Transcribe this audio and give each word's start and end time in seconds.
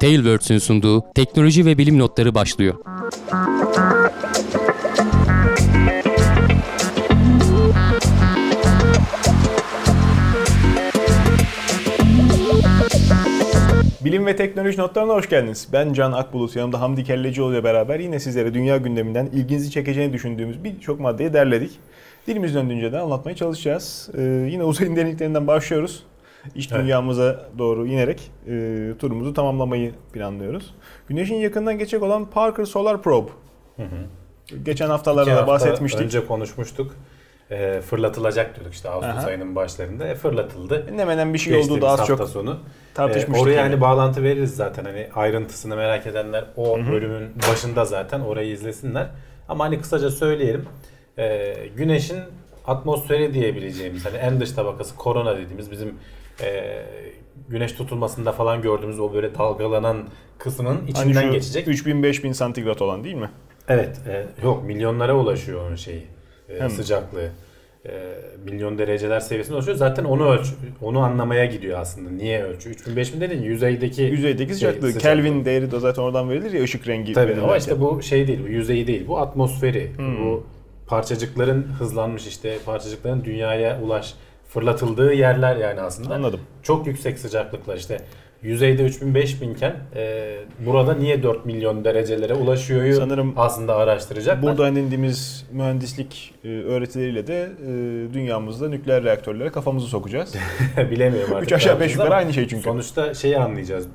Tailwords'ün 0.00 0.58
sunduğu 0.58 1.04
teknoloji 1.14 1.66
ve 1.66 1.78
bilim 1.78 1.98
notları 1.98 2.34
başlıyor. 2.34 2.74
Bilim 14.04 14.26
ve 14.26 14.36
teknoloji 14.36 14.78
notlarına 14.78 15.12
hoş 15.12 15.28
geldiniz. 15.28 15.68
Ben 15.72 15.92
Can 15.92 16.12
Akbulut, 16.12 16.56
yanımda 16.56 16.80
Hamdi 16.80 17.04
Kellecioğlu 17.04 17.52
ile 17.52 17.64
beraber 17.64 18.00
yine 18.00 18.20
sizlere 18.20 18.54
dünya 18.54 18.76
gündeminden 18.76 19.26
ilginizi 19.26 19.70
çekeceğini 19.70 20.12
düşündüğümüz 20.12 20.64
birçok 20.64 21.00
maddeyi 21.00 21.32
derledik. 21.32 21.70
Dilimiz 22.30 22.54
döndüğünce 22.54 22.92
de 22.92 22.98
anlatmaya 22.98 23.36
çalışacağız. 23.36 24.10
Ee, 24.18 24.22
yine 24.22 24.64
uzayın 24.64 24.96
derinliklerinden 24.96 25.46
başlıyoruz. 25.46 26.02
İç 26.54 26.68
Evet. 26.72 26.82
dünyamıza 26.82 27.40
doğru 27.58 27.86
inerek 27.86 28.30
e, 28.46 28.92
turumuzu 28.98 29.34
tamamlamayı 29.34 29.92
planlıyoruz. 30.12 30.74
Güneşin 31.08 31.34
yakından 31.34 31.78
geçecek 31.78 32.02
olan 32.02 32.30
Parker 32.30 32.64
Solar 32.64 33.02
Probe. 33.02 33.30
Geçen 34.62 34.88
haftalarda 34.88 35.22
İki 35.22 35.30
da 35.30 35.36
hafta 35.36 35.52
bahsetmiştik. 35.52 36.00
Önce 36.00 36.26
konuşmuştuk. 36.26 36.96
Ee, 37.50 37.80
fırlatılacak 37.80 38.54
diyorduk 38.56 38.74
işte 38.74 38.88
Ağustos 38.90 39.16
Aha. 39.16 39.26
ayının 39.26 39.56
başlarında. 39.56 40.06
E, 40.06 40.14
fırlatıldı. 40.14 40.86
Ne 40.96 41.00
hemen 41.00 41.34
bir 41.34 41.38
şey 41.38 41.52
Geçtiğimiz 41.52 41.82
olduğu 41.82 41.98
da 41.98 42.02
az 42.02 42.06
çok 42.06 42.28
sonu. 42.28 42.58
tartışmıştık. 42.94 43.36
Ee, 43.36 43.40
oraya 43.40 43.54
yani. 43.54 43.70
hani 43.70 43.80
bağlantı 43.80 44.22
veririz 44.22 44.56
zaten. 44.56 44.84
Hani 44.84 45.08
ayrıntısını 45.14 45.76
merak 45.76 46.06
edenler 46.06 46.44
o 46.56 46.78
bölümün 46.78 47.30
başında 47.50 47.84
zaten 47.84 48.20
orayı 48.20 48.52
izlesinler. 48.52 49.06
Ama 49.48 49.64
hani 49.64 49.80
kısaca 49.80 50.10
söyleyelim. 50.10 50.64
Ee, 51.18 51.54
güneşin 51.76 52.18
atmosferi 52.66 53.34
diyebileceğimiz 53.34 54.04
hani 54.04 54.16
en 54.16 54.40
dış 54.40 54.50
tabakası 54.50 54.96
korona 54.96 55.36
dediğimiz 55.36 55.70
bizim 55.70 55.94
e, 56.42 56.82
güneş 57.48 57.72
tutulmasında 57.72 58.32
falan 58.32 58.62
gördüğümüz 58.62 59.00
o 59.00 59.14
böyle 59.14 59.34
dalgalanan 59.34 60.08
kısmın 60.38 60.66
Hani 60.76 60.90
içinden 60.90 61.22
şu 61.22 61.32
geçecek. 61.32 61.66
3000-5000 61.66 62.34
santigrat 62.34 62.82
olan 62.82 63.04
değil 63.04 63.14
mi? 63.14 63.30
Evet, 63.68 64.00
e, 64.08 64.26
yok 64.44 64.64
milyonlara 64.64 65.14
ulaşıyor 65.16 65.66
onun 65.68 65.76
şeyi, 65.76 66.02
e, 66.48 66.60
Hem- 66.60 66.70
sıcaklığı. 66.70 67.28
E, 67.86 67.90
milyon 68.44 68.78
dereceler 68.78 69.20
seviyesine 69.20 69.56
ulaşıyor. 69.56 69.76
Zaten 69.76 70.04
onu 70.04 70.30
ölç, 70.30 70.46
onu 70.82 71.00
anlamaya 71.00 71.44
gidiyor 71.44 71.78
aslında. 71.80 72.10
Niye 72.10 72.42
ölçüyor? 72.44 72.76
3000 72.76 72.96
5000 72.96 73.20
dedin 73.20 73.42
yüzeydeki 73.42 74.02
Yüzeydeki 74.02 74.48
şey, 74.48 74.54
sıcaklığı. 74.54 74.98
Kelvin 74.98 75.44
değeri 75.44 75.70
de 75.70 75.80
zaten 75.80 76.02
oradan 76.02 76.30
verilir 76.30 76.52
ya 76.52 76.62
ışık 76.62 76.88
rengi. 76.88 77.12
Tabii 77.12 77.36
ama 77.42 77.56
işte 77.56 77.80
bu 77.80 78.02
şey 78.02 78.28
değil, 78.28 78.40
bu 78.44 78.48
yüzeyi 78.48 78.86
değil. 78.86 79.08
Bu 79.08 79.18
atmosferi. 79.18 79.90
Hmm. 79.96 80.24
Bu 80.24 80.46
parçacıkların 80.90 81.62
hızlanmış 81.78 82.26
işte 82.26 82.58
parçacıkların 82.66 83.24
dünyaya 83.24 83.80
ulaş 83.82 84.14
fırlatıldığı 84.48 85.12
yerler 85.12 85.56
yani 85.56 85.80
aslında. 85.80 86.14
Anladım. 86.14 86.40
Çok 86.62 86.86
yüksek 86.86 87.18
sıcaklıklar 87.18 87.76
işte 87.76 87.98
yüzeyde 88.42 88.82
3000 88.82 89.14
5000 89.14 89.54
iken 89.54 89.76
e, 89.96 90.36
burada 90.66 90.94
niye 90.94 91.22
4 91.22 91.46
milyon 91.46 91.84
derecelere 91.84 92.34
ulaşıyor 92.34 92.92
Sanırım 92.92 93.34
aslında 93.36 93.76
araştıracaklar. 93.76 94.42
Buradan 94.42 94.76
indiğimiz 94.76 95.46
mühendislik 95.52 96.34
e, 96.44 96.48
öğretileriyle 96.48 97.26
de 97.26 97.50
e, 97.62 97.68
dünyamızda 98.14 98.68
nükleer 98.68 99.04
reaktörlere 99.04 99.50
kafamızı 99.50 99.86
sokacağız. 99.86 100.34
Bilemiyorum 100.90 101.34
artık. 101.34 101.46
Üç 101.46 101.52
aşağı 101.52 101.76
ne 101.76 101.80
beş 101.80 101.90
yapacağız 101.90 101.92
yukarı 101.92 102.08
ama 102.08 102.16
aynı 102.16 102.32
şey 102.32 102.48
çünkü. 102.48 102.62
Sonuçta 102.62 103.14
şeyi 103.14 103.38
anlayacağız. 103.38 103.86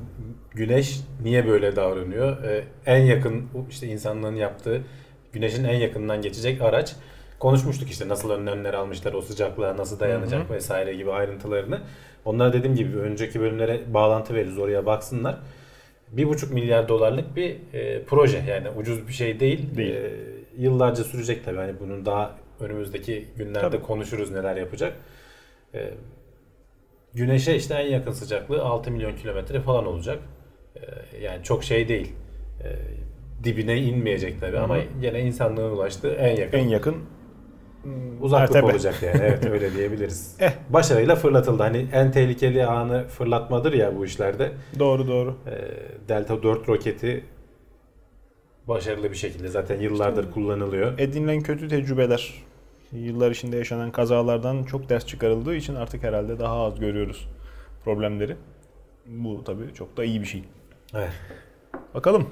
Güneş 0.54 1.00
niye 1.24 1.48
böyle 1.48 1.76
davranıyor? 1.76 2.44
Ee, 2.44 2.64
en 2.86 3.06
yakın 3.06 3.44
işte 3.70 3.88
insanlığın 3.88 4.36
yaptığı 4.36 4.82
güneşin 5.36 5.64
en 5.64 5.78
yakından 5.80 6.22
geçecek 6.22 6.62
araç. 6.62 6.96
Konuşmuştuk 7.40 7.90
işte 7.90 8.08
nasıl 8.08 8.30
önlemler 8.30 8.74
almışlar, 8.74 9.14
o 9.14 9.22
sıcaklığa 9.22 9.78
nasıl 9.78 10.00
dayanacak 10.00 10.52
vesaire 10.52 10.94
gibi 10.94 11.12
ayrıntılarını. 11.12 11.82
Onlara 12.26 12.54
dediğim 12.54 12.76
gibi 12.76 12.98
önceki 12.98 13.40
bölümlere 13.40 13.94
bağlantı 13.94 14.34
veririz 14.34 14.58
oraya 14.58 14.86
baksınlar. 14.86 15.38
Bir 16.12 16.28
buçuk 16.28 16.54
milyar 16.54 16.88
dolarlık 16.88 17.36
bir 17.36 17.56
e, 17.74 18.04
proje 18.04 18.44
yani 18.48 18.70
ucuz 18.70 19.08
bir 19.08 19.14
şey 19.14 19.40
değil. 19.40 19.76
Değil. 19.78 19.96
E, 19.96 20.12
yıllarca 20.58 21.04
sürecek 21.04 21.46
tabii 21.46 21.58
hani 21.58 21.80
bunun 21.80 22.06
daha 22.06 22.36
önümüzdeki 22.60 23.28
günlerde 23.38 23.70
Tabii. 23.70 23.82
konuşuruz 23.82 24.32
neler 24.32 24.56
yapacak. 24.56 24.94
E, 25.74 25.94
Güneşe 27.16 27.56
işte 27.56 27.74
en 27.74 27.88
yakın 27.88 28.12
sıcaklığı 28.12 28.64
6 28.64 28.92
milyon 28.92 29.16
kilometre 29.16 29.62
falan 29.62 29.86
olacak. 29.86 30.20
Ee, 30.76 30.82
yani 31.22 31.44
çok 31.44 31.64
şey 31.64 31.88
değil. 31.88 32.14
Ee, 32.64 32.76
dibine 33.44 33.78
inmeyecek 33.82 34.40
tabii 34.42 34.60
ama 34.60 34.78
yine 35.02 35.22
insanlığın 35.22 35.72
ulaştığı 35.72 36.12
en 36.12 36.36
yakın 36.36 36.58
En 36.58 36.68
yakın 36.68 36.96
uzaklık 38.22 38.54
mertebe. 38.56 38.72
olacak 38.74 39.04
yani. 39.04 39.18
Evet 39.22 39.46
öyle 39.46 39.74
diyebiliriz. 39.74 40.36
Eh. 40.42 40.52
Başarıyla 40.70 41.16
fırlatıldı. 41.16 41.64
Hani 41.64 41.88
en 41.94 42.12
tehlikeli 42.12 42.66
anı 42.66 43.08
fırlatmadır 43.08 43.74
ya 43.74 43.96
bu 43.98 44.06
işlerde. 44.06 44.52
doğru 44.80 45.08
doğru. 45.08 45.38
Ee, 45.48 45.62
Delta 46.10 46.44
4 46.44 46.70
roketi 46.70 47.24
başarılı 48.68 49.12
bir 49.12 49.16
şekilde 49.18 49.48
zaten 49.48 49.80
yıllardır 49.82 50.32
kullanılıyor. 50.32 51.00
Edinilen 51.00 51.42
kötü 51.42 51.68
tecrübeler 51.68 52.34
yıllar 52.92 53.32
içinde 53.32 53.58
yaşanan 53.58 53.92
kazalardan 53.92 54.64
çok 54.64 54.90
ders 54.90 55.06
çıkarıldığı 55.06 55.56
için 55.56 55.76
artık 55.76 56.04
herhalde 56.04 56.40
daha 56.40 56.56
az 56.66 56.80
görüyoruz 56.80 57.28
problemleri. 57.84 58.36
Bu 59.08 59.44
tabii 59.44 59.74
çok 59.74 59.98
da 59.98 60.04
iyi 60.04 60.22
bir 60.22 60.26
şey. 60.26 60.44
Evet. 60.96 61.12
Bakalım. 61.94 62.30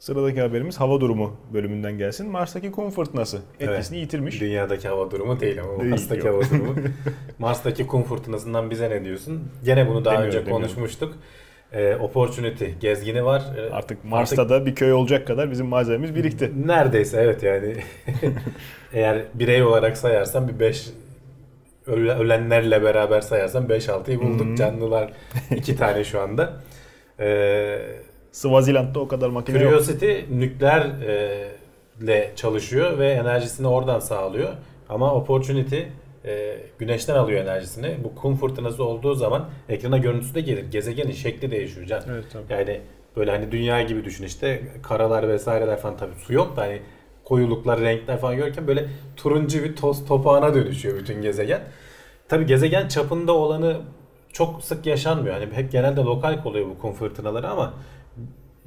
Sıradaki 0.00 0.40
haberimiz 0.40 0.80
hava 0.80 1.00
durumu 1.00 1.36
bölümünden 1.54 1.98
gelsin. 1.98 2.30
Mars'taki 2.30 2.70
kum 2.70 2.90
fırtınası 2.90 3.38
etkisini 3.60 3.98
yitirmiş. 3.98 4.40
Dünyadaki 4.40 4.88
hava 4.88 5.10
durumu 5.10 5.40
değil 5.40 5.62
ama 5.62 5.78
Değil, 5.80 5.90
Mars'taki 5.90 6.26
yok. 6.26 6.44
hava 6.44 6.50
durumu. 6.58 6.74
Mars'taki 7.38 7.86
kum 7.86 8.02
fırtınasından 8.02 8.70
bize 8.70 8.90
ne 8.90 9.04
diyorsun? 9.04 9.42
Gene 9.64 9.88
bunu 9.88 10.04
daha 10.04 10.14
Demiyorum, 10.14 10.28
önce 10.28 10.38
demiyorum. 10.46 10.62
konuşmuştuk. 10.62 11.14
Ee, 11.72 11.96
opportunity 11.96 12.64
gezgini 12.80 13.24
var. 13.24 13.42
Ee, 13.58 13.70
Artık 13.70 14.04
Mars'ta 14.04 14.48
da 14.48 14.66
bir 14.66 14.74
köy 14.74 14.92
olacak 14.92 15.26
kadar 15.26 15.50
bizim 15.50 15.66
malzememiz 15.66 16.14
birikti. 16.14 16.52
Neredeyse 16.66 17.20
evet 17.20 17.42
yani. 17.42 17.74
Eğer 18.92 19.22
birey 19.34 19.62
olarak 19.62 19.96
sayarsan 19.96 20.48
bir 20.48 20.60
5 20.60 20.90
ölenlerle 21.86 22.82
beraber 22.82 23.20
sayarsan 23.20 23.66
5-6'yı 23.66 24.20
bulduk. 24.20 24.58
Canlılar 24.58 25.12
iki 25.56 25.76
tane 25.76 26.04
şu 26.04 26.20
anda. 26.20 26.52
Ee, 27.20 27.78
Swaziland'da 28.32 29.00
o 29.00 29.08
kadar 29.08 29.28
makine 29.28 29.58
yok. 29.58 29.70
Curiosity 29.70 30.20
nükleer 30.30 30.80
e, 30.80 31.48
ile 32.00 32.32
çalışıyor 32.36 32.98
ve 32.98 33.10
enerjisini 33.10 33.66
oradan 33.66 34.00
sağlıyor. 34.00 34.48
Ama 34.88 35.14
Opportunity 35.14 35.80
e, 36.24 36.56
güneşten 36.78 37.14
alıyor 37.14 37.40
enerjisini. 37.42 37.96
Bu 38.04 38.14
kum 38.14 38.36
fırtınası 38.36 38.84
olduğu 38.84 39.14
zaman 39.14 39.48
ekrana 39.68 39.98
görüntüsü 39.98 40.34
de 40.34 40.40
gelir. 40.40 40.70
Gezegenin 40.70 41.12
şekli 41.12 41.50
değişiyor 41.50 41.86
can. 41.86 42.02
Evet 42.10 42.24
tabii. 42.32 42.52
Yani 42.52 42.80
böyle 43.16 43.30
hani 43.30 43.52
dünya 43.52 43.82
gibi 43.82 44.04
düşün 44.04 44.24
işte 44.24 44.62
karalar 44.82 45.28
vesaireler 45.28 45.78
falan 45.78 45.96
tabii 45.96 46.14
su 46.26 46.32
yok 46.32 46.56
da 46.56 46.62
hani 46.62 46.82
koyuluklar, 47.24 47.80
renkler 47.80 48.18
falan 48.18 48.36
görürken 48.36 48.66
böyle 48.66 48.88
turuncu 49.16 49.64
bir 49.64 49.76
toz 49.76 50.06
topağına 50.06 50.54
dönüşüyor 50.54 50.98
bütün 50.98 51.22
gezegen. 51.22 51.60
Tabii 52.28 52.46
gezegen 52.46 52.88
çapında 52.88 53.32
olanı 53.32 53.76
çok 54.32 54.64
sık 54.64 54.86
yaşanmıyor. 54.86 55.34
Hani 55.34 55.52
hep 55.52 55.72
genelde 55.72 56.00
lokal 56.00 56.38
oluyor 56.44 56.66
bu 56.66 56.78
kum 56.78 56.92
fırtınaları 56.92 57.48
ama 57.48 57.74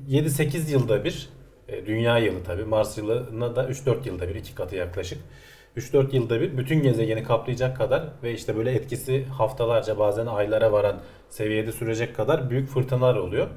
7-8 0.10 0.72
yılda 0.72 1.04
bir 1.04 1.30
e, 1.68 1.86
dünya 1.86 2.18
yılı 2.18 2.44
tabii 2.44 2.66
Mars 2.66 2.98
yılına 2.98 3.56
da 3.56 3.70
3-4 3.70 4.08
yılda 4.08 4.30
bir 4.30 4.36
iki 4.36 4.56
katı 4.56 4.76
yaklaşık. 4.76 5.20
3-4 5.78 6.16
yılda 6.16 6.42
bir 6.42 6.58
bütün 6.58 6.82
gezegeni 6.84 7.24
kaplayacak 7.24 7.78
kadar 7.78 8.10
ve 8.24 8.34
işte 8.34 8.58
böyle 8.58 8.72
etkisi 8.72 9.26
haftalarca 9.26 10.00
bazen 10.00 10.26
aylara 10.26 10.72
varan 10.72 11.02
seviyede 11.30 11.72
sürecek 11.72 12.16
kadar 12.16 12.50
büyük 12.50 12.70
fırtınalar 12.70 13.16
oluyor. 13.16 13.48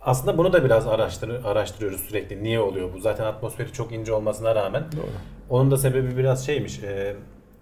Aslında 0.00 0.38
bunu 0.38 0.52
da 0.52 0.64
biraz 0.64 0.86
araştır, 0.86 1.44
araştırıyoruz 1.44 2.00
sürekli. 2.00 2.42
Niye 2.42 2.60
oluyor 2.60 2.94
bu? 2.94 3.00
Zaten 3.00 3.24
atmosferi 3.24 3.72
çok 3.72 3.92
ince 3.92 4.12
olmasına 4.12 4.54
rağmen. 4.54 4.84
Doğru. 4.96 5.06
Onun 5.50 5.70
da 5.70 5.76
sebebi 5.76 6.16
biraz 6.16 6.46
şeymiş. 6.46 6.82
e, 6.82 7.16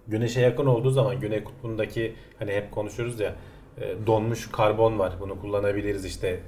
güneşe 0.07 0.41
yakın 0.41 0.65
olduğu 0.65 0.89
zaman 0.89 1.19
Güney 1.19 1.43
Kutbu'ndaki 1.43 2.15
hani 2.39 2.51
hep 2.51 2.71
konuşuyoruz 2.71 3.19
ya 3.19 3.35
e, 3.81 4.07
donmuş 4.07 4.51
karbon 4.51 4.99
var. 4.99 5.13
Bunu 5.19 5.41
kullanabiliriz 5.41 6.05
işte 6.05 6.39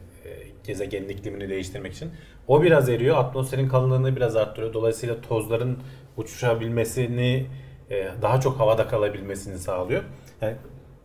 gezegenin 0.63 1.09
iklimini 1.09 1.50
değiştirmek 1.50 1.94
için. 1.94 2.12
O 2.47 2.63
biraz 2.63 2.89
eriyor. 2.89 3.18
Atmosferin 3.18 3.68
kalınlığını 3.68 4.15
biraz 4.15 4.35
arttırıyor. 4.35 4.74
Dolayısıyla 4.74 5.21
tozların 5.21 5.77
uçuşabilmesini 6.18 7.45
e, 7.89 8.07
daha 8.21 8.39
çok 8.39 8.59
havada 8.59 8.88
kalabilmesini 8.88 9.57
sağlıyor. 9.57 10.03
Yani 10.41 10.56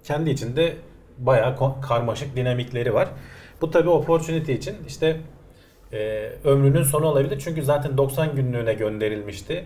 kendi 0.04 0.30
içinde 0.30 0.76
bayağı 1.18 1.56
karmaşık 1.82 2.36
dinamikleri 2.36 2.94
var. 2.94 3.08
Bu 3.60 3.70
tabi 3.70 3.88
opportunity 3.88 4.52
için 4.52 4.76
işte 4.86 5.20
e, 5.92 6.30
ömrünün 6.44 6.82
sonu 6.82 7.06
olabilir. 7.06 7.38
Çünkü 7.44 7.62
zaten 7.62 7.96
90 7.96 8.36
günlüğüne 8.36 8.74
gönderilmişti. 8.74 9.64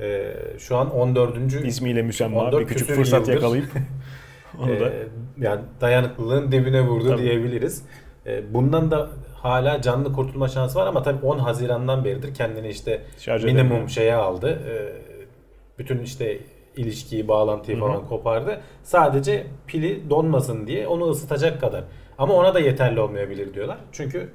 E, 0.00 0.34
şu 0.58 0.76
an 0.76 0.90
14. 0.90 1.64
İsmiyle 1.64 2.02
müsemma 2.02 2.40
14 2.40 2.60
bir 2.60 2.66
küçük 2.66 2.88
fırsat 2.88 3.20
yıldır. 3.20 3.32
yakalayıp 3.32 3.66
onu 4.58 4.80
da 4.80 4.90
Ee, 4.90 5.06
yani 5.38 5.60
dayanıklılığın 5.80 6.52
dibine 6.52 6.80
vurdu 6.80 7.08
Tabii. 7.08 7.22
diyebiliriz. 7.22 7.84
Ee, 8.28 8.54
bundan 8.54 8.90
da 8.90 9.08
hala 9.34 9.82
canlı 9.82 10.12
kurtulma 10.12 10.48
şansı 10.48 10.78
var 10.78 10.86
ama 10.86 11.02
tabii 11.02 11.26
10 11.26 11.38
Haziran'dan 11.38 12.04
beridir 12.04 12.34
kendini 12.34 12.68
işte 12.68 13.02
şarj 13.18 13.44
minimum 13.44 13.66
edemiyor. 13.66 13.88
şeye 13.88 14.14
aldı. 14.14 14.62
Ee, 14.68 14.92
bütün 15.78 15.98
işte 15.98 16.38
ilişkiyi, 16.76 17.28
bağlantıyı 17.28 17.78
falan 17.78 18.06
kopardı. 18.08 18.60
Sadece 18.82 19.46
pili 19.66 20.10
donmasın 20.10 20.66
diye 20.66 20.86
onu 20.86 21.10
ısıtacak 21.10 21.60
kadar. 21.60 21.84
Ama 22.18 22.34
ona 22.34 22.54
da 22.54 22.60
yeterli 22.60 23.00
olmayabilir 23.00 23.54
diyorlar. 23.54 23.78
Çünkü 23.92 24.30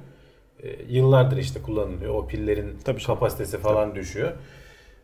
e, 0.62 0.68
yıllardır 0.88 1.36
işte 1.36 1.62
kullanılıyor. 1.62 2.14
O 2.14 2.26
pillerin 2.26 2.78
Tabii 2.84 3.02
kapasitesi 3.02 3.58
falan 3.58 3.94
düşüyor. 3.94 4.32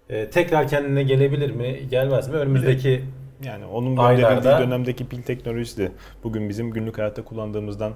E, 0.09 0.31
tekrar 0.31 0.69
kendine 0.69 1.03
gelebilir 1.03 1.51
mi, 1.51 1.81
gelmez 1.91 2.29
mi? 2.29 2.37
Önümüzdeki 2.37 3.05
Yani 3.45 3.67
onun 3.67 3.97
gönderildiği 3.97 4.53
dönemdeki 4.53 5.09
pil 5.09 5.23
teknolojisi 5.23 5.79
de 5.79 5.93
bugün 6.25 6.49
bizim 6.49 6.71
günlük 6.71 6.99
hayatta 6.99 7.25
kullandığımızdan 7.25 7.93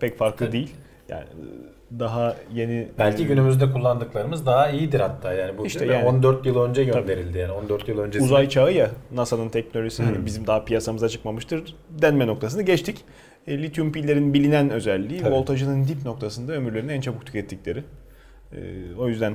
pek 0.00 0.18
farklı 0.18 0.38
Tabii. 0.46 0.52
değil. 0.52 0.70
Yani 1.08 1.24
daha 1.98 2.36
yeni 2.54 2.88
belki 2.98 3.26
günümüzde 3.26 3.72
kullandıklarımız 3.72 4.46
daha 4.46 4.70
iyidir 4.70 5.00
hatta 5.00 5.32
yani 5.32 5.58
bu 5.58 5.66
İşte 5.66 5.86
yani- 5.86 6.04
14 6.08 6.46
yıl 6.46 6.60
önce 6.62 6.84
gönderildi 6.84 7.38
yani 7.38 7.52
14 7.52 7.88
yıl 7.88 7.98
öncesinde. 7.98 8.24
uzay 8.26 8.48
çağı 8.48 8.72
ya 8.72 8.90
NASA'nın 9.14 9.48
teknolojisi 9.48 10.02
hani 10.02 10.18
Hı. 10.18 10.26
bizim 10.26 10.46
daha 10.46 10.64
piyasamıza 10.64 11.08
çıkmamıştır 11.08 11.76
denme 11.90 12.26
noktasını 12.26 12.62
geçtik. 12.62 13.04
E, 13.46 13.62
lityum 13.62 13.92
pillerin 13.92 14.34
bilinen 14.34 14.70
özelliği 14.70 15.20
Tabii. 15.20 15.34
voltajının 15.34 15.88
dip 15.88 16.04
noktasında 16.04 16.52
ömürlerini 16.52 16.92
en 16.92 17.00
çabuk 17.00 17.26
tükettikleri. 17.26 17.84
E, 18.52 18.58
o 18.98 19.08
yüzden 19.08 19.34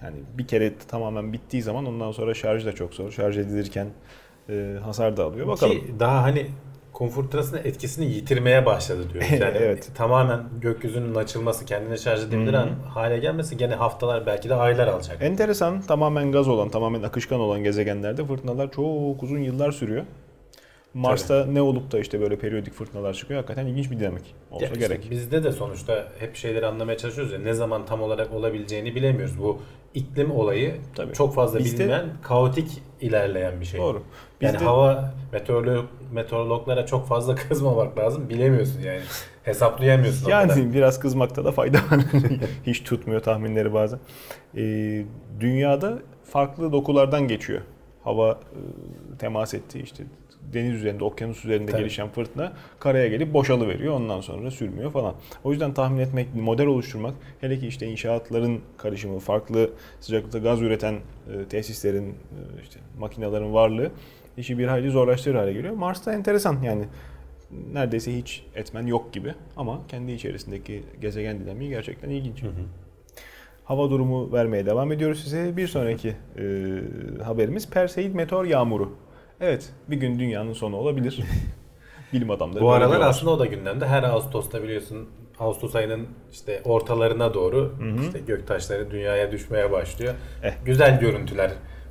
hani 0.00 0.16
bir 0.38 0.46
kere 0.46 0.72
tamamen 0.88 1.32
bittiği 1.32 1.62
zaman 1.62 1.86
ondan 1.86 2.12
sonra 2.12 2.34
şarj 2.34 2.66
da 2.66 2.72
çok 2.72 2.94
zor. 2.94 3.10
Şarj 3.10 3.38
edilirken 3.38 3.86
e, 4.48 4.76
hasar 4.84 5.16
da 5.16 5.24
alıyor. 5.24 5.46
Bakalım. 5.46 5.72
Ki 5.80 5.84
daha 6.00 6.22
hani 6.22 6.46
kum 7.02 7.10
fırtınasının 7.10 7.60
etkisini 7.64 8.04
yitirmeye 8.06 8.66
başladı 8.66 9.00
diyoruz. 9.12 9.30
Yani 9.32 9.56
Evet. 9.58 9.90
tamamen 9.94 10.40
gökyüzünün 10.60 11.14
açılması, 11.14 11.64
kendine 11.64 11.96
şarj 11.96 12.24
edebilen 12.24 12.68
hale 12.94 13.18
gelmesi 13.18 13.56
gene 13.56 13.74
haftalar 13.74 14.26
belki 14.26 14.48
de 14.48 14.54
aylar 14.54 14.86
alacak. 14.88 15.22
Enteresan 15.22 15.80
tamamen 15.82 16.32
gaz 16.32 16.48
olan, 16.48 16.68
tamamen 16.68 17.02
akışkan 17.02 17.40
olan 17.40 17.64
gezegenlerde 17.64 18.24
fırtınalar 18.24 18.70
çok 18.72 19.22
uzun 19.22 19.38
yıllar 19.38 19.72
sürüyor. 19.72 20.04
Mars'ta 20.94 21.46
ne 21.46 21.62
olup 21.62 21.92
da 21.92 21.98
işte 21.98 22.20
böyle 22.20 22.38
periyodik 22.38 22.72
fırtınalar 22.74 23.14
çıkıyor. 23.14 23.40
Hakikaten 23.40 23.66
ilginç 23.66 23.90
bir 23.90 24.00
dinamik 24.00 24.34
olsa 24.50 24.64
Ya 24.64 24.70
işte 24.72 24.86
gerek. 24.86 25.10
Bizde 25.10 25.44
de 25.44 25.52
sonuçta 25.52 26.08
hep 26.18 26.36
şeyleri 26.36 26.66
anlamaya 26.66 26.98
çalışıyoruz 26.98 27.32
ya 27.32 27.38
ne 27.38 27.54
zaman 27.54 27.86
tam 27.86 28.02
olarak 28.02 28.32
olabileceğini 28.32 28.94
bilemiyoruz. 28.94 29.38
Bu 29.38 29.58
iklim 29.94 30.30
olayı 30.30 30.74
Tabii. 30.94 31.12
çok 31.12 31.34
fazla 31.34 31.58
Bizde- 31.58 31.76
bilinmeyen, 31.78 32.06
kaotik 32.22 32.82
ilerleyen 33.00 33.60
bir 33.60 33.64
şey. 33.64 33.80
Doğru. 33.80 34.02
Yani 34.42 34.54
Bizde- 34.54 34.64
hava 34.64 35.14
meteorolog, 35.32 35.84
meteorologlara 36.12 36.86
çok 36.86 37.06
fazla 37.06 37.34
kızmamak 37.48 37.98
lazım. 37.98 38.28
Bilemiyorsun 38.28 38.80
yani. 38.80 39.00
Hesaplayamıyorsun. 39.42 40.30
Yani 40.30 40.74
biraz 40.74 41.00
kızmakta 41.00 41.44
da 41.44 41.52
fayda 41.52 41.78
var. 41.78 42.00
Hiç 42.66 42.82
tutmuyor 42.82 43.20
tahminleri 43.20 43.74
bazen. 43.74 43.98
Ee, 44.56 45.04
dünyada 45.40 45.98
farklı 46.24 46.72
dokulardan 46.72 47.28
geçiyor. 47.28 47.60
Hava 48.04 48.30
e, 48.32 49.18
temas 49.18 49.54
ettiği 49.54 49.82
işte 49.82 50.04
deniz 50.52 50.74
üzerinde, 50.74 51.04
okyanus 51.04 51.44
üzerinde 51.44 51.70
Tabii. 51.70 51.80
gelişen 51.80 52.08
fırtına 52.08 52.52
karaya 52.78 53.08
gelip 53.08 53.34
boşalı 53.34 53.68
veriyor. 53.68 53.94
Ondan 53.94 54.20
sonra 54.20 54.50
sürmüyor 54.50 54.92
falan. 54.92 55.14
O 55.44 55.50
yüzden 55.52 55.74
tahmin 55.74 55.98
etmek, 55.98 56.34
model 56.34 56.66
oluşturmak, 56.66 57.14
hele 57.40 57.58
ki 57.58 57.66
işte 57.66 57.86
inşaatların 57.86 58.60
karışımı, 58.76 59.18
farklı 59.18 59.70
sıcaklıkta 60.00 60.38
gaz 60.38 60.62
üreten 60.62 60.94
e, 60.94 61.44
tesislerin, 61.48 62.08
e, 62.10 62.62
işte 62.62 62.80
makinelerin 62.98 63.52
varlığı 63.54 63.90
işi 64.36 64.58
bir 64.58 64.66
hayli 64.66 64.90
zorlaştırır 64.90 65.34
hale 65.34 65.52
geliyor. 65.52 65.74
Mars'ta 65.74 66.12
enteresan 66.12 66.62
yani 66.62 66.84
neredeyse 67.72 68.16
hiç 68.16 68.44
etmen 68.54 68.86
yok 68.86 69.12
gibi 69.12 69.34
ama 69.56 69.80
kendi 69.88 70.12
içerisindeki 70.12 70.82
gezegen 71.00 71.40
dinamiği 71.40 71.70
gerçekten 71.70 72.10
ilginç. 72.10 72.42
Hava 73.64 73.90
durumu 73.90 74.32
vermeye 74.32 74.66
devam 74.66 74.92
ediyoruz 74.92 75.20
size. 75.22 75.56
Bir 75.56 75.68
sonraki 75.68 76.08
e, 76.08 76.44
haberimiz 77.22 77.70
Perseid 77.70 78.14
meteor 78.14 78.44
yağmuru. 78.44 78.92
Evet, 79.40 79.72
bir 79.88 79.96
gün 79.96 80.18
dünyanın 80.18 80.52
sonu 80.52 80.76
olabilir. 80.76 81.20
Bilim 82.12 82.30
adamları 82.30 82.64
Bu 82.64 82.72
aralar 82.72 83.00
aslında 83.00 83.30
o 83.30 83.38
da 83.38 83.46
gündemde. 83.46 83.86
Her 83.86 84.02
Ağustos'ta 84.02 84.62
biliyorsun 84.62 85.08
Ağustos 85.38 85.74
ayının 85.74 86.06
işte 86.32 86.60
ortalarına 86.64 87.34
doğru 87.34 87.74
işte 88.00 88.18
göktaşları 88.18 88.90
dünyaya 88.90 89.32
düşmeye 89.32 89.72
başlıyor. 89.72 90.14
Eh. 90.42 90.52
Güzel 90.64 91.00
görüntüler 91.00 91.50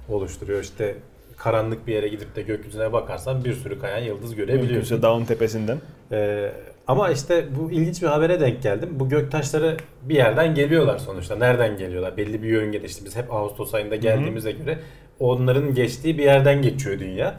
oluşturuyor. 0.10 0.62
İşte 0.64 0.96
karanlık 1.44 1.88
bir 1.88 1.94
yere 1.94 2.08
gidip 2.08 2.36
de 2.36 2.42
gökyüzüne 2.42 2.94
bakarsan 2.94 3.46
bir 3.46 3.54
sürü 3.54 3.80
kayan 3.80 4.04
yıldız 4.04 4.36
görebiliyorsun. 4.36 4.72
Mümkünse 4.72 5.02
dağın 5.02 5.26
tepesinden. 5.26 5.78
Ee, 6.12 6.52
ama 6.88 7.10
işte 7.10 7.46
bu 7.60 7.72
ilginç 7.72 8.02
bir 8.02 8.08
habere 8.08 8.40
denk 8.40 8.64
geldim. 8.64 8.90
Bu 8.92 9.10
göktaşları 9.10 9.78
bir 10.02 10.16
yerden 10.16 10.56
geliyorlar 10.56 10.98
sonuçta. 10.98 11.36
Nereden 11.36 11.78
geliyorlar? 11.78 12.18
Belli 12.18 12.44
bir 12.44 12.48
yörüngede 12.48 12.86
işte 12.86 13.06
biz 13.06 13.16
hep 13.16 13.34
Ağustos 13.34 13.74
ayında 13.74 13.96
geldiğimize 13.96 14.52
göre 14.52 14.80
onların 15.20 15.76
geçtiği 15.76 16.18
bir 16.18 16.24
yerden 16.24 16.62
geçiyor 16.62 17.00
dünya. 17.00 17.36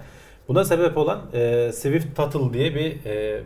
Buna 0.49 0.65
sebep 0.65 0.97
olan 0.97 1.21
e, 1.35 1.71
Swift 1.73 2.17
Tuttle 2.17 2.53
diye 2.59 2.75
bir 2.75 3.05
e, 3.05 3.43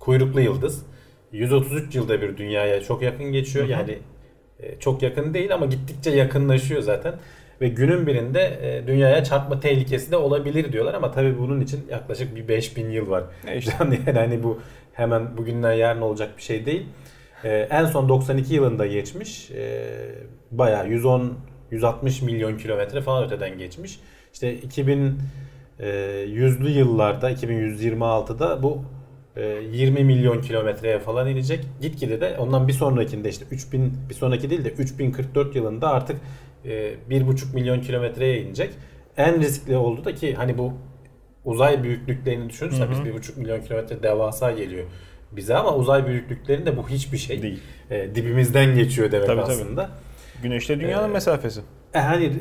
kuyruklu 0.00 0.40
yıldız. 0.40 0.86
133 1.32 1.94
yılda 1.94 2.22
bir 2.22 2.36
dünyaya 2.36 2.82
çok 2.82 3.02
yakın 3.02 3.32
geçiyor. 3.32 3.68
Yani 3.68 3.98
e, 4.60 4.78
çok 4.78 5.02
yakın 5.02 5.34
değil 5.34 5.54
ama 5.54 5.66
gittikçe 5.66 6.10
yakınlaşıyor 6.10 6.82
zaten. 6.82 7.14
Ve 7.62 7.68
günün 7.68 8.06
birinde 8.06 8.58
e, 8.62 8.86
dünyaya 8.86 9.24
çarpma 9.24 9.60
tehlikesi 9.60 10.10
de 10.10 10.16
olabilir 10.16 10.72
diyorlar 10.72 10.94
ama 10.94 11.10
tabii 11.10 11.38
bunun 11.38 11.60
için 11.60 11.86
yaklaşık 11.90 12.36
bir 12.36 12.48
5000 12.48 12.90
yıl 12.90 13.10
var. 13.10 13.24
E 13.46 13.58
işte. 13.58 13.72
Yani 13.80 13.98
hani 14.14 14.42
bu 14.42 14.60
hemen 14.92 15.36
bugünden 15.36 15.72
yarın 15.72 16.00
olacak 16.00 16.30
bir 16.36 16.42
şey 16.42 16.66
değil. 16.66 16.86
E, 17.44 17.48
en 17.50 17.86
son 17.86 18.08
92 18.08 18.54
yılında 18.54 18.86
geçmiş. 18.86 19.50
E, 19.50 19.84
bayağı 20.50 20.88
110 20.88 21.32
160 21.70 22.22
milyon 22.22 22.58
kilometre 22.58 23.00
falan 23.00 23.24
öteden 23.24 23.58
geçmiş. 23.58 24.00
İşte 24.32 24.54
2000 24.54 25.18
e, 25.80 25.88
yüzlü 26.28 26.70
yıllarda 26.70 27.32
2126'da 27.32 28.62
bu 28.62 28.84
e, 29.36 29.42
20 29.72 30.04
milyon 30.04 30.40
kilometreye 30.40 30.98
falan 30.98 31.28
inecek. 31.28 31.64
Gitgide 31.80 32.20
de 32.20 32.36
ondan 32.38 32.68
bir 32.68 32.72
sonrakinde 32.72 33.28
işte 33.28 33.44
3000 33.50 33.92
bir 34.08 34.14
sonraki 34.14 34.50
değil 34.50 34.64
de 34.64 34.70
3044 34.70 35.56
yılında 35.56 35.88
artık 35.88 36.16
e, 36.64 36.94
1,5 37.10 37.54
milyon 37.54 37.80
kilometreye 37.80 38.42
inecek. 38.42 38.70
En 39.16 39.40
riskli 39.40 39.76
oldu 39.76 40.04
da 40.04 40.14
ki 40.14 40.34
hani 40.34 40.58
bu 40.58 40.72
uzay 41.44 41.82
büyüklüklerini 41.82 42.50
düşünürsen 42.50 42.88
biz 42.90 42.98
1,5 42.98 43.38
milyon 43.38 43.60
kilometre 43.60 44.02
devasa 44.02 44.50
geliyor 44.50 44.84
bize 45.32 45.56
ama 45.56 45.76
uzay 45.76 46.06
büyüklüklerinde 46.06 46.76
bu 46.76 46.88
hiçbir 46.88 47.18
şey. 47.18 47.42
Değil. 47.42 47.60
E, 47.90 48.14
dibimizden 48.14 48.74
geçiyor 48.74 49.12
demek 49.12 49.26
Tabii, 49.26 49.40
tabii. 49.40 49.52
aslında. 49.52 49.90
Güneşle 50.42 50.80
dünyanın 50.80 51.08
Ee, 51.08 51.12
mesafesi. 51.12 51.60
E 51.94 51.98
hani 51.98 52.32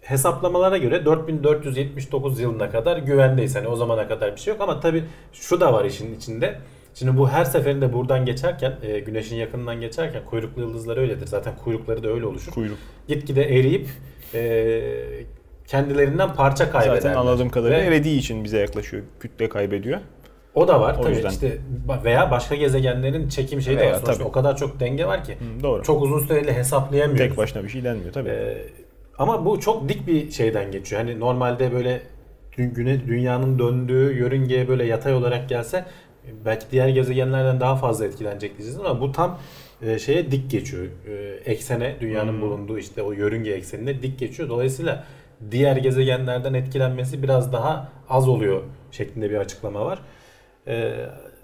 hesaplamalara 0.00 0.78
göre 0.78 1.04
4479 1.04 2.40
yılına 2.40 2.70
kadar 2.70 2.96
güvendeyiz. 2.96 3.56
Hani 3.56 3.68
o 3.68 3.76
zamana 3.76 4.08
kadar 4.08 4.32
bir 4.36 4.40
şey 4.40 4.52
yok 4.52 4.62
ama 4.62 4.80
tabii 4.80 5.04
şu 5.32 5.60
da 5.60 5.72
var 5.72 5.84
işin 5.84 6.16
içinde. 6.16 6.58
Şimdi 6.94 7.16
bu 7.18 7.28
her 7.28 7.44
seferinde 7.44 7.92
buradan 7.92 8.24
geçerken, 8.26 8.72
e, 8.82 8.98
güneşin 8.98 9.36
yakınından 9.36 9.80
geçerken 9.80 10.24
kuyruklu 10.24 10.62
yıldızlar 10.62 10.96
öyledir. 10.96 11.26
Zaten 11.26 11.52
kuyrukları 11.64 12.02
da 12.02 12.08
öyle 12.08 12.26
oluşur. 12.26 12.52
Kuyruk. 12.52 12.78
Gitgide 13.08 13.58
eriyip 13.58 13.88
e, 14.34 14.82
kendilerinden 15.66 16.34
parça 16.34 16.70
kaybederler. 16.70 17.00
Zaten 17.00 17.16
anladığım 17.16 17.48
kadarıyla 17.50 17.78
Ve 17.78 17.86
erediği 17.86 18.18
için 18.18 18.44
bize 18.44 18.58
yaklaşıyor. 18.58 19.02
Kütle 19.20 19.48
kaybediyor. 19.48 20.00
o 20.54 20.68
da 20.68 20.80
var 20.80 20.96
O 20.98 21.02
tabii 21.02 21.14
yüzden. 21.14 21.30
işte 21.30 21.58
veya 22.04 22.30
başka 22.30 22.54
gezegenlerin 22.54 23.28
çekim 23.28 23.60
şeyi 23.62 23.76
de 23.76 23.80
Veya 23.80 23.90
var. 23.90 23.94
Sonuçta 23.96 24.14
tabii. 24.14 24.28
O 24.28 24.32
kadar 24.32 24.56
çok 24.56 24.80
denge 24.80 25.06
var 25.06 25.24
ki. 25.24 25.32
Hı, 25.32 25.62
doğru. 25.62 25.82
Çok 25.82 26.02
uzun 26.02 26.26
süreli 26.26 26.52
hesaplayamıyoruz. 26.52 27.28
Tek 27.28 27.36
başına 27.36 27.64
bir 27.64 27.68
şey 27.68 27.84
denmiyor 27.84 28.12
tabii. 28.12 28.28
Ee, 28.28 28.66
ama 29.18 29.46
bu 29.46 29.60
çok 29.60 29.88
dik 29.88 30.06
bir 30.06 30.30
şeyden 30.30 30.72
geçiyor. 30.72 31.02
Hani 31.02 31.20
normalde 31.20 31.72
böyle 31.72 32.00
güne 32.56 33.06
dünyanın 33.06 33.58
döndüğü 33.58 34.18
yörüngeye 34.18 34.68
böyle 34.68 34.84
yatay 34.84 35.14
olarak 35.14 35.48
gelse 35.48 35.84
belki 36.44 36.66
diğer 36.70 36.88
gezegenlerden 36.88 37.60
daha 37.60 37.76
fazla 37.76 38.04
etkilenecek 38.04 38.58
diyeceğiz 38.58 38.80
ama 38.80 39.00
bu 39.00 39.12
tam 39.12 39.38
e, 39.82 39.98
şeye 39.98 40.30
dik 40.30 40.50
geçiyor. 40.50 40.86
E, 41.06 41.12
eksene 41.50 41.96
dünyanın 42.00 42.32
Hmm. 42.32 42.40
bulunduğu 42.40 42.78
işte 42.78 43.02
o 43.02 43.12
yörünge 43.12 43.50
eksenine 43.50 44.02
dik 44.02 44.18
geçiyor. 44.18 44.48
Dolayısıyla 44.48 45.04
diğer 45.50 45.76
gezegenlerden 45.76 46.54
etkilenmesi 46.54 47.22
biraz 47.22 47.52
daha 47.52 47.92
az 48.08 48.28
oluyor 48.28 48.62
şeklinde 48.90 49.30
bir 49.30 49.36
açıklama 49.36 49.84
var. 49.86 49.98
E, 50.66 50.92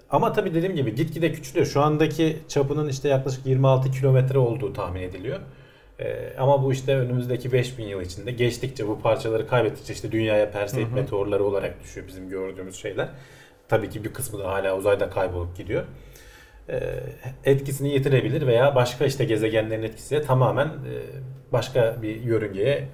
ama 0.09 0.33
tabii 0.33 0.53
dediğim 0.53 0.75
gibi 0.75 0.95
gitgide 0.95 1.31
küçülüyor. 1.31 1.65
Şu 1.65 1.81
andaki 1.81 2.37
çapının 2.47 2.89
işte 2.89 3.09
yaklaşık 3.09 3.45
26 3.45 3.91
kilometre 3.91 4.39
olduğu 4.39 4.73
tahmin 4.73 5.01
ediliyor. 5.01 5.39
Ee, 5.99 6.33
ama 6.37 6.63
bu 6.63 6.73
işte 6.73 6.95
önümüzdeki 6.97 7.51
5000 7.51 7.83
yıl 7.83 8.01
içinde 8.01 8.31
geçtikçe 8.31 8.87
bu 8.87 8.99
parçaları 8.99 9.47
kaybettikçe 9.47 9.93
işte 9.93 10.11
dünyaya 10.11 10.51
Perseid 10.51 10.91
meteorları 10.91 11.43
olarak 11.43 11.83
düşüyor 11.83 12.07
bizim 12.07 12.29
gördüğümüz 12.29 12.75
şeyler. 12.75 13.09
Tabii 13.71 13.89
ki 13.89 14.03
bir 14.03 14.13
kısmı 14.13 14.39
da 14.39 14.51
hala 14.51 14.77
uzayda 14.77 15.09
kaybolup 15.09 15.57
gidiyor. 15.57 15.83
Ee, 16.69 16.79
etkisini 17.45 17.89
yitirebilir 17.93 18.47
veya 18.47 18.75
başka 18.75 19.05
işte 19.05 19.25
gezegenlerin 19.25 19.83
etkisiyle 19.83 20.21
tamamen 20.21 20.65
e, 20.65 20.93
başka 21.51 22.01
bir 22.01 22.21
yörüngeye 22.21 22.87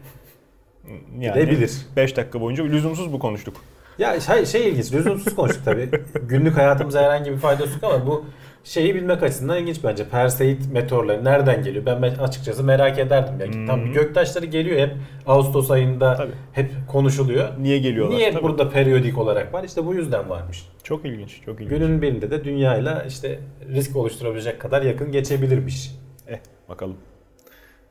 yani 1.20 1.34
gidebilir. 1.34 1.72
5 1.96 2.18
dakika 2.18 2.42
boyunca 2.42 2.64
lüzumsuz 2.64 3.14
bu 3.14 3.20
konuştuk. 3.20 3.58
Ya 3.98 4.20
şey, 4.20 4.46
şey 4.46 4.70
ilginç, 4.70 4.94
lüzumsuz 4.94 5.36
konuştuk 5.36 5.66
tabii. 5.66 5.90
Günlük 6.22 6.58
hayatımıza 6.58 7.02
herhangi 7.02 7.32
bir 7.32 7.38
faydası 7.38 7.74
yok 7.74 7.94
ama 7.94 8.08
bu 8.08 8.26
şeyi 8.68 8.96
bilmek 8.96 9.24
açısından 9.24 9.58
ilginç 9.58 9.84
bence. 9.84 10.10
Perseid 10.10 10.62
meteorları 10.72 11.26
nereden 11.26 11.64
geliyor? 11.64 11.86
Ben 11.86 12.02
açıkçası 12.02 12.64
merak 12.64 13.00
ederdim. 13.00 13.34
Belki 13.40 13.66
tam 13.66 13.92
göktaşları 13.94 14.46
geliyor 14.46 14.80
hep 14.80 14.96
Ağustos 15.28 15.72
ayında 15.72 16.16
Tabii. 16.16 16.32
hep 16.54 16.72
konuşuluyor. 16.88 17.50
Niye 17.60 17.78
geliyorlar? 17.80 18.16
Niye 18.18 18.32
Tabii. 18.32 18.44
burada 18.44 18.70
periyodik 18.70 19.18
olarak 19.18 19.54
var? 19.54 19.64
İşte 19.64 19.86
bu 19.86 19.94
yüzden 19.96 20.30
varmış. 20.30 20.66
Çok 20.84 21.06
ilginç, 21.06 21.42
çok 21.46 21.56
ilginç. 21.62 21.70
Günün 21.70 22.02
birinde 22.02 22.32
de 22.32 22.44
dünyayla 22.44 23.04
işte 23.04 23.40
risk 23.74 23.96
oluşturabilecek 23.96 24.62
kadar 24.62 24.82
yakın 24.82 25.12
geçebilirmiş. 25.12 25.92
Eh, 26.28 26.38
bakalım. 26.70 26.98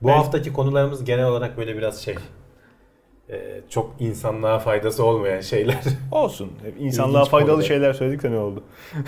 Bu 0.02 0.08
Evet. 0.08 0.18
haftaki 0.18 0.52
konularımız 0.52 1.04
genel 1.04 1.26
olarak 1.26 1.58
böyle 1.58 1.76
biraz 1.76 2.00
şey 2.02 2.14
e, 3.30 3.60
çok 3.68 3.94
insanlığa 4.00 4.58
faydası 4.58 5.04
olmayan 5.04 5.40
şeyler. 5.40 5.78
Olsun. 6.12 6.52
Hep 6.64 6.74
insanlığa 6.80 7.20
İlginç 7.20 7.30
faydalı 7.30 7.50
konuda. 7.50 7.66
şeyler 7.66 7.92
söyledik 7.92 8.22
de 8.22 8.30
ne 8.30 8.38
oldu? 8.38 8.64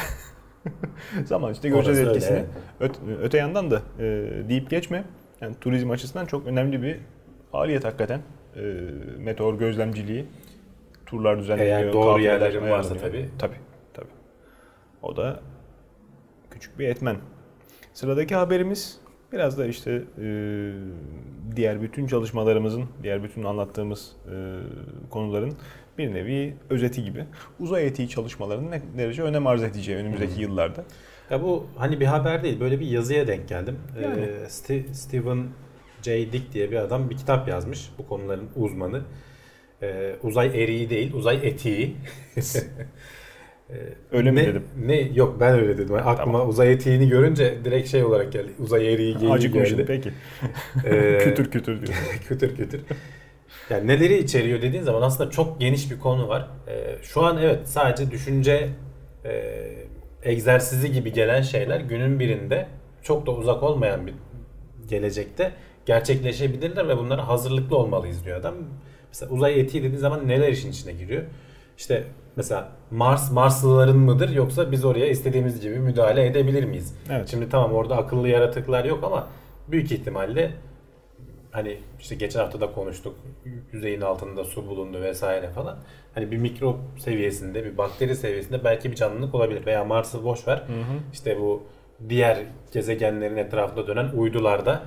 Zaman 1.24 1.52
işte 1.52 1.68
göreceğiz 1.68 1.98
Orası 1.98 2.08
öyle, 2.08 2.18
etkisini. 2.18 2.36
evet. 2.36 2.48
Öte, 2.80 2.98
öte 3.22 3.38
yandan 3.38 3.70
da 3.70 3.82
e, 3.98 4.04
deyip 4.48 4.70
geçme. 4.70 5.04
Yani 5.40 5.54
turizm 5.60 5.90
açısından 5.90 6.26
çok 6.26 6.46
önemli 6.46 6.82
bir 6.82 6.98
faaliyet 7.52 7.84
hakikaten. 7.84 8.20
E, 8.56 8.60
meteor 9.18 9.58
gözlemciliği. 9.58 10.26
Turlar 11.06 11.38
düzenleniyor. 11.38 11.78
Eğer 11.78 11.92
doğru 11.92 12.20
yerlerin 12.20 12.70
varsa 12.70 12.94
tabii. 12.94 13.28
Tabii, 13.38 13.56
tabii. 13.94 14.06
O 15.02 15.16
da 15.16 15.40
küçük 16.50 16.78
bir 16.78 16.88
etmen. 16.88 17.16
Sıradaki 17.94 18.34
haberimiz 18.34 19.00
biraz 19.32 19.58
da 19.58 19.66
işte 19.66 20.02
e, 20.22 20.26
diğer 21.56 21.82
bütün 21.82 22.06
çalışmalarımızın, 22.06 22.84
diğer 23.02 23.22
bütün 23.22 23.44
anlattığımız 23.44 24.16
e, 24.26 24.58
konuların 25.10 25.54
bir 25.98 26.14
nevi 26.14 26.54
özeti 26.70 27.04
gibi. 27.04 27.24
Uzay 27.60 27.86
etiği 27.86 28.08
çalışmalarının 28.08 28.70
ne 28.70 28.82
derece 28.98 29.22
önem 29.22 29.46
arz 29.46 29.62
edeceği 29.62 29.96
önümüzdeki 29.96 30.42
yıllarda. 30.42 30.84
Ya 31.30 31.42
bu 31.42 31.66
hani 31.76 32.00
bir 32.00 32.06
haber 32.06 32.42
değil 32.42 32.60
böyle 32.60 32.80
bir 32.80 32.86
yazıya 32.86 33.26
denk 33.26 33.48
geldim. 33.48 33.78
Yani. 34.02 34.20
Ee, 34.20 34.48
Stephen 34.92 35.46
J. 36.02 36.32
Dick 36.32 36.52
diye 36.52 36.70
bir 36.70 36.76
adam 36.76 37.10
bir 37.10 37.16
kitap 37.16 37.48
yazmış 37.48 37.90
bu 37.98 38.08
konuların 38.08 38.48
uzmanı. 38.56 39.02
Ee, 39.82 40.14
uzay 40.22 40.64
eriği 40.64 40.90
değil 40.90 41.12
uzay 41.12 41.36
etiği. 41.42 41.96
Ee, 43.70 43.74
Öyle 44.12 44.30
mi 44.30 44.36
ne, 44.36 44.46
dedim? 44.46 44.64
Ne 44.86 45.00
yok 45.00 45.36
ben 45.40 45.58
öyle 45.58 45.78
dedim. 45.78 45.94
Aklıma 45.94 46.44
uzay 46.44 46.72
etiğini 46.72 47.08
görünce 47.08 47.54
direkt 47.64 47.88
şey 47.88 48.04
olarak 48.04 48.32
geldi. 48.32 48.52
Uzay 48.58 48.94
eriği 48.94 49.14
geliyor 49.14 49.34
Acıkmışım 49.34 49.78
geldi. 49.78 49.86
peki. 49.86 50.10
Ee, 50.88 51.18
kütür 51.24 51.50
kütür 51.50 51.86
diyor. 51.86 51.98
kütür 52.28 52.56
kütür. 52.56 52.80
Yani 53.70 53.86
neleri 53.86 54.18
içeriyor 54.18 54.62
dediğin 54.62 54.82
zaman 54.82 55.02
aslında 55.02 55.30
çok 55.30 55.60
geniş 55.60 55.90
bir 55.90 56.00
konu 56.00 56.28
var. 56.28 56.48
Ee, 56.68 56.96
şu 57.02 57.22
an 57.22 57.38
evet 57.38 57.68
sadece 57.68 58.10
düşünce 58.10 58.68
e, 59.24 59.64
egzersizi 60.22 60.92
gibi 60.92 61.12
gelen 61.12 61.42
şeyler 61.42 61.80
günün 61.80 62.20
birinde 62.20 62.66
çok 63.02 63.26
da 63.26 63.30
uzak 63.30 63.62
olmayan 63.62 64.06
bir 64.06 64.14
gelecekte 64.88 65.52
gerçekleşebilirler 65.86 66.88
ve 66.88 66.98
bunlara 66.98 67.28
hazırlıklı 67.28 67.76
olmalıyız 67.76 68.24
diyor 68.24 68.40
adam. 68.40 68.54
Mesela 69.08 69.32
uzay 69.32 69.60
etiği 69.60 69.82
dediği 69.82 69.98
zaman 69.98 70.28
neler 70.28 70.48
işin 70.48 70.70
içine 70.70 70.92
giriyor? 70.92 71.22
İşte 71.78 72.04
mesela 72.36 72.68
Mars 72.90 73.32
Marslıların 73.32 73.96
mıdır 73.96 74.28
yoksa 74.28 74.72
biz 74.72 74.84
oraya 74.84 75.06
istediğimiz 75.06 75.60
gibi 75.60 75.78
müdahale 75.78 76.26
edebilir 76.26 76.64
miyiz? 76.64 76.94
Evet. 77.10 77.28
Şimdi 77.28 77.48
tamam 77.48 77.72
orada 77.72 77.96
akıllı 77.96 78.28
yaratıklar 78.28 78.84
yok 78.84 79.04
ama 79.04 79.28
büyük 79.68 79.92
ihtimalle 79.92 80.50
hani 81.50 81.76
işte 82.00 82.14
geçen 82.14 82.40
hafta 82.40 82.60
da 82.60 82.72
konuştuk 82.72 83.14
yüzeyin 83.72 84.00
altında 84.00 84.44
su 84.44 84.66
bulundu 84.66 85.00
vesaire 85.02 85.48
falan. 85.50 85.78
Hani 86.14 86.30
bir 86.30 86.36
mikrop 86.36 86.76
seviyesinde 86.98 87.64
bir 87.64 87.78
bakteri 87.78 88.16
seviyesinde 88.16 88.64
belki 88.64 88.90
bir 88.90 88.96
canlılık 88.96 89.34
olabilir 89.34 89.66
veya 89.66 89.84
Mars'ı 89.84 90.24
boş 90.24 90.48
ver. 90.48 90.62
İşte 91.12 91.40
bu 91.40 91.62
diğer 92.08 92.38
gezegenlerin 92.72 93.36
etrafında 93.36 93.86
dönen 93.86 94.08
uydularda 94.16 94.82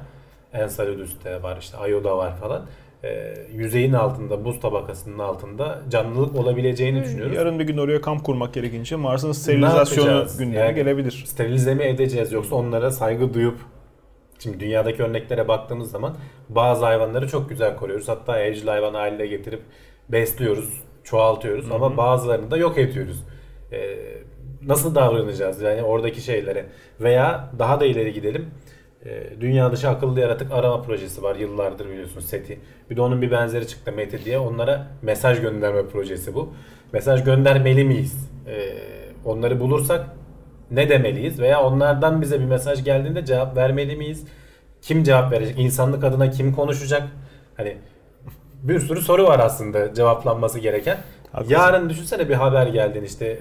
Enceladus'ta 0.53 1.43
var 1.43 1.57
işte 1.61 1.77
Io'da 1.89 2.17
var 2.17 2.37
falan. 2.37 2.65
Ee, 3.03 3.33
yüzeyin 3.53 3.93
altında 3.93 4.45
buz 4.45 4.59
tabakasının 4.59 5.19
altında 5.19 5.79
canlılık 5.89 6.35
olabileceğini 6.35 7.03
düşünüyoruz. 7.03 7.35
Yarın 7.35 7.59
bir 7.59 7.63
gün 7.63 7.77
oraya 7.77 8.01
kamp 8.01 8.23
kurmak 8.23 8.53
gerekince 8.53 8.95
Mars'ın 8.95 9.31
sterilizasyonu 9.31 10.25
gündeme 10.39 10.59
Yani- 10.65 10.75
gelebilir. 10.75 11.23
sterilize 11.27 11.75
mi 11.75 11.83
edeceğiz 11.83 12.31
yoksa 12.31 12.55
onlara 12.55 12.91
saygı 12.91 13.33
duyup 13.33 13.55
Şimdi 14.43 14.59
dünyadaki 14.59 15.03
örneklere 15.03 15.47
baktığımız 15.47 15.91
zaman 15.91 16.15
bazı 16.49 16.85
hayvanları 16.85 17.27
çok 17.27 17.49
güzel 17.49 17.75
koruyoruz. 17.75 18.09
Hatta 18.09 18.39
evcil 18.39 18.67
hayvan 18.67 18.93
haline 18.93 19.27
getirip 19.27 19.61
besliyoruz, 20.09 20.83
çoğaltıyoruz 21.03 21.71
ama 21.71 21.97
bazılarını 21.97 22.51
da 22.51 22.57
yok 22.57 22.77
ediyoruz. 22.77 23.23
Ee, 23.71 23.97
nasıl 24.65 24.95
davranacağız 24.95 25.61
yani 25.61 25.83
oradaki 25.83 26.21
şeylere? 26.21 26.65
Veya 26.99 27.49
daha 27.59 27.79
da 27.79 27.85
ileri 27.85 28.13
gidelim. 28.13 28.45
Ee, 29.05 29.23
dünya 29.41 29.71
dışı 29.71 29.89
akıllı 29.89 30.19
yaratık 30.19 30.51
arama 30.51 30.81
projesi 30.81 31.23
var 31.23 31.35
yıllardır 31.35 31.89
biliyorsun 31.89 32.19
SETI. 32.19 32.59
Bir 32.89 32.95
de 32.95 33.01
onun 33.01 33.21
bir 33.21 33.31
benzeri 33.31 33.67
çıktı 33.67 33.91
Mete 33.91 34.25
diye. 34.25 34.39
Onlara 34.39 34.87
mesaj 35.01 35.41
gönderme 35.41 35.87
projesi 35.87 36.33
bu. 36.35 36.53
Mesaj 36.93 37.23
göndermeli 37.23 37.83
miyiz? 37.83 38.29
Ee, 38.47 38.73
onları 39.25 39.59
bulursak 39.59 40.05
ne 40.71 40.89
demeliyiz 40.89 41.39
veya 41.39 41.61
onlardan 41.63 42.21
bize 42.21 42.39
bir 42.39 42.45
mesaj 42.45 42.83
geldiğinde 42.83 43.25
cevap 43.25 43.57
vermeli 43.57 43.95
miyiz? 43.95 44.23
Kim 44.81 45.03
cevap 45.03 45.31
verecek? 45.31 45.59
İnsanlık 45.59 46.03
adına 46.03 46.29
kim 46.29 46.55
konuşacak? 46.55 47.03
Hani 47.57 47.77
bir 48.63 48.79
sürü 48.79 49.01
soru 49.01 49.23
var 49.27 49.39
aslında 49.39 49.93
cevaplanması 49.93 50.59
gereken. 50.59 50.97
Haklısın. 51.31 51.53
Yarın 51.53 51.89
düşünsene 51.89 52.29
bir 52.29 52.33
haber 52.33 52.67
geldin 52.67 53.03
işte 53.03 53.39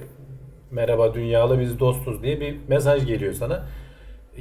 merhaba 0.70 1.14
dünyalı 1.14 1.60
biz 1.60 1.80
dostuz 1.80 2.22
diye 2.22 2.40
bir 2.40 2.56
mesaj 2.68 3.06
geliyor 3.06 3.32
sana. 3.32 3.62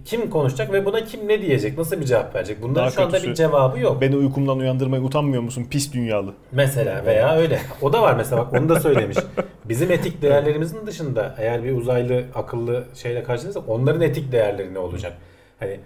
Kim 0.06 0.30
konuşacak 0.30 0.74
ve 0.74 0.86
buna 0.86 1.04
kim 1.04 1.28
ne 1.28 1.42
diyecek? 1.42 1.78
Nasıl 1.78 2.00
bir 2.00 2.06
cevap 2.06 2.36
verecek? 2.36 2.62
Bunların 2.62 2.76
Daha 2.76 2.90
şu 2.92 3.02
anda 3.02 3.18
kötüsü- 3.18 3.30
bir 3.30 3.34
cevabı 3.36 3.80
yok. 3.80 4.02
Beni 4.02 4.16
uykumdan 4.16 4.58
uyandırmaya 4.58 5.04
utanmıyor 5.04 5.42
musun 5.44 5.68
pis 5.72 5.94
dünyalı? 5.94 6.34
Mesela 6.52 7.06
veya 7.06 7.36
öyle. 7.38 7.60
O 7.82 7.94
da 7.94 8.02
var 8.02 8.14
mesela 8.16 8.42
bak 8.42 8.54
onu 8.54 8.70
da 8.70 8.80
söylemiş. 8.80 9.18
Bizim 9.70 9.92
etik 9.92 10.22
değerlerimizin 10.22 10.86
dışında 10.88 11.36
eğer 11.38 11.64
bir 11.64 11.78
uzaylı 11.78 12.26
akıllı 12.36 12.84
şeyle 12.96 13.24
karşılaşırsak 13.24 13.70
onların 13.70 14.02
etik 14.02 14.32
değerleri 14.32 14.74
ne 14.74 14.80
olacak? 14.80 15.14
Hani 15.60 15.80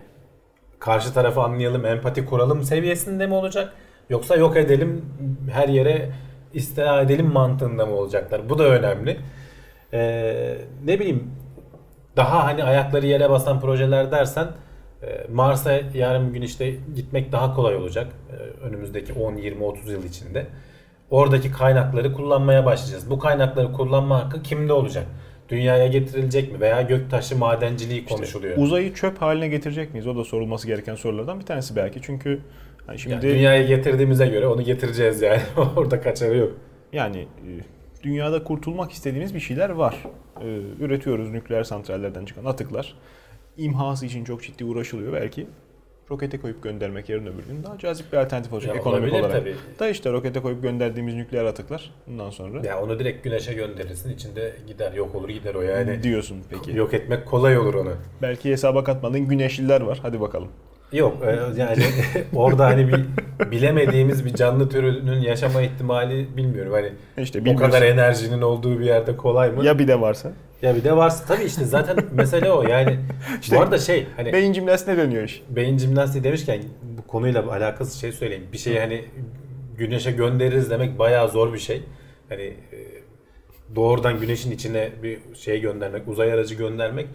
karşı 0.79 1.13
tarafı 1.13 1.41
anlayalım, 1.41 1.85
empati 1.85 2.25
kuralım 2.25 2.63
seviyesinde 2.63 3.27
mi 3.27 3.33
olacak? 3.33 3.73
Yoksa 4.09 4.35
yok 4.35 4.57
edelim, 4.57 5.05
her 5.51 5.67
yere 5.69 6.09
istila 6.53 7.01
edelim 7.01 7.31
mantığında 7.33 7.85
mı 7.85 7.93
olacaklar? 7.95 8.49
Bu 8.49 8.59
da 8.59 8.63
önemli. 8.63 9.17
Ee, 9.93 10.57
ne 10.85 10.99
bileyim 10.99 11.31
daha 12.15 12.43
hani 12.45 12.63
ayakları 12.63 13.05
yere 13.05 13.29
basan 13.29 13.61
projeler 13.61 14.11
dersen 14.11 14.47
e, 15.03 15.27
Mars'a 15.33 15.73
yarın 15.93 16.29
bir 16.29 16.33
gün 16.33 16.41
işte 16.41 16.75
gitmek 16.95 17.31
daha 17.31 17.55
kolay 17.55 17.75
olacak. 17.75 18.07
e, 18.31 18.65
Önümüzdeki 18.65 19.13
10, 19.13 19.35
20, 19.35 19.63
30 19.63 19.91
yıl 19.91 20.03
içinde. 20.03 20.47
Oradaki 21.09 21.51
kaynakları 21.51 22.13
kullanmaya 22.13 22.65
başlayacağız. 22.65 23.09
Bu 23.09 23.19
kaynakları 23.19 23.71
kullanma 23.71 24.25
hakkı 24.25 24.41
kimde 24.43 24.73
olacak? 24.73 25.05
Dünyaya 25.49 25.87
getirilecek 25.87 26.51
mi? 26.53 26.59
Veya 26.59 26.81
göktaşı 26.81 27.37
madenciliği 27.37 28.05
konuşuluyor. 28.05 28.57
Uzayı 28.57 28.93
çöp 28.93 29.21
haline 29.21 29.47
getirecek 29.47 29.91
miyiz? 29.93 30.07
O 30.07 30.15
da 30.15 30.23
sorulması 30.23 30.67
gereken 30.67 30.95
sorulardan 30.95 31.39
bir 31.39 31.45
tanesi 31.45 31.75
belki. 31.75 31.99
Çünkü 32.01 32.39
hani 32.87 32.99
şimdi 32.99 33.13
Yani 33.13 33.21
dünyaya 33.21 33.63
getirdiğimize 33.63 34.27
göre 34.27 34.47
onu 34.47 34.61
getireceğiz 34.61 35.21
yani. 35.21 35.41
Orada 35.75 36.01
kaçarı 36.01 36.37
yok. 36.37 36.51
yani 36.93 37.17
e, 37.17 37.49
dünyada 38.03 38.43
kurtulmak 38.43 38.91
istediğimiz 38.91 39.35
bir 39.35 39.39
şeyler 39.39 39.69
var. 39.69 39.95
E, 40.41 40.47
üretiyoruz 40.79 41.29
nükleer 41.29 41.63
santrallerden 41.63 42.25
çıkan 42.25 42.45
atıklar. 42.45 42.93
İmhası 43.57 44.05
için 44.05 44.23
çok 44.23 44.43
ciddi 44.43 44.65
uğraşılıyor 44.65 45.13
belki. 45.13 45.47
Rokete 46.11 46.39
koyup 46.39 46.63
göndermek 46.63 47.09
yarın 47.09 47.25
öbür 47.25 47.43
gün 47.43 47.63
daha 47.63 47.77
cazip 47.77 48.11
bir 48.13 48.17
alternatif 48.17 48.53
olacak 48.53 48.75
Ya 48.75 48.81
ekonomik 48.81 49.13
olarak. 49.13 49.31
tabii. 49.31 49.55
Da 49.79 49.89
işte 49.89 50.11
rokete 50.11 50.39
koyup 50.41 50.61
gönderdiğimiz 50.63 51.15
nükleer 51.15 51.45
atıklar 51.45 51.91
bundan 52.07 52.29
sonra 52.29 52.67
Ya 52.67 52.81
onu 52.81 52.99
direkt 52.99 53.23
güneşe 53.23 53.53
gönderirsin. 53.53 54.09
içinde 54.13 54.53
gider 54.67 54.93
yok 54.93 55.15
olur 55.15 55.29
gider 55.29 55.55
o 55.55 55.61
yani. 55.61 56.03
diyorsun 56.03 56.37
peki. 56.49 56.77
Yok 56.77 56.93
etmek 56.93 57.25
kolay 57.25 57.57
olur 57.57 57.73
onu. 57.73 57.91
Belki 58.21 58.51
hesaba 58.51 58.83
katmadığın 58.83 59.27
güneşliler 59.27 59.81
var. 59.81 59.99
Hadi 60.01 60.21
bakalım. 60.21 60.47
Yok 60.93 61.17
e, 61.25 61.59
yani 61.61 61.83
orada 62.35 62.65
hani 62.65 62.87
bir 62.87 63.05
bilemediğimiz 63.51 64.25
bir 64.25 64.33
canlı 64.33 64.69
türünün 64.69 65.21
yaşama 65.21 65.61
ihtimali 65.61 66.37
bilmiyorum. 66.37 66.73
Hani 66.73 66.89
İşte 67.17 67.43
o 67.47 67.55
kadar 67.55 67.81
enerjinin 67.81 68.41
olduğu 68.41 68.79
bir 68.79 68.85
yerde 68.85 69.17
kolay 69.17 69.49
mı? 69.51 69.63
Ya, 69.65 69.71
Ya 69.71 69.79
bir 69.79 69.87
de 69.87 70.01
varsa? 70.01 70.31
bir 70.63 70.83
de 70.83 70.95
varsa 70.97 71.25
tabii 71.25 71.43
işte 71.43 71.65
zaten 71.65 71.97
mesele 72.13 72.51
o. 72.51 72.63
Yani 72.67 72.99
İşte 73.41 73.55
bu 73.57 73.61
arada 73.61 73.77
şey 73.77 74.07
hani 74.17 74.33
Beyin 74.33 74.53
jimnastiğine 74.53 75.01
dönüyor 75.01 75.23
iş. 75.23 75.43
beyin 75.49 75.77
jimnastiği 75.77 76.23
demişken 76.23 76.61
bu 76.97 77.07
konuyla 77.07 77.51
alakası 77.51 77.99
şey 77.99 78.11
söyleyeyim. 78.11 78.43
Bir 78.53 78.57
şeyi 78.57 78.79
hani 78.79 79.05
güneşe 79.77 80.11
göndeririz 80.11 80.69
demek 80.69 80.99
bayağı 80.99 81.29
zor 81.29 81.53
bir 81.53 81.59
şey. 81.59 81.83
Hani 82.29 82.43
e, 82.43 82.77
doğrudan 83.75 84.19
güneşin 84.19 84.51
içine 84.51 84.89
bir 85.03 85.19
şey 85.35 85.61
göndermek, 85.61 86.07
uzay 86.07 86.33
aracı 86.33 86.55
göndermek 86.55 87.07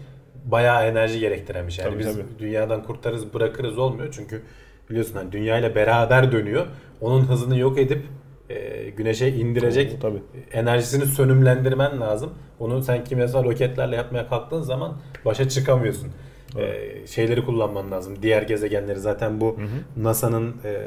bayağı 0.45 0.85
enerji 0.85 1.19
gerektiren 1.19 1.67
bir 1.67 1.71
şey. 1.71 1.85
Yani 1.85 1.93
Tabii, 1.93 2.03
biz 2.03 2.13
tabii. 2.13 2.25
dünyadan 2.39 2.83
kurtarırız 2.83 3.33
bırakırız 3.33 3.77
olmuyor. 3.77 4.07
Çünkü 4.11 4.41
biliyorsun 4.89 5.15
hani 5.15 5.31
dünyayla 5.31 5.75
beraber 5.75 6.31
dönüyor. 6.31 6.65
Onun 7.01 7.21
hızını 7.21 7.57
yok 7.57 7.77
edip 7.77 8.03
e, 8.49 8.89
güneşe 8.89 9.27
indirecek 9.27 9.93
Oo, 9.93 9.99
tabii. 9.99 10.21
enerjisini 10.51 11.05
sönümlendirmen 11.05 12.01
lazım. 12.01 12.33
Bunu 12.59 12.83
sen 12.83 13.03
kimyasal 13.03 13.43
roketlerle 13.43 13.95
yapmaya 13.95 14.27
kalktığın 14.27 14.61
zaman 14.61 14.97
başa 15.25 15.49
çıkamıyorsun. 15.49 16.09
Ee, 16.57 17.07
şeyleri 17.07 17.45
kullanman 17.45 17.91
lazım. 17.91 18.15
Diğer 18.21 18.41
gezegenleri 18.41 18.99
zaten 18.99 19.41
bu 19.41 19.57
NASA'nın 19.97 20.55
e, 20.65 20.77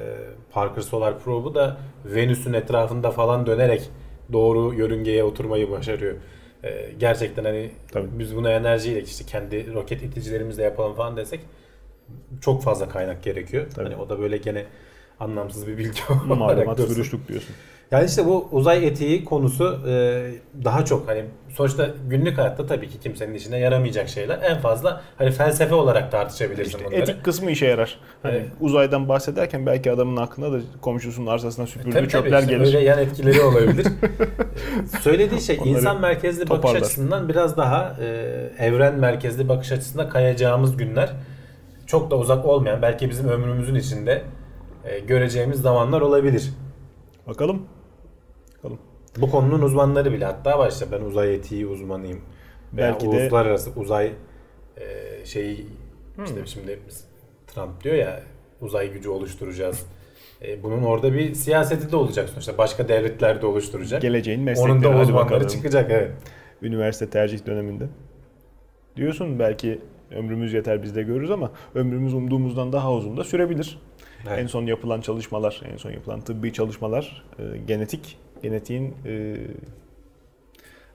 Parker 0.53 0.83
Solar 0.83 1.19
Probe'u 1.19 1.55
da 1.55 1.77
Venüs'ün 2.05 2.53
etrafında 2.53 3.11
falan 3.11 3.47
dönerek 3.47 3.91
doğru 4.33 4.75
yörüngeye 4.75 5.25
oturmayı 5.25 5.71
başarıyor. 5.71 6.15
Ee, 6.65 6.93
gerçekten 6.99 7.45
hani 7.45 7.71
Tabii. 7.93 8.09
biz 8.19 8.37
bunu 8.37 8.51
enerjiyle 8.51 9.03
işte 9.03 9.25
kendi 9.25 9.75
roket 9.75 10.03
iticilerimizle 10.03 10.63
yapalım 10.63 10.95
falan 10.95 11.17
desek 11.17 11.41
çok 12.41 12.63
fazla 12.63 12.89
kaynak 12.89 13.23
gerekiyor. 13.23 13.67
Tabii. 13.75 13.85
Hani 13.85 13.97
o 13.97 14.09
da 14.09 14.19
böyle 14.21 14.37
gene 14.37 14.67
anlamsız 15.23 15.67
bir 15.67 15.79
bilgi 15.79 16.01
olarak 16.31 16.79
dursun. 16.79 17.21
diyorsun. 17.29 17.55
Yani 17.91 18.07
işte 18.07 18.27
bu 18.27 18.49
uzay 18.53 18.87
etiği 18.87 19.25
konusu 19.25 19.81
e, 19.89 20.25
daha 20.65 20.85
çok 20.85 21.09
hani 21.09 21.25
sonuçta 21.49 21.91
günlük 22.09 22.39
hayatta 22.39 22.67
tabii 22.67 22.89
ki 22.89 23.01
kimsenin 23.01 23.35
işine 23.35 23.59
yaramayacak 23.59 24.09
şeyler. 24.09 24.39
En 24.43 24.59
fazla 24.61 25.01
hani 25.19 25.31
felsefe 25.31 25.75
olarak 25.75 26.11
tartışabilirsin 26.11 26.71
İşte 26.79 26.85
bunları. 26.85 27.01
etik 27.01 27.25
kısmı 27.25 27.51
işe 27.51 27.67
yarar. 27.67 27.99
Hani 28.23 28.35
Evet. 28.37 28.47
uzaydan 28.61 29.09
bahsederken 29.09 29.67
belki 29.67 29.93
adamın 29.93 30.17
aklına 30.17 30.53
da 30.53 30.61
komşusunun 30.81 31.27
arsasına 31.27 31.67
süpürdüğü 31.67 31.91
Tabii 31.91 32.09
tabii 32.09 32.23
çöpler 32.25 32.41
işte 32.41 32.53
gelir. 32.53 32.67
öyle 32.67 32.81
yan 32.81 32.99
etkileri 32.99 33.41
olabilir. 33.43 33.87
E, 33.87 34.99
Söylediği 35.01 35.41
şey 35.41 35.59
Onları 35.61 35.69
insan 35.79 36.01
merkezli 36.01 36.41
bakış 36.41 36.49
toparlar. 36.57 36.81
açısından 36.81 37.29
biraz 37.29 37.57
daha 37.57 37.97
e, 38.01 38.07
evren 38.67 38.95
merkezli 38.95 39.49
bakış 39.49 39.73
açısına 39.73 40.09
kayacağımız 40.09 40.77
günler 40.77 41.11
çok 41.87 42.11
da 42.11 42.17
uzak 42.19 42.45
olmayan 42.47 42.83
belki 42.83 43.11
bizim 43.11 43.29
ömrümüzün 43.29 43.75
içinde 43.75 44.23
e, 44.85 44.99
göreceğimiz 44.99 45.61
zamanlar 45.61 46.01
olabilir. 46.01 46.51
Bakalım. 47.27 47.63
Bakalım. 48.59 48.79
Bu 49.19 49.31
konunun 49.31 49.63
uzmanları 49.63 50.13
bile 50.13 50.25
hatta 50.25 50.69
işte 50.69 50.87
ben 50.93 51.01
uzay 51.01 51.35
etiği 51.35 51.67
uzmanıyım. 51.67 52.21
Belki 52.73 53.07
de- 53.07 53.09
uluslararası 53.11 53.71
uzay 53.77 54.13
e, 54.77 55.25
şeyi 55.25 55.67
Hmm. 56.17 56.25
işte 56.25 56.47
şimdi 56.47 56.79
Trump 57.47 57.85
diyor 57.85 57.95
ya 57.95 58.21
uzay 58.61 58.93
gücü 58.93 59.09
oluşturacağız. 59.09 59.87
E, 60.43 60.63
bunun 60.63 60.83
orada 60.83 61.13
bir 61.13 61.35
siyaseti 61.35 61.93
de 61.93 61.97
olacak 61.97 62.29
sonuçta. 62.29 62.59
Başka 62.59 62.89
devletler 62.89 63.43
de 63.43 63.47
oluşturacak. 63.47 64.03
Geleceğin 64.03 64.41
meslekleri. 64.43 64.73
Onun 64.73 64.83
da 64.83 65.01
uzmanları 65.03 65.49
çıkacak 65.49 65.91
evet. 65.91 66.11
Üniversite 66.63 67.11
tercih 67.11 67.47
döneminde. 67.47 67.85
Diyorsun 68.97 69.39
belki 69.39 69.79
ömrümüz 70.11 70.53
yeter 70.53 70.83
biz 70.83 70.97
de 70.97 71.03
görürüz 71.03 71.31
ama 71.31 71.51
ömrümüz 71.75 72.15
umduğumuzdan 72.15 72.73
daha 72.73 72.93
uzun 72.93 73.17
da 73.17 73.25
sürebilir. 73.25 73.79
Evet. 74.29 74.39
En 74.39 74.47
son 74.47 74.67
yapılan 74.67 75.01
çalışmalar, 75.01 75.63
en 75.73 75.77
son 75.77 75.91
yapılan 75.91 76.21
tıbbi 76.21 76.53
çalışmalar 76.53 77.25
e, 77.39 77.59
genetik, 77.67 78.19
genetiğin 78.43 78.95
e, 79.07 79.37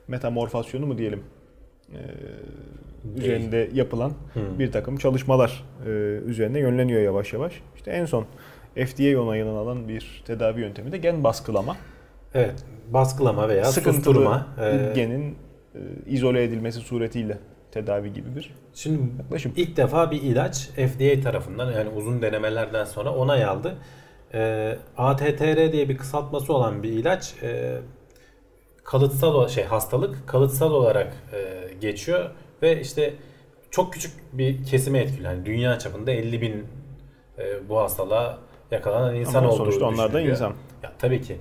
metamorfasyonu 0.08 0.86
mu 0.86 0.98
diyelim 0.98 1.22
e, 1.92 2.00
üzerinde 3.16 3.70
yapılan 3.72 4.10
Hı. 4.34 4.58
bir 4.58 4.72
takım 4.72 4.96
çalışmalar 4.96 5.64
e, 5.86 5.88
üzerine 6.26 6.58
yönleniyor 6.58 7.02
yavaş 7.02 7.32
yavaş. 7.32 7.62
İşte 7.76 7.90
en 7.90 8.04
son 8.04 8.26
FDA 8.74 9.20
onayını 9.20 9.50
alan 9.50 9.88
bir 9.88 10.22
tedavi 10.26 10.60
yöntemi 10.60 10.92
de 10.92 10.98
gen 10.98 11.24
baskılama. 11.24 11.76
Evet. 12.34 12.64
Baskılama 12.90 13.48
veya 13.48 13.64
Sıkıntılı 13.64 14.14
susturma. 14.14 14.46
E, 14.60 14.92
genin 14.94 15.36
e, 15.74 15.78
izole 16.06 16.44
edilmesi 16.44 16.78
suretiyle 16.78 17.38
tedavi 17.70 18.12
gibi 18.12 18.36
bir 18.36 18.54
Şimdi 18.74 19.00
yaklaşım. 19.22 19.52
ilk 19.56 19.76
defa 19.76 20.10
bir 20.10 20.22
ilaç 20.22 20.68
FDA 20.68 21.20
tarafından 21.22 21.72
yani 21.72 21.88
uzun 21.88 22.22
denemelerden 22.22 22.84
sonra 22.84 23.14
onay 23.14 23.44
aldı. 23.44 23.74
E, 24.34 24.76
ATTR 24.96 25.72
diye 25.72 25.88
bir 25.88 25.96
kısaltması 25.96 26.52
olan 26.52 26.82
bir 26.82 26.92
ilaç 26.92 27.34
e, 27.42 27.78
kalıtsal 28.84 29.48
şey 29.48 29.64
hastalık 29.64 30.28
kalıtsal 30.28 30.70
olarak 30.70 31.12
e, 31.32 31.68
geçiyor 31.80 32.30
ve 32.62 32.80
işte 32.80 33.14
çok 33.70 33.92
küçük 33.92 34.12
bir 34.32 34.64
kesime 34.64 34.98
etkiliyor. 34.98 35.32
Yani 35.32 35.46
dünya 35.46 35.78
çapında 35.78 36.10
50 36.10 36.40
bin 36.40 36.66
e, 37.38 37.68
bu 37.68 37.78
hastalığa 37.78 38.38
yakalanan 38.70 39.14
insan 39.14 39.38
Ama 39.38 39.48
olduğu 39.48 39.56
sonuçta 39.56 39.86
onlar 39.86 40.12
da 40.12 40.20
insan. 40.20 40.52
Ya 40.82 40.92
tabii 40.98 41.22
ki. 41.22 41.36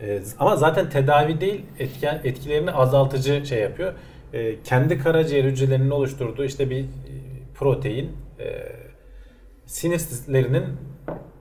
E, 0.00 0.22
ama 0.38 0.56
zaten 0.56 0.90
tedavi 0.90 1.40
değil 1.40 1.64
etken, 1.78 2.20
etkilerini 2.24 2.72
azaltıcı 2.72 3.46
şey 3.46 3.60
yapıyor. 3.60 3.92
E, 4.32 4.62
kendi 4.62 4.98
karaciğer 4.98 5.44
hücrelerinin 5.44 5.90
oluşturduğu 5.90 6.44
işte 6.44 6.70
bir 6.70 6.80
e, 6.80 6.86
protein 7.54 8.12
e, 8.40 8.72
sinirlerinin 9.66 10.64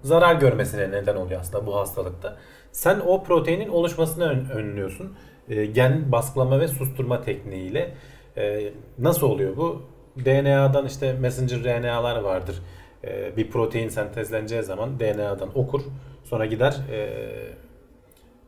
zarar 0.02 0.36
görmesine 0.36 0.92
neden 0.92 1.16
oluyor 1.16 1.42
aslında 1.42 1.66
bu 1.66 1.76
hastalıkta. 1.76 2.38
Sen 2.72 3.00
o 3.00 3.24
proteinin 3.24 3.70
oluşmasını 3.70 4.24
ön- 4.30 4.50
önlüyorsun. 4.50 5.16
E, 5.50 5.66
gen 5.66 6.12
basklama 6.12 6.60
ve 6.60 6.68
susturma 6.68 7.22
tekniğiyle. 7.22 7.92
E, 8.38 8.72
nasıl 9.00 9.28
oluyor 9.28 9.58
bu? 9.58 9.82
DNA'dan 10.26 10.86
işte 10.86 11.14
messenger 11.14 11.64
RNA'lar 11.64 12.18
vardır. 12.22 12.56
E, 13.04 13.38
bir 13.38 13.50
protein 13.52 13.90
sentezleneceği 13.90 14.64
zaman 14.64 15.00
DNA'dan 15.00 15.58
okur. 15.58 15.82
Sonra 16.24 16.46
gider 16.46 16.78
e, 16.92 16.98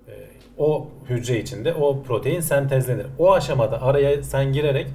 e, 0.07 0.13
o 0.57 0.87
hücre 1.09 1.39
içinde 1.39 1.73
o 1.73 2.03
protein 2.03 2.39
sentezlenir. 2.39 3.05
O 3.19 3.33
aşamada 3.33 3.81
araya 3.81 4.23
sen 4.23 4.53
girerek 4.53 4.87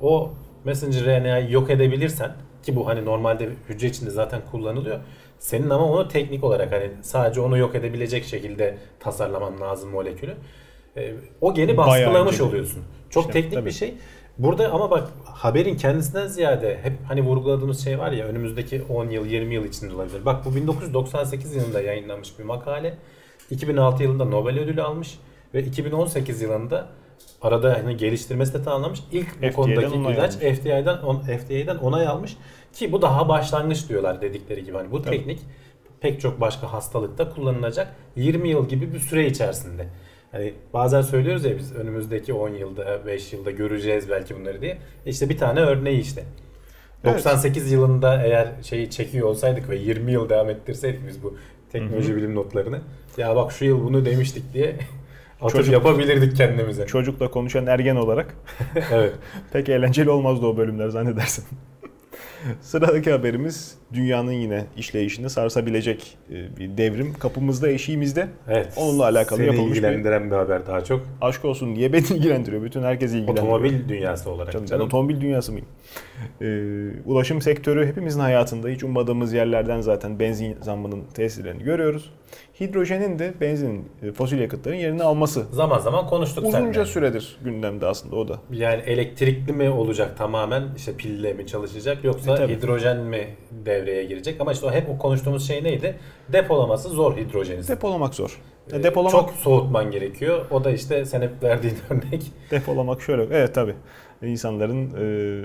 o 0.00 0.30
messenger 0.64 1.04
RNA'yı 1.04 1.50
yok 1.50 1.70
edebilirsen 1.70 2.32
ki 2.62 2.76
bu 2.76 2.86
hani 2.86 3.04
normalde 3.04 3.48
hücre 3.68 3.86
içinde 3.86 4.10
zaten 4.10 4.40
kullanılıyor. 4.50 5.00
Senin 5.38 5.70
ama 5.70 5.84
onu 5.84 6.08
teknik 6.08 6.44
olarak 6.44 6.72
hani 6.72 6.90
sadece 7.02 7.40
onu 7.40 7.58
yok 7.58 7.74
edebilecek 7.74 8.24
şekilde 8.24 8.78
tasarlaman 9.00 9.60
lazım 9.60 9.90
molekülü. 9.90 10.34
E, 10.96 11.14
o 11.40 11.54
geni 11.54 11.76
baskılamış 11.76 12.40
oluyorsun. 12.40 12.82
Çok 13.10 13.22
İşte, 13.22 13.32
teknik 13.32 13.54
tabii. 13.54 13.66
bir 13.66 13.70
şey. 13.70 13.94
Burada 14.38 14.72
ama 14.72 14.90
bak 14.90 15.08
haberin 15.24 15.76
kendisinden 15.76 16.26
ziyade 16.26 16.78
hep 16.82 16.92
hani 17.08 17.22
vurguladığımız 17.22 17.84
şey 17.84 17.98
var 17.98 18.12
ya 18.12 18.26
önümüzdeki 18.26 18.82
10 18.88 19.10
yıl 19.10 19.26
20 19.26 19.54
yıl 19.54 19.64
içinde 19.64 19.94
olabilir. 19.94 20.24
Bak 20.26 20.44
bu 20.44 20.56
1998 20.56 21.56
yılında 21.56 21.80
yayınlanmış 21.80 22.38
bir 22.38 22.44
makale. 22.44 22.94
2006 23.50 24.02
yılında 24.02 24.24
Nobel 24.24 24.58
ödülü 24.58 24.82
almış 24.82 25.18
ve 25.54 25.62
2018 25.62 26.42
yılında 26.42 26.88
arada 27.42 27.74
hani 27.74 27.96
geliştirmesi 27.96 28.54
de 28.54 28.62
tamamlamış. 28.62 29.00
İlk 29.12 29.26
bu 29.26 29.36
FDA'dan 29.36 29.52
konudaki 29.52 29.96
ilaç 29.96 30.36
almış. 30.36 30.58
FDA'dan 30.58 31.02
on, 31.04 31.20
FDA'dan 31.20 31.84
onay 31.84 32.06
almış 32.06 32.36
ki 32.72 32.92
bu 32.92 33.02
daha 33.02 33.28
başlangıç 33.28 33.88
diyorlar 33.88 34.20
dedikleri 34.20 34.64
gibi. 34.64 34.76
Hani 34.76 34.90
bu 34.90 35.02
Tabii. 35.02 35.16
teknik 35.16 35.40
pek 36.00 36.20
çok 36.20 36.40
başka 36.40 36.72
hastalıkta 36.72 37.30
kullanılacak 37.30 37.94
20 38.16 38.48
yıl 38.48 38.68
gibi 38.68 38.94
bir 38.94 38.98
süre 38.98 39.26
içerisinde. 39.26 39.86
Hani 40.32 40.54
bazen 40.72 41.02
söylüyoruz 41.02 41.44
ya 41.44 41.58
biz 41.58 41.76
önümüzdeki 41.76 42.32
10 42.32 42.48
yılda 42.48 43.06
5 43.06 43.32
yılda 43.32 43.50
göreceğiz 43.50 44.10
belki 44.10 44.36
bunları 44.40 44.60
diye. 44.60 44.78
İşte 45.06 45.28
bir 45.28 45.38
tane 45.38 45.60
örneği 45.60 46.00
işte. 46.00 46.24
Evet. 47.04 47.14
98 47.14 47.72
yılında 47.72 48.22
eğer 48.22 48.48
şeyi 48.62 48.90
çekiyor 48.90 49.28
olsaydık 49.28 49.68
ve 49.68 49.76
20 49.76 50.12
yıl 50.12 50.28
devam 50.28 50.50
ettirseydik 50.50 51.06
biz 51.08 51.22
bu 51.22 51.36
teknoloji 51.72 52.08
Hı 52.08 52.12
hı. 52.12 52.16
bilim 52.16 52.34
notlarını. 52.34 52.80
Ya 53.16 53.36
bak 53.36 53.52
şu 53.52 53.64
yıl 53.64 53.84
bunu 53.84 54.04
demiştik 54.04 54.54
diye 54.54 54.76
atıp 55.40 55.56
Çocuk- 55.56 55.72
yapabilirdik 55.72 56.36
kendimize. 56.36 56.86
Çocukla 56.86 57.30
konuşan 57.30 57.66
ergen 57.66 57.96
olarak 57.96 58.34
evet. 58.92 59.12
pek 59.52 59.68
eğlenceli 59.68 60.10
olmazdı 60.10 60.46
o 60.46 60.56
bölümler 60.56 60.88
zannedersin. 60.88 61.44
Sıradaki 62.60 63.12
haberimiz 63.12 63.74
dünyanın 63.94 64.32
yine 64.32 64.64
işleyişini 64.76 65.30
sarsabilecek 65.30 66.16
e, 66.30 66.56
bir 66.56 66.76
devrim 66.78 67.14
kapımızda 67.14 67.68
eşiğimizde. 67.70 68.28
Evet. 68.48 68.72
Onunla 68.76 69.04
alakalı 69.04 69.38
Seni 69.38 69.46
yapılmış 69.46 69.70
bir- 69.78 69.82
ilgilendiren 69.82 70.30
bir 70.30 70.36
haber 70.36 70.66
daha 70.66 70.84
çok. 70.84 71.00
Aşk 71.20 71.44
olsun 71.44 71.74
niye 71.74 71.92
beni 71.92 72.02
ilgilendiriyor? 72.16 72.62
Bütün 72.62 72.82
herkesi 72.82 73.18
ilgilendiriyor. 73.18 73.46
Otomobil 73.46 73.88
dünyası 73.88 74.30
olarak. 74.30 74.52
Canım, 74.52 74.64
ben 74.66 74.70
canım. 74.70 74.86
otomobil 74.86 75.20
dünyası 75.20 75.52
mıyım? 75.52 75.66
Ee, 76.42 76.90
ulaşım 77.04 77.40
sektörü 77.42 77.86
hepimizin 77.86 78.20
hayatında 78.20 78.68
hiç 78.68 78.84
ummadığımız 78.84 79.32
yerlerden 79.32 79.80
zaten 79.80 80.18
benzin 80.18 80.56
zammının 80.62 81.04
tesirlerini 81.14 81.62
görüyoruz. 81.62 82.10
Hidrojenin 82.60 83.18
de 83.18 83.34
benzinin, 83.40 83.84
e, 84.02 84.12
fosil 84.12 84.38
yakıtların 84.38 84.76
yerini 84.76 85.02
alması 85.02 85.44
Zaman 85.52 85.78
zaman 85.78 86.06
konuştuk 86.06 86.44
uzunca 86.44 86.58
seninle. 86.72 86.84
süredir 86.86 87.36
gündemde 87.44 87.86
aslında 87.86 88.16
o 88.16 88.28
da. 88.28 88.38
Yani 88.52 88.82
elektrikli 88.82 89.52
mi 89.52 89.70
olacak 89.70 90.18
tamamen 90.18 90.62
işte 90.76 90.96
pille 90.96 91.32
mi 91.32 91.46
çalışacak 91.46 92.04
yoksa 92.04 92.33
E, 92.34 92.36
tabii. 92.36 92.52
hidrojen 92.56 92.96
mi 92.96 93.26
devreye 93.64 94.04
girecek 94.04 94.40
ama 94.40 94.52
işte 94.52 94.66
o 94.66 94.72
hep 94.72 94.88
o 94.90 94.98
konuştuğumuz 94.98 95.46
şey 95.48 95.64
neydi? 95.64 95.94
Depolaması 96.32 96.88
zor 96.88 97.16
hidrojeni. 97.16 97.68
Depolamak 97.68 98.14
zor. 98.14 98.40
Ee, 98.72 98.82
depolamak 98.82 99.12
Çok 99.12 99.30
soğutman 99.30 99.90
gerekiyor. 99.90 100.46
O 100.50 100.64
da 100.64 100.70
işte 100.70 101.04
sen 101.04 101.22
hep 101.22 101.42
verdiğin 101.42 101.76
örnek. 101.90 102.22
depolamak 102.50 103.02
şöyle. 103.02 103.22
Evet 103.22 103.54
tabi. 103.54 103.74
İnsanların 104.22 104.90
e, 104.90 105.44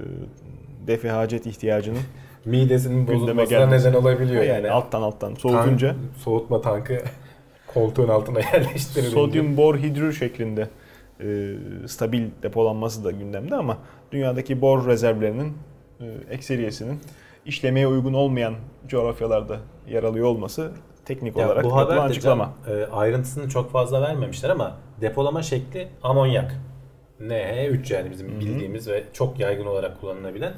defi 0.87 1.09
hacet 1.09 1.45
ihtiyacının 1.45 1.99
Midesinin 2.45 3.07
bozulmasına 3.07 3.65
neden 3.65 3.93
olabiliyor 3.93 4.43
yani, 4.43 4.55
yani. 4.65 4.71
alttan 4.71 5.01
alttan 5.01 5.33
soğutunca 5.33 5.87
Tank- 5.89 5.95
soğutma 6.23 6.61
tankı 6.61 6.97
koltuğun 7.73 8.07
altına 8.07 8.39
yerleştirilince. 8.39 9.15
sodyum 9.15 9.57
bor 9.57 9.77
hidrür 9.77 10.13
şeklinde 10.13 10.67
e, 11.23 11.53
stabil 11.87 12.23
depolanması 12.43 13.03
da 13.03 13.11
gündemde 13.11 13.55
ama 13.55 13.77
dünyadaki 14.11 14.61
bor 14.61 14.87
rezervlerinin 14.87 15.47
e, 15.47 15.53
ekseriyesinin 16.29 16.99
işlemeye 17.45 17.87
uygun 17.87 18.13
olmayan 18.13 18.53
coğrafyalarda 18.87 19.57
yer 19.87 20.03
alıyor 20.03 20.25
olması 20.27 20.71
teknik 21.05 21.37
Ya 21.37 21.47
olarak 21.47 21.63
bu 21.63 21.75
haber 21.75 21.95
de 21.97 22.01
açıklama. 22.01 22.53
can, 22.67 22.75
e, 22.79 22.85
ayrıntısını 22.85 23.49
çok 23.49 23.71
fazla 23.71 24.01
vermemişler 24.01 24.49
ama 24.49 24.77
depolama 25.01 25.43
şekli 25.43 25.87
amonyak. 26.03 26.55
NH3 27.21 27.93
yani 27.93 28.11
bizim 28.11 28.39
bildiğimiz 28.39 28.87
ve 28.87 29.03
çok 29.13 29.39
yaygın 29.39 29.65
olarak 29.65 30.01
kullanılabilen 30.01 30.53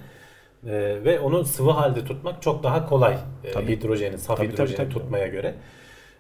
E, 0.66 0.72
ve 1.06 1.20
onu 1.20 1.46
sıvı 1.46 1.72
halde 1.72 2.06
tutmak 2.06 2.42
çok 2.42 2.64
daha 2.64 2.86
kolay 2.90 3.18
e, 3.44 3.52
Tabii. 3.52 3.68
hidrojeni, 3.78 4.18
saf 4.18 4.38
Tabii, 4.38 4.48
tabii, 4.48 4.54
hidrojeni 4.54 4.78
tabii. 4.78 4.90
tutmaya 4.94 5.28
göre. 5.28 5.54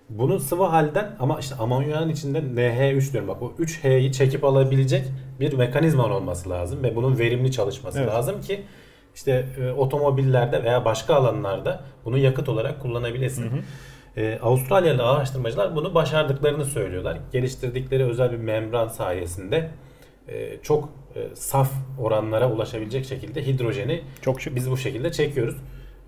Bunu 0.09 0.39
sıvı 0.39 0.63
halden 0.63 1.15
ama 1.19 1.39
işte 1.39 1.55
amonyağın 1.55 2.09
içinde 2.09 2.39
NH3 2.39 3.11
diyorum 3.13 3.27
bak 3.29 3.41
o 3.41 3.53
3H'yi 3.59 4.11
çekip 4.11 4.43
alabilecek 4.43 5.05
bir 5.39 5.53
mekanizman 5.53 6.11
olması 6.11 6.49
lazım 6.49 6.83
ve 6.83 6.95
bunun 6.95 7.19
verimli 7.19 7.51
çalışması 7.51 7.99
Evet. 7.99 8.09
lazım 8.09 8.41
ki 8.41 8.61
işte 9.15 9.45
e, 9.61 9.71
otomobillerde 9.71 10.63
veya 10.63 10.85
başka 10.85 11.15
alanlarda 11.15 11.83
bunu 12.05 12.17
yakıt 12.17 12.49
olarak 12.49 12.81
kullanabilesin. 12.81 13.51
E, 14.17 14.39
Avustralyalı 14.41 15.03
araştırmacılar 15.03 15.75
bunu 15.75 15.93
başardıklarını 15.95 16.65
söylüyorlar. 16.65 17.17
Geliştirdikleri 17.31 18.03
özel 18.05 18.31
bir 18.31 18.37
membran 18.37 18.87
sayesinde 18.87 19.69
e, 20.27 20.57
çok 20.63 20.89
e, 21.15 21.35
saf 21.35 21.71
oranlara 21.99 22.51
ulaşabilecek 22.51 23.05
şekilde 23.05 23.45
hidrojeni 23.47 24.01
Çok 24.21 24.41
şık. 24.41 24.55
biz 24.55 24.71
bu 24.71 24.77
şekilde 24.77 25.11
çekiyoruz. 25.11 25.55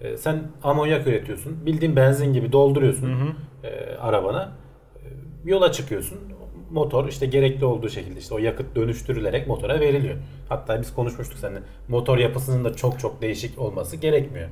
E, 0.02 0.18
sen 0.18 0.44
amonyak 0.64 1.08
üretiyorsun. 1.08 1.66
Bildiğin 1.66 1.96
benzin 1.96 2.34
gibi 2.34 2.52
dolduruyorsun 2.52 3.36
e, 3.64 3.96
arabana. 3.96 4.52
E, 4.96 5.08
yola 5.46 5.72
çıkıyorsun. 5.72 6.20
Motor 6.74 7.08
işte 7.08 7.26
gerekli 7.26 7.66
olduğu 7.66 7.90
şekilde 7.90 8.20
işte 8.20 8.34
o 8.36 8.38
yakıt 8.38 8.76
dönüştürülerek 8.76 9.48
motora 9.48 9.80
veriliyor. 9.80 10.16
Hatta 10.50 10.82
biz 10.82 10.94
konuşmuştuk 10.94 11.38
seninle. 11.40 11.60
Motor 11.88 12.18
yapısının 12.18 12.64
da 12.64 12.76
çok 12.76 13.00
çok 13.00 13.22
değişik 13.22 13.60
olması 13.60 13.96
gerekmiyor. 13.96 14.50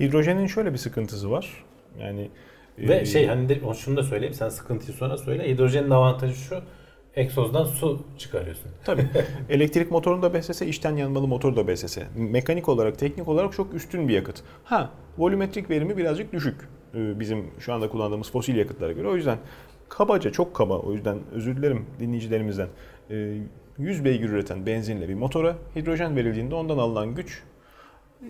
Hidrojenin 0.00 0.46
şöyle 0.46 0.72
bir 0.72 0.78
sıkıntısı 0.78 1.30
var. 1.30 1.64
Yani 2.00 2.30
Ve 2.78 3.00
e, 3.00 3.06
şey 3.06 3.26
hani 3.26 3.48
de, 3.48 3.60
şunu 3.74 3.96
da 3.96 4.02
söyleyeyim 4.02 4.34
sen 4.34 4.48
sıkıntıyı 4.48 4.96
sonra 4.96 5.18
söyle. 5.18 5.48
Hidrojenin 5.48 5.90
avantajı 5.90 6.34
şu. 6.34 6.60
Egzozdan 7.16 7.64
su 7.64 8.02
çıkarıyorsun. 8.18 8.70
Tabii. 8.84 9.06
Elektrik 9.48 9.90
motorunu 9.90 10.22
da 10.22 10.34
beslese, 10.34 10.66
içten 10.66 10.96
yanmalı 10.96 11.26
motor 11.26 11.56
da 11.56 11.66
beslese. 11.68 12.06
Mekanik 12.16 12.68
olarak, 12.68 12.98
teknik 12.98 13.28
olarak 13.28 13.52
çok 13.52 13.74
üstün 13.74 14.08
bir 14.08 14.14
yakıt. 14.14 14.42
Ha, 14.64 14.90
volümetrik 15.18 15.70
verimi 15.70 15.96
birazcık 15.96 16.32
düşük. 16.32 16.60
e, 16.94 17.20
Bizim 17.20 17.50
şu 17.58 17.72
anda 17.72 17.88
kullandığımız 17.88 18.30
fosil 18.32 18.56
yakıtlara 18.56 18.92
göre. 18.92 19.08
O 19.08 19.16
yüzden 19.16 19.38
kabaca, 19.92 20.32
çok 20.32 20.54
kaba. 20.54 20.78
O 20.78 20.92
yüzden 20.92 21.18
özür 21.32 21.56
dilerim 21.56 21.86
dinleyicilerimizden. 22.00 22.68
E, 23.10 23.36
100 23.78 24.04
beygir 24.04 24.28
üreten 24.28 24.66
benzinle 24.66 25.08
bir 25.08 25.14
motora 25.14 25.56
hidrojen 25.76 26.16
verildiğinde 26.16 26.54
ondan 26.54 26.78
alınan 26.78 27.14
güç 27.14 27.42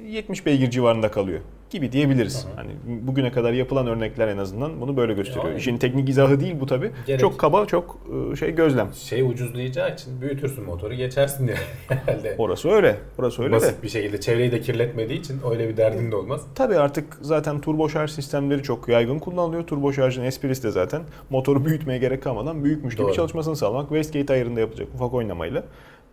70 0.06 0.46
beygir 0.46 0.70
civarında 0.70 1.10
kalıyor 1.10 1.40
gibi 1.72 1.92
diyebiliriz. 1.92 2.46
Hani 2.56 2.70
bugüne 2.86 3.32
kadar 3.32 3.52
yapılan 3.52 3.86
örnekler 3.86 4.28
en 4.28 4.38
azından 4.38 4.80
bunu 4.80 4.96
böyle 4.96 5.14
gösteriyor. 5.14 5.44
Yani- 5.48 5.58
İşin 5.58 5.76
teknik 5.78 6.08
izahı 6.08 6.40
değil 6.40 6.54
bu 6.60 6.66
tabi. 6.66 6.90
Çok 7.20 7.38
kaba, 7.38 7.66
çok 7.66 7.98
e, 8.32 8.36
şey 8.36 8.54
gözlem. 8.54 8.92
Şey 8.94 9.22
ucuzlayacağı 9.22 9.94
için 9.94 10.20
büyütürsün 10.20 10.64
motoru 10.64 10.94
geçersin 10.94 11.46
diye 11.46 11.56
herhalde. 11.88 12.34
Orası 12.38 12.68
öyle. 12.70 12.96
Orası 13.18 13.42
öyle 13.42 13.52
de. 13.52 13.56
Basit 13.56 13.82
bir 13.82 13.88
şekilde 13.88 14.20
çevreyi 14.20 14.52
de 14.52 14.60
kirletmediği 14.60 15.18
için 15.20 15.40
öyle 15.50 15.68
bir 15.68 15.76
derdin 15.76 16.10
de 16.12 16.16
olmaz. 16.16 16.40
Tabii 16.54 16.76
artık 16.76 17.18
zaten 17.20 17.60
turbo 17.60 17.88
şarj 17.88 18.10
sistemleri 18.10 18.62
çok 18.62 18.88
yaygın 18.88 19.18
kullanılıyor. 19.18 19.66
Turbo 19.66 19.92
şarjın 19.92 20.22
esprisi 20.24 20.62
de 20.62 20.70
zaten 20.70 21.02
motoru 21.30 21.64
büyütmeye 21.64 21.98
gerek 21.98 22.22
kalmadan 22.22 22.64
büyükmüş 22.64 22.94
gibi 22.96 23.04
Doğru. 23.06 23.14
çalışmasını 23.14 23.56
sağlamak. 23.56 23.88
Wastegate 23.88 24.32
ayarında 24.32 24.60
yapacak 24.60 24.88
ufak 24.94 25.14
oynamayla. 25.14 25.64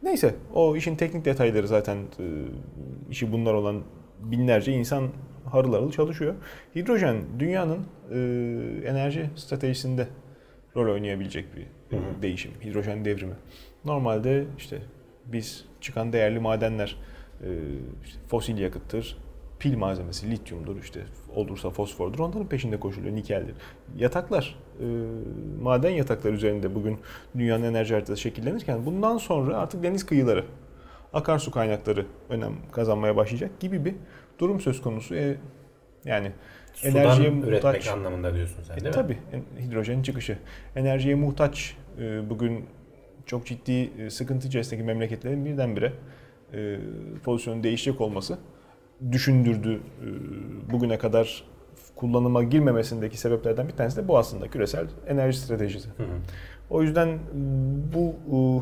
Neyse 0.04 0.36
o 0.54 0.76
işin 0.76 0.96
teknik 0.96 1.26
detayları 1.26 1.68
zaten 1.68 1.98
e, 1.98 2.24
işi 3.12 3.32
bunlar 3.32 3.54
olan 3.54 3.82
binlerce 4.24 4.72
insan 4.72 5.04
harıl 5.52 5.74
harıl 5.74 5.92
çalışıyor. 5.92 6.36
Hidrojen 6.76 7.24
dünyanın 7.40 7.86
e, 8.12 8.18
enerji 8.88 9.30
stratejisinde 9.36 10.08
rol 10.76 10.94
oynayabilecek 10.94 11.46
bir 11.56 11.62
e, 11.98 12.22
değişim. 12.22 12.52
Hidrojen 12.64 13.06
devrimi. 13.06 13.36
Normalde 13.86 14.46
işte 14.58 14.78
biz 15.26 15.66
çıkan 15.82 16.14
değerli 16.14 16.40
madenler 16.40 16.98
e, 17.44 17.48
işte 18.06 18.20
fosil 18.28 18.58
yakıttır, 18.58 19.18
pil 19.60 19.78
malzemesi, 19.78 20.32
lityumdur, 20.32 20.82
işte 20.82 21.00
olursa 21.36 21.70
fosfordur. 21.70 22.20
Onların 22.20 22.48
peşinde 22.48 22.80
koşuluyor, 22.80 23.16
nikeldir. 23.16 23.56
Yataklar, 23.98 24.56
e, 24.80 24.86
maden 25.62 25.90
yatakları 25.90 26.34
üzerinde 26.34 26.76
bugün 26.76 26.98
dünyanın 27.38 27.64
enerji 27.64 27.94
haritası 27.94 28.22
şekillenirken 28.22 28.86
bundan 28.86 29.18
sonra 29.18 29.58
artık 29.58 29.84
deniz 29.84 30.06
kıyıları, 30.06 30.46
akarsu 31.14 31.52
kaynakları 31.52 32.06
önem 32.30 32.54
kazanmaya 32.72 33.16
başlayacak 33.16 33.60
gibi 33.60 33.86
bir 33.86 33.96
durum 34.40 34.60
söz 34.62 34.82
konusu. 34.82 35.16
E, 35.16 35.36
yani 36.06 36.32
Sudan 36.74 36.96
enerjiye 36.96 37.30
muhtaç. 37.30 37.88
anlamında 37.88 38.36
diyorsun 38.36 38.64
sen 38.64 38.76
değil 38.76 38.88
mi? 38.88 38.92
Tabii 38.92 39.18
en- 39.34 39.62
hidrojenin 39.66 40.04
çıkışı. 40.04 40.38
Enerjiye 40.76 41.16
muhtaç 41.16 41.78
e, 42.02 42.30
bugün 42.30 42.66
çok 43.26 43.46
ciddi 43.46 43.90
e, 44.02 44.10
sıkıntı 44.10 44.48
içerisindeki 44.48 44.84
memleketlerin 44.86 45.46
birdenbire 45.46 45.94
e, 46.54 46.80
pozisyonun 47.24 47.64
değişecek 47.64 48.02
olması 48.02 48.38
düşündürdü. 49.12 49.74
E, 49.76 50.08
Bugüne 50.72 50.98
kadar 50.98 51.44
kullanıma 51.96 52.44
girmemesindeki 52.44 53.18
sebeplerden 53.18 53.68
bir 53.68 53.74
tanesi 53.74 53.98
de 53.98 54.08
bu 54.08 54.18
aslında 54.18 54.48
küresel 54.48 54.88
enerji 55.08 55.38
stratejisi. 55.40 55.90
Hı 55.98 56.04
hı. 56.04 56.08
O 56.70 56.82
yüzden 56.84 57.20
bu 57.94 58.16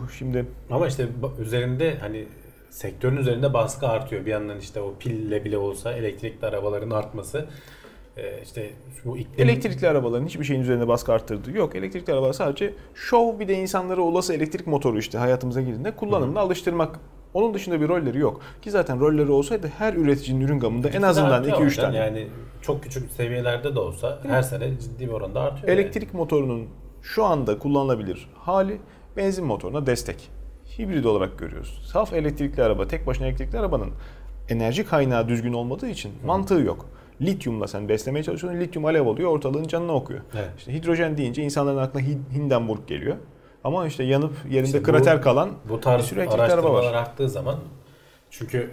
e, 0.05 0.11
şimdi 0.17 0.45
Ama 0.69 0.87
işte 0.87 1.07
üzerinde 1.39 1.95
hani 1.99 2.25
sektörün 2.69 3.17
üzerinde 3.17 3.53
baskı 3.53 3.87
artıyor. 3.87 4.25
Bir 4.25 4.31
yandan 4.31 4.59
işte 4.59 4.81
o 4.81 4.93
pille 4.99 5.45
bile 5.45 5.57
olsa 5.57 5.93
elektrikli 5.93 6.45
arabaların 6.45 6.89
artması 6.89 7.45
e, 8.17 8.41
işte 8.43 8.69
bu 9.05 9.17
iklim 9.17 9.49
Elektrikli 9.49 9.87
arabaların 9.87 10.25
hiçbir 10.25 10.45
şeyin 10.45 10.61
üzerine 10.61 10.87
baskı 10.87 11.13
arttırdığı 11.13 11.51
yok. 11.51 11.75
Elektrikli 11.75 12.13
araba 12.13 12.33
sadece 12.33 12.73
şov 12.95 13.39
bir 13.39 13.47
de 13.47 13.53
insanları 13.53 14.03
olası 14.03 14.33
elektrik 14.33 14.67
motoru 14.67 14.99
işte 14.99 15.17
hayatımıza 15.17 15.61
girdiğinde 15.61 15.91
kullanımına 15.91 16.39
alıştırmak. 16.39 16.99
Onun 17.33 17.53
dışında 17.53 17.81
bir 17.81 17.87
rolleri 17.87 18.19
yok. 18.19 18.41
Ki 18.61 18.71
zaten 18.71 18.99
rolleri 18.99 19.31
olsaydı 19.31 19.71
her 19.77 19.93
üreticinin 19.93 20.41
ürün 20.41 20.59
gamında 20.59 20.89
en 20.89 21.01
azından 21.01 21.31
Artıyor 21.31 21.57
2-3 21.57 21.61
ama 21.61 21.71
tane. 21.75 21.97
Yani 21.97 22.27
çok 22.61 22.83
küçük 22.83 23.11
seviyelerde 23.11 23.75
de 23.75 23.79
olsa 23.79 24.19
her 24.27 24.41
sene 24.41 24.79
ciddi 24.79 25.07
bir 25.07 25.11
oranda 25.11 25.41
artıyor. 25.41 25.67
yani. 25.67 25.79
Elektrik 25.79 26.13
motorunun 26.13 26.67
şu 27.01 27.25
anda 27.25 27.59
kullanılabilir 27.59 28.29
hali 28.35 28.77
benzin 29.17 29.45
motoruna 29.45 29.85
destek. 29.85 30.29
Hibrit 30.79 31.05
olarak 31.05 31.39
görüyoruz. 31.39 31.81
Saf 31.91 32.13
elektrikli 32.13 32.63
araba, 32.63 32.87
tek 32.87 33.07
başına 33.07 33.27
elektrikli 33.27 33.57
arabanın 33.59 33.91
enerji 34.49 34.85
kaynağı 34.85 35.27
düzgün 35.27 35.53
olmadığı 35.53 35.87
için 35.89 36.11
mantığı 36.25 36.59
yok. 36.61 36.85
Lityumla 37.21 37.67
sen 37.67 37.89
beslemeye 37.89 38.23
çalışıyorsun. 38.23 38.59
Lityum 38.59 38.85
alev 38.85 39.05
oluyor, 39.07 39.31
ortalığın 39.31 39.67
canını 39.67 39.91
okuyor. 39.93 40.21
Evet. 40.35 40.49
İşte 40.57 40.73
hidrojen 40.73 41.17
deyince 41.17 41.43
insanların 41.43 41.77
aklına 41.77 42.03
Hin- 42.03 42.33
Hindenburg 42.33 42.87
geliyor. 42.87 43.15
Ama 43.63 43.87
işte 43.87 44.03
yanıp 44.03 44.33
yerinde 44.49 44.65
İşte 44.67 44.79
bu- 44.79 44.83
krater 44.83 45.21
kalan 45.21 45.51
Bu 45.69 45.77
bir 45.77 45.81
tarz 45.81 46.05
sürü 46.05 46.19
elektrikli 46.19 46.53
araba 46.53 46.73
var. 46.73 46.93
arttığı 46.93 47.29
zaman 47.29 47.55
çünkü 48.31 48.71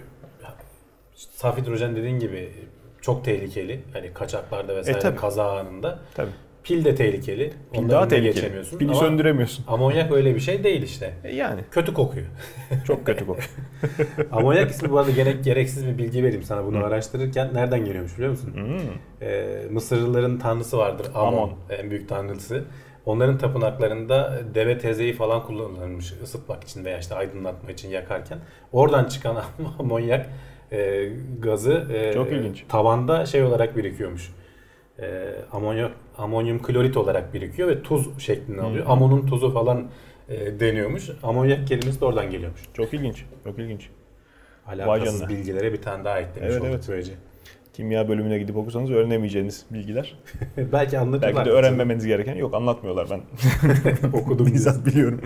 saf 1.15 1.57
hidrojen 1.57 1.95
dediğin 1.95 2.19
gibi 2.19 2.53
çok 3.01 3.25
tehlikeli. 3.25 3.81
Hani 3.93 4.13
kaçaklarda 4.13 4.75
vesaire 4.75 4.97
E, 4.97 5.01
tabii. 5.01 5.17
kaza 5.17 5.51
anında. 5.59 5.99
Tabii. 6.15 6.29
Pil 6.65 6.85
de 6.85 6.95
tehlikeli. 6.95 7.53
Pil 7.73 7.79
Onun 7.79 7.89
daha 7.89 8.07
tehlikeli. 8.07 8.33
geçemiyorsun. 8.33 8.77
Pili 8.77 8.91
Ama 8.91 8.99
söndüremiyorsun. 8.99 9.65
Amonyak 9.67 10.11
öyle 10.11 10.35
bir 10.35 10.39
şey 10.39 10.63
değil 10.63 10.81
işte. 10.81 11.13
E 11.23 11.35
yani 11.35 11.61
Kötü 11.71 11.93
kokuyor. 11.93 12.25
çok 12.87 13.05
kötü 13.05 13.25
kokuyor. 13.25 13.49
Amonyak 14.31 14.71
ismi 14.71 14.91
bu 14.91 14.99
arada 14.99 15.11
gerek 15.11 15.43
gereksiz 15.43 15.87
bir 15.87 15.97
bilgi 15.97 16.23
vereyim 16.23 16.43
sana 16.43 16.65
bunu 16.65 16.85
araştırırken 16.85 17.49
nereden 17.53 17.85
geliyormuş 17.85 18.15
biliyor 18.17 18.31
musun? 18.31 18.53
Hmm. 18.53 18.79
Ee, 19.21 19.61
Mısırlıların 19.71 20.39
tanrısı 20.39 20.77
vardır 20.77 21.07
Amon, 21.15 21.27
Amon. 21.33 21.53
en 21.69 21.89
büyük 21.91 22.09
tanrısı. 22.09 22.63
Onların 23.05 23.37
tapınaklarında 23.37 24.39
deve 24.55 24.77
tezeyi 24.77 25.13
falan 25.13 25.43
kullanılmış 25.43 26.13
ısıtmak 26.23 26.63
için 26.63 26.85
veya 26.85 26.99
işte 26.99 27.15
aydınlatma 27.15 27.71
için 27.71 27.89
yakarken. 27.89 28.37
Oradan 28.71 29.05
çıkan 29.05 29.35
amonyak 29.79 30.29
e, 30.71 31.09
gazı 31.39 31.87
e, 31.93 32.13
Çok 32.13 32.31
ilginç. 32.31 32.63
tavanda 32.69 33.25
şey 33.25 33.43
olarak 33.43 33.77
birikiyormuş. 33.77 34.31
E, 34.99 35.35
amonyak, 35.51 35.91
amonyum 36.17 36.61
klorit 36.61 36.97
olarak 36.97 37.33
birikiyor 37.33 37.67
ve 37.67 37.81
tuz 37.81 38.19
şeklini 38.19 38.61
alıyor. 38.61 38.85
Amonun 38.87 39.25
tuzu 39.25 39.53
falan 39.53 39.87
e, 40.29 40.59
deniyormuş. 40.59 41.09
Amonyak 41.23 41.67
kelimesi 41.67 42.01
de 42.01 42.05
oradan 42.05 42.31
geliyormuş. 42.31 42.61
Çok 42.73 42.93
ilginç. 42.93 43.25
Çok 43.43 43.59
ilginç. 43.59 43.89
Alakasız 44.67 45.29
bilgilere 45.29 45.73
bir 45.73 45.81
tane 45.81 46.05
daha 46.05 46.19
eklemiş 46.19 46.51
Evet, 46.51 46.61
olduk 46.61 46.71
evet. 46.71 46.85
böylece. 46.89 47.11
Kimya 47.73 48.09
bölümüne 48.09 48.39
gidip 48.39 48.57
okusanız 48.57 48.91
öğrenemeyeceğiniz 48.91 49.65
bilgiler. 49.71 50.19
Belki 50.57 50.99
anlatırlar. 50.99 51.35
Belki 51.35 51.49
de 51.49 51.53
öğrenmemeniz 51.53 52.05
gereken 52.05 52.35
yok 52.35 52.53
anlatmıyorlar 52.53 53.07
ben. 53.09 53.21
Okudum 54.13 54.45
Bizzat 54.45 54.85
biliyorum. 54.85 55.21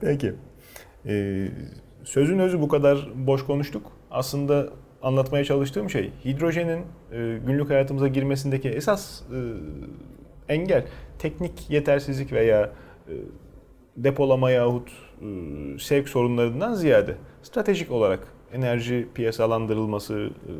Peki. 0.00 0.32
Ee, 1.06 1.48
sözün 2.04 2.38
özü 2.38 2.60
bu 2.60 2.68
kadar 2.68 3.08
boş 3.14 3.46
konuştuk. 3.46 3.92
Aslında 4.10 4.68
anlatmaya 5.04 5.44
çalıştığım 5.44 5.90
şey 5.90 6.12
hidrojenin 6.24 6.80
e, 7.12 7.38
günlük 7.46 7.70
hayatımıza 7.70 8.08
girmesindeki 8.08 8.68
esas 8.68 9.22
e, 9.22 9.38
engel 10.54 10.86
teknik 11.18 11.70
yetersizlik 11.70 12.32
veya 12.32 12.72
e, 13.08 13.12
depolama 13.96 14.50
yahut 14.50 14.88
e, 14.88 15.26
sevk 15.78 16.08
sorunlarından 16.08 16.74
ziyade 16.74 17.14
stratejik 17.42 17.90
olarak 17.90 18.28
enerji 18.52 19.08
piyasalandırılması, 19.14 20.14
e, 20.14 20.52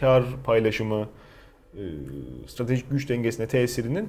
kar 0.00 0.24
paylaşımı, 0.44 1.08
e, 1.74 1.82
stratejik 2.46 2.90
güç 2.90 3.08
dengesine 3.08 3.46
tesirinin 3.46 4.08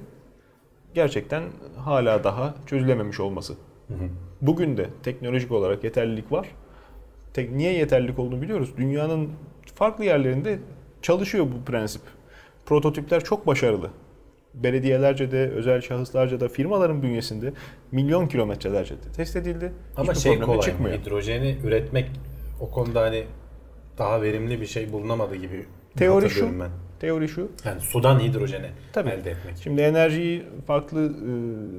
gerçekten 0.94 1.42
hala 1.76 2.24
daha 2.24 2.54
çözülememiş 2.66 3.20
olması. 3.20 3.54
Bugün 4.40 4.76
de 4.76 4.86
teknolojik 5.02 5.52
olarak 5.52 5.84
yeterlilik 5.84 6.32
var. 6.32 6.48
Tek, 7.34 7.52
niye 7.52 7.72
yeterlilik 7.72 8.18
olduğunu 8.18 8.42
biliyoruz. 8.42 8.70
Dünyanın 8.76 9.30
farklı 9.76 10.04
yerlerinde 10.04 10.58
çalışıyor 11.02 11.46
bu 11.46 11.64
prensip. 11.64 12.02
Prototipler 12.66 13.24
çok 13.24 13.46
başarılı. 13.46 13.90
Belediyelerce 14.54 15.30
de, 15.30 15.48
özel 15.50 15.80
şahıslarca 15.80 16.40
da, 16.40 16.48
firmaların 16.48 17.02
bünyesinde 17.02 17.52
milyon 17.92 18.26
kilometrelerce 18.26 18.94
de 18.94 19.12
test 19.16 19.36
edildi. 19.36 19.72
Ama 19.96 20.12
Hiçbir 20.12 20.22
şey 20.30 20.40
kolay 20.40 20.60
çıkmıyor. 20.60 20.96
mı? 20.96 21.02
Hidrojeni 21.02 21.56
üretmek 21.64 22.10
o 22.60 22.70
konuda 22.70 23.00
hani 23.02 23.24
daha 23.98 24.22
verimli 24.22 24.60
bir 24.60 24.66
şey 24.66 24.92
bulunamadı 24.92 25.34
gibi 25.34 25.64
Teori 25.96 26.30
şu. 26.30 26.60
ben. 26.60 26.70
Teori 27.00 27.28
şu. 27.28 27.48
Yani 27.64 27.80
sudan 27.80 28.20
hidrojeni 28.20 28.66
Tabii. 28.92 29.08
elde 29.10 29.30
etmek. 29.30 29.56
Şimdi 29.62 29.80
enerjiyi 29.82 30.42
farklı 30.66 31.12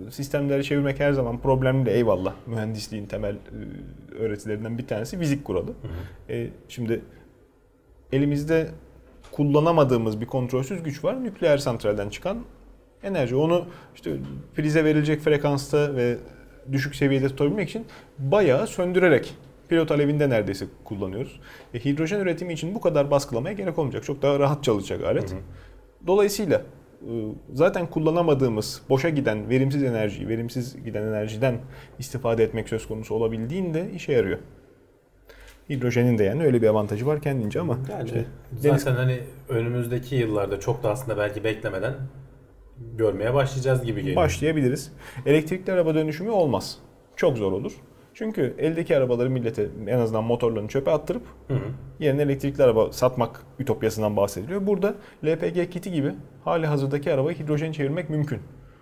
e, 0.08 0.12
sistemlere 0.12 0.64
çevirmek 0.64 1.00
her 1.00 1.14
zaman 1.14 1.40
problemli 1.42 1.86
de 1.86 1.94
eyvallah. 1.94 2.34
Mühendisliğin 2.48 3.06
temel 3.06 3.36
e, 3.36 4.16
öğretilerinden 4.16 4.78
bir 4.78 4.88
tanesi 4.88 5.20
fizik 5.20 5.46
kuralı. 5.46 5.74
E, 6.30 6.48
şimdi 6.70 7.02
elimizde 8.12 8.68
kullanamadığımız 9.32 10.22
bir 10.22 10.26
kontrolsüz 10.26 10.84
güç 10.84 11.04
var. 11.04 11.24
Nükleer 11.24 11.58
santralden 11.58 12.10
çıkan 12.10 12.38
enerji. 13.04 13.36
Onu 13.36 13.66
işte 13.96 14.12
prize 14.56 14.86
verilecek 14.86 15.22
frekansta 15.22 15.96
ve 15.96 16.18
düşük 16.72 16.96
seviyede 16.96 17.28
tutabilmek 17.28 17.70
için 17.70 17.86
bayağı 18.20 18.68
söndürerek 18.68 19.36
pilot 19.70 19.92
alevinde 19.92 20.30
neredeyse 20.30 20.66
kullanıyoruz. 20.84 21.40
E, 21.74 21.86
hidrojen 21.86 22.20
üretimi 22.20 22.54
için 22.54 22.76
bu 22.76 22.82
kadar 22.82 23.12
baskılamaya 23.12 23.56
gerek 23.56 23.80
olmayacak. 23.80 24.04
Çok 24.04 24.22
daha 24.22 24.40
rahat 24.40 24.64
çalışacak 24.64 25.04
alet. 25.04 25.36
Dolayısıyla 26.08 26.62
e, 27.02 27.12
zaten 27.54 27.88
kullanamadığımız, 27.88 28.82
boşa 28.90 29.10
giden, 29.10 29.50
verimsiz 29.50 29.84
enerjiyi, 29.84 30.28
verimsiz 30.28 30.84
giden 30.86 31.04
enerjiden 31.04 31.58
istifade 32.00 32.44
etmek 32.44 32.70
söz 32.70 32.88
konusu 32.88 33.16
olabildiğinde 33.16 33.92
işe 33.92 34.14
yarıyor. 34.14 34.40
Hidrojenin 35.70 36.18
de 36.18 36.24
yani 36.24 36.44
öyle 36.44 36.62
bir 36.62 36.68
avantajı 36.68 37.06
var 37.06 37.22
kendince 37.22 37.60
ama 37.60 37.78
Yani 37.92 38.06
işte 38.06 38.26
zaten 38.58 38.96
hani 38.96 39.20
önümüzdeki 39.50 40.16
yıllarda 40.16 40.60
çok 40.60 40.84
da 40.84 40.90
aslında 40.90 41.18
belki 41.18 41.44
beklemeden 41.44 41.94
görmeye 42.98 43.34
başlayacağız 43.34 43.84
gibi 43.84 44.00
geliyor. 44.02 44.16
başlayabiliriz. 44.16 44.92
Elektrikli 45.26 45.72
araba 45.72 45.96
dönüşümü 45.96 46.30
olmaz. 46.30 46.78
Çok 47.16 47.38
zor 47.38 47.52
olur. 47.52 47.74
Çünkü 48.14 48.56
eldeki 48.58 48.98
arabaları 48.98 49.30
millete 49.30 49.68
en 49.88 50.00
azından 50.00 50.24
motorlarını 50.24 50.68
çöpe 50.68 50.92
attırıp 50.92 51.22
Hı 51.48 51.54
hı. 51.54 51.60
yerine 52.00 52.22
elektrikli 52.22 52.62
araba 52.64 52.92
satmak 52.92 53.44
ütopyasından 53.60 54.18
bahsediliyor. 54.18 54.68
Burada 54.68 54.96
LPG 55.26 55.72
kiti 55.72 55.92
gibi 55.92 56.12
hali 56.44 56.68
hazırdaki 56.68 57.14
arabayı 57.14 57.38
hidrojen 57.38 57.72
çevirmek 57.72 58.10
mümkün. 58.10 58.40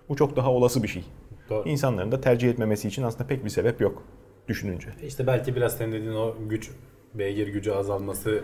Bu 0.09 0.15
çok 0.15 0.35
daha 0.35 0.51
olası 0.51 0.83
bir 0.83 0.87
şey. 0.87 1.03
Doğru. 1.49 1.69
İnsanların 1.69 2.11
da 2.11 2.21
tercih 2.21 2.49
etmemesi 2.49 2.87
için 2.87 3.03
aslında 3.03 3.27
pek 3.27 3.45
bir 3.45 3.49
sebep 3.49 3.81
yok 3.81 4.03
düşününce. 4.47 4.88
İşte 5.03 5.27
belki 5.27 5.55
biraz 5.55 5.77
senin 5.77 5.91
dediğin 5.91 6.13
o 6.13 6.36
güç, 6.49 6.71
beygir 7.13 7.47
gücü 7.47 7.71
azalması 7.71 8.43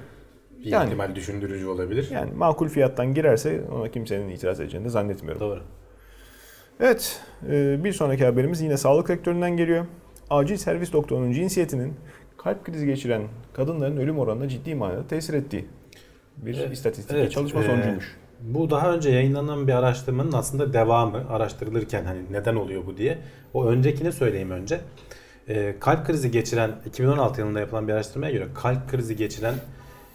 bir 0.60 0.66
Yani. 0.66 0.86
ihtimal 0.86 1.16
düşündürücü 1.16 1.68
olabilir. 1.68 2.08
Yani 2.12 2.32
makul 2.32 2.68
fiyattan 2.68 3.14
girerse 3.14 3.62
ona 3.72 3.92
kimsenin 3.92 4.30
itiraz 4.30 4.60
edeceğini 4.60 4.86
de 4.86 4.90
zannetmiyorum. 4.90 5.42
Doğru. 5.42 5.62
Evet, 6.80 7.22
e, 7.50 7.84
bir 7.84 7.94
sonraki 7.94 8.26
haberimiz 8.26 8.62
yine 8.62 8.78
sağlık 8.78 9.08
sektöründen 9.08 9.58
geliyor. 9.58 9.86
Acil 10.30 10.58
servis 10.58 10.94
doktorunun 10.94 11.32
cinsiyetinin 11.32 11.94
kalp 12.38 12.66
krizi 12.66 12.86
geçiren 12.86 13.22
kadınların 13.54 13.98
ölüm 13.98 14.20
oranına 14.20 14.50
ciddi 14.50 14.76
manada 14.76 15.08
tesir 15.08 15.34
ettiği 15.34 15.66
bir 16.38 16.58
Evet, 16.58 16.74
istatistik 16.74 17.16
evet, 17.16 17.32
çalışma 17.32 17.64
e, 17.64 17.66
sonucuymuş. 17.66 18.18
Bu 18.42 18.70
daha 18.70 18.94
önce 18.94 19.10
yayınlanan 19.10 19.68
bir 19.68 19.74
araştırmanın 19.74 20.32
aslında 20.32 20.74
devamı 20.74 21.30
araştırılırken 21.30 22.06
hani 22.06 22.20
neden 22.32 22.56
oluyor 22.56 22.86
bu 22.86 22.98
diye. 22.98 23.18
O 23.54 23.66
öncekini 23.66 24.12
söyleyeyim 24.12 24.52
önce. 24.52 24.80
Ee, 25.52 25.76
kalp 25.80 26.06
krizi 26.08 26.32
geçiren 26.32 26.72
2016 26.86 27.42
yılında 27.42 27.60
yapılan 27.60 27.88
bir 27.88 27.94
araştırmaya 27.94 28.32
göre 28.32 28.48
kalp 28.56 28.90
krizi 28.92 29.16
geçiren 29.16 29.56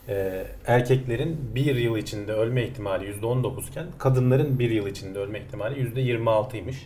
e, 0.08 0.44
erkeklerin 0.66 1.50
bir 1.54 1.76
yıl 1.76 1.96
içinde 1.96 2.32
ölme 2.32 2.62
ihtimali 2.62 3.04
%19 3.04 3.68
iken 3.70 3.86
kadınların 3.98 4.58
bir 4.58 4.70
yıl 4.70 4.86
içinde 4.86 5.18
ölme 5.18 5.40
ihtimali 5.40 5.80
%26'ymış. 5.80 6.76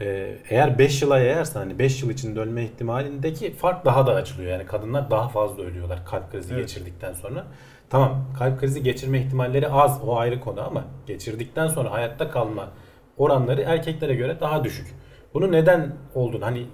Ee, 0.00 0.34
eğer 0.50 0.78
5 0.78 1.02
yıla 1.02 1.18
yayarsan 1.18 1.60
hani 1.60 1.78
5 1.78 2.02
yıl 2.02 2.10
içinde 2.10 2.40
ölme 2.40 2.64
ihtimalindeki 2.64 3.52
fark 3.52 3.84
daha 3.84 4.06
da 4.06 4.14
açılıyor. 4.14 4.52
Yani 4.52 4.66
kadınlar 4.66 5.10
daha 5.10 5.28
fazla 5.28 5.62
ölüyorlar 5.62 6.06
kalp 6.06 6.32
krizi 6.32 6.54
Evet. 6.54 6.62
geçirdikten 6.62 7.12
sonra. 7.12 7.44
Tamam 7.90 8.24
kalp 8.38 8.60
krizi 8.60 8.82
geçirme 8.82 9.20
ihtimalleri 9.20 9.68
az 9.68 10.00
o 10.06 10.16
ayrı 10.16 10.40
konu 10.40 10.66
ama 10.66 10.84
geçirdikten 11.06 11.68
sonra 11.68 11.90
hayatta 11.90 12.30
kalma 12.30 12.68
oranları 13.16 13.60
erkeklere 13.62 14.14
göre 14.14 14.40
daha 14.40 14.64
düşük. 14.64 14.86
Bunu 15.34 15.52
neden 15.52 15.92
olduğunu 16.14 16.44
hani 16.44 16.66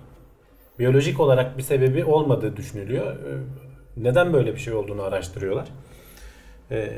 biyolojik 0.79 1.21
olarak 1.21 1.59
bir 1.59 1.63
sebebi 1.63 2.05
olmadığı 2.05 2.57
düşünülüyor. 2.57 3.07
Ee, 3.07 3.39
Neden 3.97 4.33
böyle 4.33 4.55
bir 4.55 4.59
şey 4.59 4.75
olduğunu 4.75 5.03
araştırıyorlar. 5.03 5.69
Ee, 6.71 6.91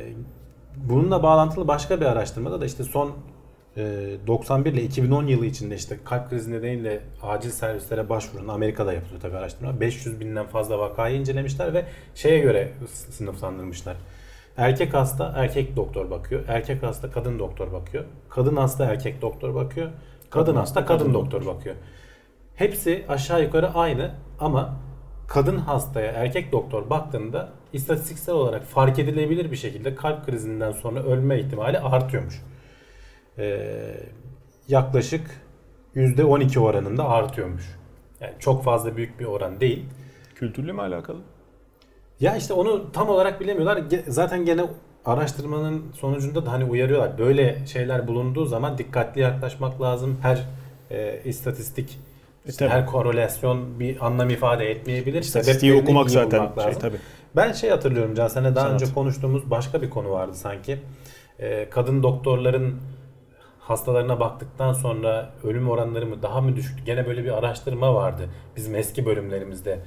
Bununla 0.76 1.22
bağlantılı 1.22 1.68
başka 1.68 2.00
bir 2.00 2.06
araştırmada 2.06 2.60
da 2.60 2.66
işte 2.66 2.84
son 2.84 3.12
e, 3.76 3.82
91 4.26 4.72
ile 4.72 4.82
2010 4.82 5.26
yılı 5.26 5.46
içinde 5.46 5.74
işte 5.74 5.98
kalp 6.04 6.30
krizi 6.30 6.52
nedeniyle 6.52 7.00
acil 7.22 7.50
servislere 7.50 8.08
başvurun 8.08 8.48
Amerika'da 8.48 8.92
yapılıyor 8.92 9.20
tabii 9.20 9.36
araştırma. 9.36 9.80
500 9.80 10.20
binden 10.20 10.46
fazla 10.46 10.78
vakayı 10.78 11.20
incelemişler 11.20 11.74
ve 11.74 11.84
şeye 12.14 12.38
göre 12.38 12.72
sınıflandırmışlar. 13.10 13.96
Erkek 14.56 14.94
hasta 14.94 15.32
erkek 15.36 15.76
doktor 15.76 16.10
bakıyor. 16.10 16.44
Erkek 16.48 16.82
hasta 16.82 17.10
kadın 17.10 17.38
doktor 17.38 17.72
bakıyor. 17.72 18.04
Kadın 18.28 18.56
hasta 18.56 18.84
erkek 18.84 19.22
doktor 19.22 19.54
bakıyor. 19.54 19.88
Kadın 20.30 20.56
hasta 20.56 20.86
kadın 20.86 21.14
doktor 21.14 21.46
bakıyor. 21.46 21.76
Hepsi 22.54 23.04
aşağı 23.08 23.42
yukarı 23.42 23.74
aynı 23.74 24.10
ama 24.40 24.76
kadın 25.28 25.56
hastaya 25.56 26.12
erkek 26.12 26.52
doktor 26.52 26.90
baktığında 26.90 27.48
istatistiksel 27.72 28.34
olarak 28.34 28.64
fark 28.64 28.98
edilebilir 28.98 29.50
bir 29.50 29.56
şekilde 29.56 29.94
kalp 29.94 30.26
krizinden 30.26 30.72
sonra 30.72 31.02
ölme 31.02 31.38
ihtimali 31.38 31.78
artıyormuş. 31.78 32.42
Ee, 33.38 33.96
yaklaşık 34.68 35.40
%12 35.94 36.58
oranında 36.58 37.08
artıyormuş. 37.08 37.78
Yani 38.20 38.32
çok 38.38 38.64
fazla 38.64 38.96
büyük 38.96 39.20
bir 39.20 39.24
oran 39.24 39.60
değil. 39.60 39.84
Kültürle 40.34 40.72
mi 40.72 40.80
alakalı? 40.82 41.18
Ya 42.20 42.36
işte 42.36 42.54
onu 42.54 42.92
tam 42.92 43.08
olarak 43.08 43.40
bilemiyorlar. 43.40 43.82
Zaten 44.08 44.44
gene 44.44 44.62
araştırmanın 45.04 45.92
sonucunda 45.92 46.46
da 46.46 46.52
hani 46.52 46.64
uyarıyorlar. 46.64 47.18
Böyle 47.18 47.66
şeyler 47.66 48.08
bulunduğu 48.08 48.44
zaman 48.44 48.78
dikkatli 48.78 49.20
yaklaşmak 49.20 49.80
lazım. 49.82 50.18
Her 50.22 50.46
e, 50.90 51.20
istatistik, 51.24 51.98
E, 52.60 52.68
her 52.68 52.86
korelasyon 52.86 53.80
bir 53.80 54.06
anlam 54.06 54.30
ifade 54.30 54.70
etmeyebilir. 54.70 55.20
İstatistiği 55.20 55.74
okumak 55.82 56.10
zaten 56.10 56.38
şey 56.54 56.64
lazım. 56.64 56.80
tabii. 56.80 56.96
Ben 57.36 57.52
şey 57.52 57.70
hatırlıyorum 57.70 58.14
Can 58.14 58.28
sene 58.28 58.54
daha 58.54 58.66
Sanat. 58.66 58.82
önce 58.82 58.94
konuştuğumuz 58.94 59.50
başka 59.50 59.82
bir 59.82 59.90
konu 59.90 60.10
vardı 60.10 60.34
sanki. 60.34 60.78
Ee, 61.38 61.68
kadın 61.70 62.02
doktorların 62.02 62.80
hastalarına 63.58 64.20
baktıktan 64.20 64.72
sonra 64.72 65.32
ölüm 65.44 65.68
oranları 65.68 66.06
mı 66.06 66.22
daha 66.22 66.40
mı 66.40 66.56
düşüktü? 66.56 66.84
Gene 66.84 67.06
böyle 67.06 67.24
bir 67.24 67.38
araştırma 67.38 67.94
vardı 67.94 68.22
bizim 68.56 68.74
eski 68.74 69.06
bölümlerimizde 69.06 69.78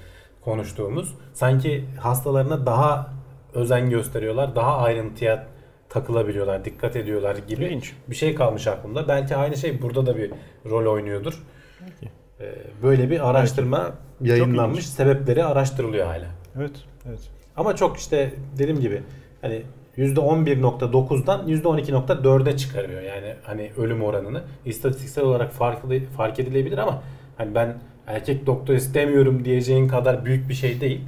konuştuğumuz. 0.41 1.15
Sanki 1.33 1.85
hastalarına 1.99 2.65
daha 2.65 3.13
özen 3.53 3.89
gösteriyorlar, 3.89 4.55
daha 4.55 4.77
ayrıntıya 4.77 5.47
takılabiliyorlar, 5.89 6.65
dikkat 6.65 6.95
ediyorlar 6.95 7.35
gibi 7.47 7.65
İlginç. 7.65 7.93
bir 8.07 8.15
şey 8.15 8.35
kalmış 8.35 8.67
aklımda. 8.67 9.07
Belki 9.07 9.35
aynı 9.35 9.57
şey 9.57 9.81
burada 9.81 10.05
da 10.05 10.17
bir 10.17 10.31
rol 10.69 10.93
oynuyordur. 10.93 11.43
Ee, 11.81 12.07
Böyle 12.83 13.09
bir 13.09 13.29
araştırma 13.29 13.91
yayınlanmış. 14.21 14.79
ilginç. 14.79 14.93
Sebepleri 14.93 15.43
araştırılıyor 15.43 16.05
hala. 16.07 16.25
Evet, 16.57 16.71
evet. 17.09 17.29
Ama 17.55 17.75
çok 17.75 17.97
işte 17.97 18.33
dediğim 18.57 18.79
gibi 18.79 19.01
hani 19.41 19.63
%11.9'dan 19.97 21.47
%12.4'e 21.47 22.57
çıkarıyor. 22.57 23.01
Yani 23.01 23.33
hani 23.43 23.71
ölüm 23.77 24.03
oranını 24.03 24.41
istatistiksel 24.65 25.23
olarak 25.23 25.51
farklı 25.51 25.99
fark 26.17 26.39
edilebilir 26.39 26.77
ama 26.77 27.03
hani 27.37 27.55
ben 27.55 27.75
erkek 28.07 28.45
doktor 28.45 28.73
istemiyorum 28.73 29.45
diyeceğin 29.45 29.87
kadar 29.87 30.25
büyük 30.25 30.49
bir 30.49 30.53
şey 30.53 30.81
değil. 30.81 31.01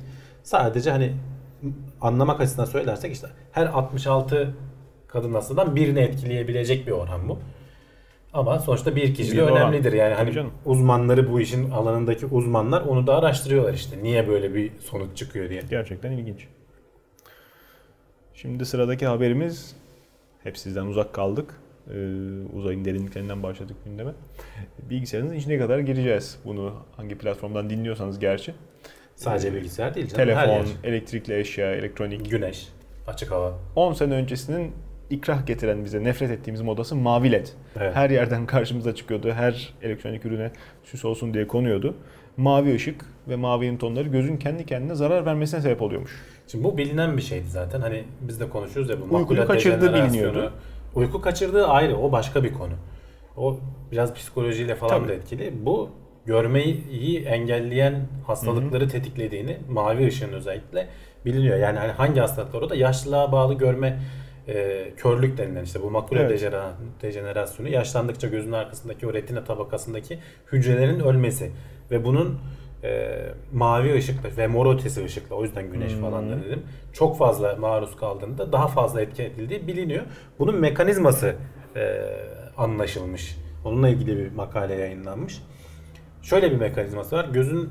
Sadece 0.43 0.91
hani 0.91 1.13
anlamak 2.01 2.41
açısından 2.41 2.65
söylersek 2.65 3.13
işte 3.13 3.27
her 3.51 3.65
66 3.65 4.55
kadın 5.07 5.33
hastadan 5.33 5.75
birini 5.75 5.99
etkileyebilecek 5.99 6.87
bir 6.87 6.91
oran 6.91 7.29
bu. 7.29 7.39
Ama 8.35 8.59
sonuçta 8.59 8.95
bir 8.95 9.15
kişi 9.15 9.31
de 9.31 9.35
Bir 9.37 9.41
oran. 9.41 9.55
önemlidir. 9.57 9.93
Yani 9.93 10.13
hani 10.13 10.31
canım. 10.33 10.51
uzmanları 10.65 11.31
bu 11.31 11.41
işin 11.41 11.71
alanındaki 11.71 12.25
uzmanlar 12.25 12.81
onu 12.81 13.07
da 13.07 13.15
araştırıyorlar 13.17 13.73
işte. 13.73 14.03
Niye 14.03 14.27
böyle 14.27 14.53
bir 14.55 14.71
sonuç 14.79 15.17
çıkıyor 15.17 15.49
diye. 15.49 15.61
Gerçekten 15.69 16.11
ilginç. 16.11 16.47
Şimdi 18.33 18.65
sıradaki 18.65 19.05
haberimiz 19.07 19.75
hep 20.43 20.57
sizden 20.57 20.85
uzak 20.85 21.13
kaldık. 21.13 21.53
Ee, 21.89 21.93
uzayın 22.53 22.85
derinliklerinden 22.85 23.43
başladık 23.43 23.75
gündeme. 23.85 24.11
Bilgisayarınızın 24.89 25.35
içine 25.37 25.57
kadar 25.57 25.79
gireceğiz. 25.79 26.39
Bunu 26.45 26.73
hangi 26.97 27.17
platformdan 27.17 27.69
dinliyorsanız 27.69 28.19
gerçi. 28.19 28.53
Sadece 29.15 29.53
bilgisayar 29.53 29.95
değil 29.95 30.07
canım. 30.07 30.25
Telefon, 30.25 30.65
elektrikli 30.83 31.39
eşya, 31.39 31.75
elektronik. 31.75 32.31
Güneş, 32.31 32.67
açık 33.07 33.31
hava. 33.31 33.53
10 33.75 33.93
sene 33.93 34.13
öncesinin 34.13 34.71
ikrah 35.09 35.45
getiren 35.45 35.85
bize 35.85 36.03
nefret 36.03 36.31
ettiğimiz 36.31 36.61
modası 36.61 36.95
mavi 36.95 37.31
led. 37.31 37.47
Evet. 37.79 37.95
Her 37.95 38.09
yerden 38.09 38.45
karşımıza 38.55 38.95
çıkıyordu. 38.95 39.31
Her 39.31 39.73
elektronik 39.81 40.25
ürüne 40.25 40.51
süs 40.83 41.05
olsun 41.05 41.33
diye 41.33 41.47
konuyordu. 41.47 41.95
Mavi 42.37 42.75
ışık 42.75 43.05
ve 43.27 43.35
mavinin 43.35 43.77
tonları 43.77 44.09
gözün 44.09 44.37
kendi 44.37 44.65
kendine 44.65 44.95
zarar 44.95 45.25
vermesine 45.25 45.61
sebep 45.61 45.81
oluyormuş. 45.81 46.23
Şimdi 46.47 46.63
bu 46.63 46.77
bilinen 46.77 47.17
bir 47.17 47.21
şeydi 47.21 47.47
zaten. 47.47 47.81
Hani 47.81 48.03
biz 48.21 48.39
de 48.39 48.49
konuşuyoruz 48.49 48.91
ya 48.91 48.97
bu 49.01 49.15
Uykuyu 49.15 49.47
kaçırdığı 49.47 49.93
biliniyordu. 49.93 50.53
Uyku 50.95 51.21
kaçırdığı 51.21 51.67
ayrı. 51.67 51.97
O 51.97 52.11
başka 52.11 52.43
bir 52.43 52.53
konu. 52.53 52.73
O 53.37 53.59
biraz 53.91 54.13
psikolojiyle 54.13 54.75
falan 54.75 54.99
Tabii. 54.99 55.07
da 55.07 55.13
etkili. 55.13 55.53
Bu 55.65 55.89
görmeyi 56.25 57.23
engelleyen 57.25 58.07
hastalıkları 58.27 58.89
tetiklediğini 58.89 59.57
mavi 59.69 60.07
ışığın 60.07 60.33
özellikle 60.33 60.87
biliniyor. 61.25 61.57
Yani 61.57 61.79
hani 61.79 61.91
hangi 61.91 62.19
hastalıklar 62.19 62.61
o 62.61 62.69
da 62.69 62.75
yaşlılığa 62.75 63.31
bağlı 63.31 63.53
görme 63.53 63.99
e, 64.47 64.85
körlük 64.97 65.37
denilen 65.37 65.63
işte 65.63 65.81
bu 65.81 65.91
makula 65.91 66.19
Evet. 66.19 66.41
dejenera- 66.41 66.71
dejenerasyonu 67.01 67.69
yaşlandıkça 67.69 68.27
gözün 68.27 68.51
arkasındaki 68.51 69.07
o 69.07 69.13
retina 69.13 69.43
tabakasındaki 69.43 70.19
hücrelerin 70.51 70.99
ölmesi 70.99 71.51
ve 71.91 72.05
bunun 72.05 72.39
e, 72.83 73.15
mavi 73.53 73.93
ışıkla 73.93 74.29
ve 74.37 74.47
mor 74.47 74.75
ötesi 74.75 75.05
ışıkla 75.05 75.35
o 75.35 75.43
yüzden 75.43 75.71
güneş 75.71 75.93
falan 75.93 76.31
da 76.31 76.43
dedim. 76.45 76.63
Çok 76.93 77.17
fazla 77.17 77.55
maruz 77.55 77.95
kaldığında 77.95 78.51
daha 78.51 78.67
fazla 78.67 79.01
etki 79.01 79.23
edildiği 79.23 79.67
biliniyor. 79.67 80.03
Bunun 80.39 80.55
mekanizması 80.59 81.35
e, 81.75 82.01
anlaşılmış. 82.57 83.37
Onunla 83.65 83.89
ilgili 83.89 84.17
bir 84.17 84.31
makale 84.31 84.75
yayınlanmış. 84.75 85.41
Şöyle 86.21 86.51
bir 86.51 86.55
mekanizması 86.57 87.15
var. 87.15 87.25
Gözün 87.33 87.69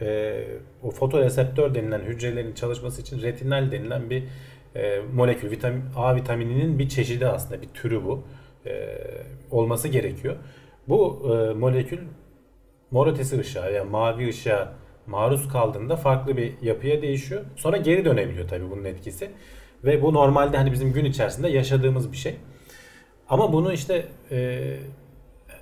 e, 0.00 0.34
o 0.82 0.90
fotoreseptör 0.90 1.74
denilen 1.74 2.00
hücrelerin 2.00 2.54
çalışması 2.54 3.02
için 3.02 3.22
retinal 3.22 3.72
denilen 3.72 4.10
bir 4.10 4.24
e, 4.76 5.00
molekül, 5.14 5.50
vitamin, 5.50 5.82
A 5.96 6.16
vitamininin 6.16 6.78
bir 6.78 6.88
çeşidi 6.88 7.26
aslında, 7.26 7.62
bir 7.62 7.68
türü 7.68 8.04
bu. 8.04 8.24
E, 8.66 8.98
olması 9.50 9.88
gerekiyor. 9.88 10.36
Bu 10.88 11.22
e, 11.32 11.54
molekül 11.54 11.98
mor 12.90 13.06
ötesi 13.06 13.40
ışığa 13.40 13.70
ya 13.70 13.84
mavi 13.84 14.28
ışığa 14.28 14.74
maruz 15.06 15.48
kaldığında 15.48 15.96
farklı 15.96 16.36
bir 16.36 16.52
yapıya 16.62 17.02
değişiyor. 17.02 17.42
Sonra 17.56 17.76
geri 17.76 18.04
dönebiliyor 18.04 18.48
tabii 18.48 18.70
bunun 18.70 18.84
etkisi. 18.84 19.30
Ve 19.84 20.02
bu 20.02 20.14
normalde 20.14 20.56
hani 20.56 20.72
bizim 20.72 20.92
gün 20.92 21.04
içerisinde 21.04 21.48
yaşadığımız 21.48 22.12
bir 22.12 22.16
şey. 22.16 22.36
Ama 23.28 23.52
bunu 23.52 23.72
işte 23.72 24.06
e, 24.30 24.60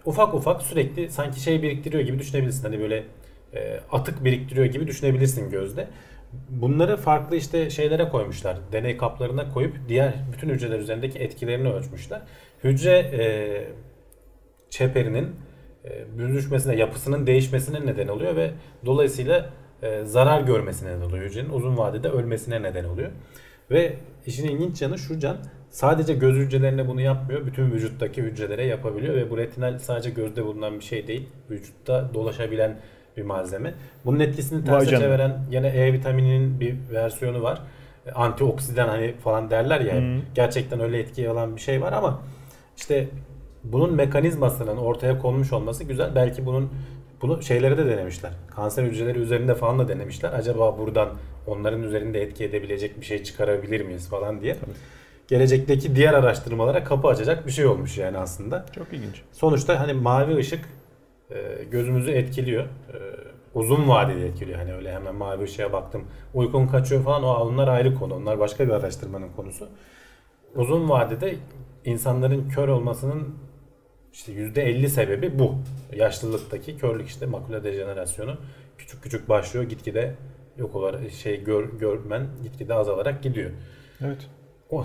ufak 0.05 0.35
ufak 0.35 0.63
sürekli 0.63 1.11
sanki 1.11 1.41
şey 1.41 1.63
biriktiriyor 1.63 2.03
gibi 2.03 2.19
düşünebilirsin. 2.19 2.63
Hani 2.63 2.81
böyle 2.81 3.05
e, 3.55 3.81
atık 3.93 4.25
biriktiriyor 4.25 4.67
gibi 4.67 4.87
düşünebilirsin 4.87 5.51
gözde. 5.51 5.89
Bunları 6.51 6.97
farklı 6.97 7.37
işte 7.37 7.71
şeylere 7.71 8.09
koymuşlar. 8.09 8.59
Deney 8.73 8.97
kaplarına 8.97 9.53
koyup 9.53 9.77
diğer 9.89 10.15
bütün 10.33 10.49
hücreler 10.49 10.79
üzerindeki 10.79 11.19
etkilerini 11.19 11.73
ölçmüşler. 11.73 12.23
Hücre 12.65 12.99
e, 12.99 13.25
çeperinin 14.71 15.29
e, 15.85 16.19
büzüşmesine, 16.19 16.77
yapısının 16.77 17.27
değişmesine 17.27 17.87
neden 17.87 18.09
oluyor 18.09 18.37
ve 18.37 18.51
dolayısıyla 18.87 19.51
e, 19.83 20.05
zarar 20.05 20.41
görmesine 20.41 20.91
neden 20.91 21.05
oluyor 21.05 21.25
hücrenin. 21.25 21.51
Uzun 21.51 21.77
vadede 21.77 22.09
ölmesine 22.09 22.63
neden 22.63 22.85
oluyor. 22.85 23.11
Ve 23.71 23.95
işin 24.27 24.49
ilginç 24.49 24.83
yanı 24.83 24.99
şu 24.99 25.19
can, 25.19 25.37
sadece 25.71 26.15
göz 26.15 26.37
hücrelerine 26.37 26.89
bunu 26.89 27.01
yapmıyor. 27.01 27.47
Bütün 27.47 27.71
vücuttaki 27.71 28.23
hücrelere 28.23 28.67
yapabiliyor 28.67 29.15
ve 29.15 29.31
bu 29.31 29.39
retinal 29.39 29.79
sadece 29.79 30.11
gözde 30.11 30.45
bulunan 30.45 30.79
bir 30.79 30.85
şey 30.85 31.07
değil. 31.07 31.29
Vücutta 31.51 32.11
dolaşabilen 32.15 32.77
bir 33.17 33.23
malzeme. 33.23 33.75
Bunun 34.05 34.21
etkisini 34.21 34.65
terse 34.65 34.91
çeviren 34.91 35.39
yine 35.51 35.69
E 35.69 35.93
vitamininin 35.93 36.61
bir 36.61 36.77
versiyonu 36.93 37.43
var. 37.43 37.61
E, 38.07 38.11
Antioksidan 38.11 38.89
hani 38.89 39.15
falan 39.25 39.51
derler 39.51 39.81
ya. 39.81 39.95
Hı. 39.95 40.21
Gerçekten 40.35 40.81
öyle 40.81 40.99
etki 40.99 41.31
alan 41.31 41.57
bir 41.57 41.61
şey 41.61 41.83
var 41.83 41.93
ama 41.93 42.21
işte 42.77 43.09
bunun 43.65 43.95
mekanizmasının 43.95 44.77
ortaya 44.77 45.19
konmuş 45.19 45.53
olması 45.53 45.85
güzel. 45.85 46.15
Belki 46.15 46.47
bunun 46.47 46.71
bunu 47.23 47.43
şeylere 47.43 47.79
de 47.79 47.87
denemişler. 47.87 48.33
Kanser 48.57 48.85
hücreleri 48.85 49.19
üzerinde 49.19 49.55
falan 49.55 49.79
da 49.79 49.89
denemişler. 49.89 50.33
Acaba 50.33 50.79
buradan 50.79 51.09
onların 51.47 51.83
üzerinde 51.83 52.23
etki 52.23 52.45
edebilecek 52.45 53.01
bir 53.01 53.07
şey 53.07 53.23
çıkarabilir 53.23 53.81
miyiz 53.81 54.09
falan 54.09 54.41
diye. 54.41 54.57
Gelecekteki 55.29 55.97
diğer 55.97 56.15
araştırmalara 56.15 56.85
kapı 56.85 57.09
açacak 57.09 57.47
bir 57.47 57.53
şey 57.53 57.67
olmuş 57.67 57.99
yani 57.99 58.19
aslında. 58.19 58.67
Çok 58.75 58.93
ilginç. 58.93 59.23
Sonuçta 59.33 59.81
hani 59.81 59.93
mavi 59.93 60.37
ışık 60.37 60.61
e, 61.35 61.65
gözümüzü 61.65 62.11
etkiliyor. 62.11 62.65
E, 62.65 62.99
uzun 63.55 63.89
vadeli 63.89 64.25
etkiliyor. 64.25 64.59
Hani 64.59 64.75
öyle 64.75 64.93
hemen 64.93 65.15
mavi 65.15 65.45
ışığa 65.45 65.73
baktım 65.73 66.05
uykun 66.35 66.67
kaçıyor 66.67 67.05
falan 67.05 67.23
o 67.23 67.35
onlar 67.35 67.69
ayrı 67.69 67.95
konu. 67.95 68.15
Onlar 68.15 68.39
başka 68.39 68.67
bir 68.67 68.73
araştırmanın 68.73 69.29
konusu. 69.37 69.69
Uzun 70.55 70.89
vadede 70.89 71.37
insanların 71.85 72.49
kör 72.49 72.69
olmasının 72.69 73.35
işte 74.13 74.33
%50 74.33 74.89
sebebi 74.89 75.39
bu. 75.39 75.55
Yaşlılıktaki 75.97 76.77
körlük 76.79 77.09
işte 77.09 77.27
makula 77.27 77.65
dejenerasyonu 77.65 78.37
küçük 78.79 79.03
küçük 79.03 79.29
başlıyor 79.29 79.65
gitgide 79.65 80.15
yok 80.57 80.75
olarak 80.75 81.11
şey 81.11 81.45
gör, 81.45 81.65
görmen 81.81 82.27
gitgide 82.43 82.75
azalarak 82.75 83.23
gidiyor. 83.23 83.51
Evet. 84.01 84.29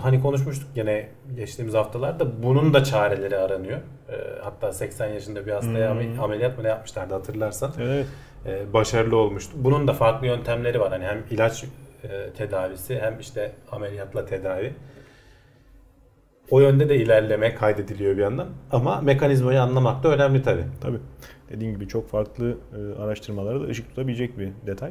Hani 0.00 0.20
konuşmuştuk 0.22 0.74
gene 0.74 1.08
geçtiğimiz 1.36 1.74
haftalarda 1.74 2.42
bunun 2.42 2.74
da 2.74 2.84
çareleri 2.84 3.36
aranıyor. 3.38 3.78
Ee, 4.08 4.12
hatta 4.42 4.72
80 4.72 5.08
yaşında 5.08 5.46
bir 5.46 5.52
hastaya 5.52 5.90
Hmm. 5.90 5.98
ame- 6.00 6.18
ameliyat 6.20 6.58
mı 6.58 6.64
ne 6.64 6.68
yapmışlardı 6.68 7.14
hatırlarsan. 7.14 7.72
Evet. 7.80 8.06
Ee, 8.46 8.72
başarılı 8.72 9.16
olmuştu. 9.16 9.52
Bunun 9.56 9.88
da 9.88 9.92
farklı 9.92 10.26
yöntemleri 10.26 10.80
var. 10.80 10.90
Hani 10.90 11.04
hem 11.04 11.22
ilaç 11.30 11.64
e, 12.04 12.30
tedavisi 12.36 13.00
hem 13.00 13.20
işte 13.20 13.52
ameliyatla 13.72 14.26
tedavi. 14.26 14.74
O 16.50 16.60
yönde 16.60 16.88
de 16.88 16.96
ilerleme 16.96 17.54
kaydediliyor 17.54 18.16
bir 18.16 18.22
yandan. 18.22 18.48
Ama 18.72 19.00
mekanizmayı 19.00 19.62
anlamak 19.62 20.02
da 20.02 20.08
önemli 20.08 20.42
tabii. 20.42 20.64
Tabii. 20.80 20.98
Dediğim 21.50 21.74
gibi 21.74 21.88
çok 21.88 22.08
farklı 22.10 22.56
e, 22.76 23.02
araştırmalara 23.02 23.60
da 23.60 23.64
ışık 23.64 23.88
tutabilecek 23.88 24.38
bir 24.38 24.52
detay. 24.66 24.90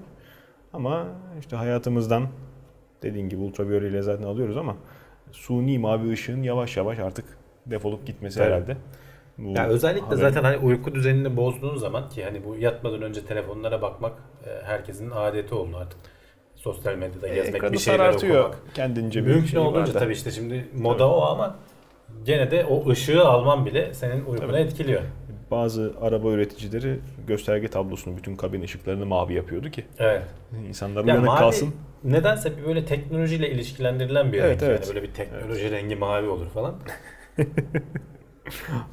Ama 0.74 1.08
işte 1.40 1.56
hayatımızdan 1.56 2.28
dediğin 3.04 3.30
gibi 3.30 3.42
ultraviyoleyle 3.42 4.02
zaten 4.02 4.24
alıyoruz 4.24 4.58
ama 4.58 4.76
suni 5.32 5.80
mavi 5.80 6.12
ışığın 6.12 6.44
yavaş 6.44 6.78
yavaş 6.78 7.00
artık 7.00 7.26
defolup 7.66 8.08
gitmesi 8.08 8.40
Evet. 8.40 8.52
herhalde. 8.52 8.78
Bu 9.38 9.50
Ya 9.58 9.68
özellikle 9.68 10.06
haberin- 10.06 10.16
zaten 10.20 10.44
hani 10.44 10.58
uyku 10.58 10.96
düzenini 10.96 11.38
bozduğun 11.38 11.76
zaman 11.76 12.10
ki 12.10 12.24
hani 12.24 12.46
bu 12.46 12.56
yatmadan 12.56 13.02
önce 13.02 13.26
telefonlara 13.26 13.82
bakmak 13.82 14.14
e, 14.46 14.50
herkesin 14.66 15.12
adeti 15.12 15.56
oldu 15.56 15.78
artık. 15.78 16.00
Sosyal 16.56 16.96
medyada 16.96 17.28
E, 17.28 17.36
gezmek, 17.36 17.72
bir 17.72 17.78
şeyler 17.78 17.98
sarartıyor 17.98 18.40
okumak. 18.44 18.76
kendince 18.76 19.22
bir 19.26 19.28
Mümkün 19.30 19.46
şey 19.48 19.60
olunca 19.60 19.94
tabii 19.94 20.14
işte 20.14 20.32
şimdi 20.32 20.66
moda 20.78 21.10
o 21.12 21.22
ama 21.22 21.56
gene 22.26 22.52
de 22.52 22.66
o 22.66 22.90
ışığı 22.90 23.26
alman 23.26 23.66
bile 23.66 23.94
senin 23.94 24.26
uykunu 24.26 24.52
Tabii. 24.52 24.62
etkiliyor. 24.62 25.02
Bazı 25.52 25.94
araba 26.02 26.32
üreticileri 26.32 27.00
gösterge 27.28 27.68
tablosunu 27.68 28.18
bütün 28.18 28.36
kabin 28.36 28.62
ışıklarını 28.62 29.06
mavi 29.06 29.34
yapıyordu 29.34 29.70
ki 29.70 29.86
Evet. 30.00 30.22
insanlar 30.68 31.00
Ya 31.06 31.14
uyanık 31.14 31.26
mavi 31.28 31.40
kalsın. 31.40 31.74
nedense 32.04 32.58
bir 32.58 32.66
böyle 32.66 32.86
teknolojiyle 32.86 33.50
ilişkilendirilen 33.52 34.34
bir 34.34 34.38
Evet, 34.40 34.62
renk. 34.62 34.70
evet. 34.72 34.80
Yani 34.88 34.96
böyle 34.96 35.08
bir 35.08 35.14
teknoloji 35.14 35.72
rengi 35.72 35.96
mavi 35.96 36.28
olur 36.28 36.48
falan. 36.50 36.76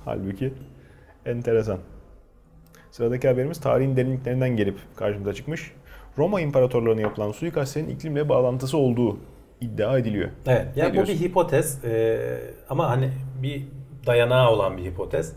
Halbuki 0.05 0.53
enteresan. 1.27 1.79
Sıradaki 2.91 3.29
haberimiz 3.29 3.61
tarihin 3.61 3.97
derinliklerinden 3.97 4.57
gelip 4.57 4.79
karşımıza 4.97 5.35
çıkmış. 5.35 5.73
Roma 6.19 6.41
İmparatorluğu'na 6.41 7.01
yapılan 7.01 7.33
suikastlerin 7.33 7.89
iklimle 7.89 8.29
bağlantısı 8.29 8.79
olduğu 8.79 9.19
iddia 9.61 9.99
ediliyor. 9.99 10.31
Evet. 10.47 10.67
Ne 10.77 10.83
Ya 10.83 10.91
bu 10.97 11.03
bir 11.09 11.21
hipotez 11.21 11.85
Ee, 11.85 12.19
ama 12.69 12.91
hani 12.91 13.11
bir 13.43 13.63
dayanağı 14.07 14.51
olan 14.51 14.77
bir 14.77 14.83
hipotez. 14.85 15.33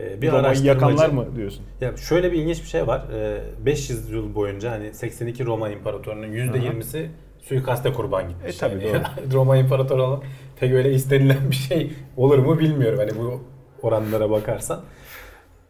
Ee, 0.00 0.22
bir 0.22 0.32
Roma'yı 0.32 0.62
yakanlar 0.62 1.08
mı 1.08 1.36
diyorsun? 1.36 1.64
Ya 1.80 1.96
şöyle 1.96 2.32
bir 2.32 2.38
ilginç 2.38 2.62
bir 2.62 2.68
şey 2.68 2.86
var. 2.86 3.02
Ee, 3.14 3.40
500 3.66 4.10
yıl 4.10 4.34
boyunca 4.34 4.70
hani 4.70 4.94
82 4.94 5.44
Roma 5.44 5.68
İmparatorluğu'nun 5.68 6.32
%20'si 6.32 7.06
suikaste 7.42 7.92
kurban 7.92 8.28
gitmiş. 8.28 8.56
E, 8.56 8.58
tabii, 8.58 8.84
Yani 8.86 9.04
Roma 9.32 9.56
İmparatorluğu 9.56 10.02
olmak 10.02 10.22
pek 10.60 10.72
öyle 10.72 10.92
istenilen 10.92 11.50
bir 11.50 11.56
şey 11.56 11.92
olur 12.16 12.38
mu 12.38 12.58
bilmiyorum. 12.58 12.98
Hani 12.98 13.18
bu 13.18 13.40
oranlara 13.82 14.30
bakarsan. 14.30 14.80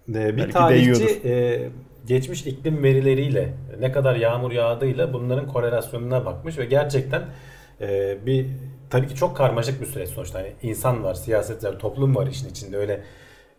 Ee, 0.08 0.12
bir 0.14 0.36
Belki 0.36 0.52
tarihçi 0.52 1.28
e, 1.28 1.60
geçmiş 2.06 2.46
iklim 2.46 2.82
verileriyle 2.82 3.54
ne 3.80 3.92
kadar 3.92 4.16
yağmur 4.16 4.52
yağdığıyla 4.52 5.12
bunların 5.12 5.46
korelasyonuna 5.46 6.26
bakmış 6.26 6.58
ve 6.58 6.64
gerçekten 6.64 7.22
e, 7.80 8.16
bir 8.26 8.46
tabii 8.90 9.06
ki 9.06 9.14
çok 9.14 9.36
karmaşık 9.36 9.80
bir 9.80 9.86
süreç 9.86 10.08
sonuçta. 10.08 10.38
Hani 10.38 10.52
insan 10.62 11.04
var, 11.04 11.14
siyasetler, 11.14 11.78
toplum 11.78 12.16
var 12.16 12.26
işin 12.26 12.48
içinde. 12.48 12.76
Öyle 12.76 13.00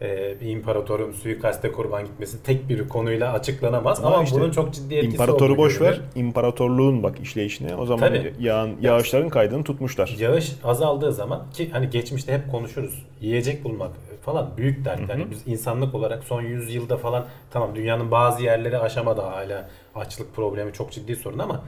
e, 0.02 0.42
bir 0.42 0.50
imparatorun 0.50 1.12
suikaste 1.12 1.72
kurban 1.72 2.06
gitmesi 2.06 2.44
tek 2.44 2.70
bir 2.70 2.90
konuyla 2.90 3.34
açıklanamaz 3.34 4.00
ama, 4.00 4.16
Ama 4.16 4.24
işte 4.24 4.40
bunun 4.40 4.52
çok 4.52 4.74
ciddi 4.74 4.96
etkisi 4.96 5.14
İmparatoru 5.14 5.58
boş 5.58 5.82
ver, 5.82 6.02
imparatorluğun 6.16 7.04
bak 7.04 7.20
işleyişine. 7.20 7.76
O 7.76 7.86
zaman 7.86 8.08
Tabii. 8.08 8.34
yağın, 8.40 8.76
yağışların 8.82 9.30
kaydını 9.30 9.64
tutmuşlar. 9.64 10.16
Yağış 10.20 10.56
azaldığı 10.64 11.14
zaman 11.14 11.50
ki 11.54 11.70
hani 11.72 11.90
geçmişte 11.90 12.34
hep 12.34 12.52
konuşuruz. 12.52 13.06
Yiyecek 13.22 13.64
bulmak 13.64 13.92
falan 14.22 14.50
büyük 14.58 14.86
dert. 14.86 15.10
Yani 15.10 15.28
biz 15.32 15.48
insanlık 15.48 15.96
olarak 15.96 16.24
son 16.24 16.42
100 16.42 16.76
yılda 16.76 16.98
falan 16.98 17.26
tamam 17.52 17.76
dünyanın 17.76 18.12
bazı 18.12 18.44
yerleri 18.44 18.78
aşamadı 18.78 19.22
hala 19.22 19.70
açlık 19.96 20.36
problemi 20.36 20.74
çok 20.74 20.92
ciddi 20.92 21.16
sorun 21.16 21.40
ama 21.40 21.64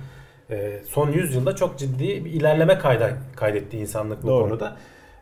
e, 0.50 0.80
son 0.90 1.12
100 1.12 1.36
yılda 1.36 1.56
çok 1.56 1.78
ciddi 1.78 2.26
bir 2.26 2.32
ilerleme 2.32 2.78
kayda, 2.78 3.10
kaydetti 3.36 3.78
insanlık 3.78 4.24
bu 4.24 4.28
Doğru. 4.28 4.44
konuda. 4.44 4.78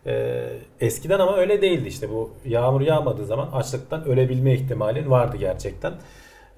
Ee, 0.06 0.50
eskiden 0.80 1.20
ama 1.20 1.38
öyle 1.38 1.62
değildi 1.62 1.88
işte 1.88 2.10
bu 2.10 2.32
yağmur 2.46 2.82
yağmadığı 2.82 3.26
zaman 3.26 3.50
açlıktan 3.54 4.06
ölebilme 4.06 4.54
ihtimalin 4.54 5.10
vardı 5.10 5.38
gerçekten. 5.38 5.94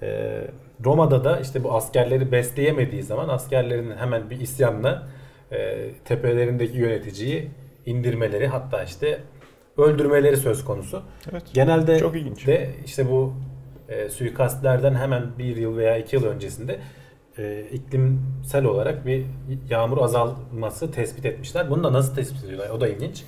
Ee, 0.02 0.40
Roma'da 0.84 1.24
da 1.24 1.40
işte 1.40 1.64
bu 1.64 1.72
askerleri 1.74 2.32
besleyemediği 2.32 3.02
zaman 3.02 3.28
askerlerin 3.28 3.96
hemen 3.96 4.30
bir 4.30 4.40
isyanla 4.40 5.08
e, 5.52 5.88
tepelerindeki 6.04 6.78
yöneticiyi 6.78 7.48
indirmeleri 7.86 8.46
hatta 8.46 8.82
işte 8.82 9.18
öldürmeleri 9.76 10.36
söz 10.36 10.64
konusu. 10.64 11.02
Evet. 11.32 11.42
Genelde 11.54 11.98
Çok 11.98 12.16
ilginç. 12.16 12.46
de 12.46 12.70
işte 12.86 13.10
bu 13.10 13.34
e, 13.88 14.08
suikastlerden 14.08 14.94
hemen 14.94 15.22
bir 15.38 15.56
yıl 15.56 15.76
veya 15.76 15.96
iki 15.96 16.16
yıl 16.16 16.24
öncesinde 16.24 16.78
e, 17.38 17.64
iklimsel 17.72 18.64
olarak 18.64 19.06
bir 19.06 19.24
yağmur 19.70 19.98
azalması 19.98 20.90
tespit 20.92 21.24
etmişler. 21.26 21.70
Bunu 21.70 21.84
da 21.84 21.92
nasıl 21.92 22.14
tespit 22.14 22.44
ediyorlar? 22.44 22.70
O 22.70 22.80
da 22.80 22.88
ilginç. 22.88 23.24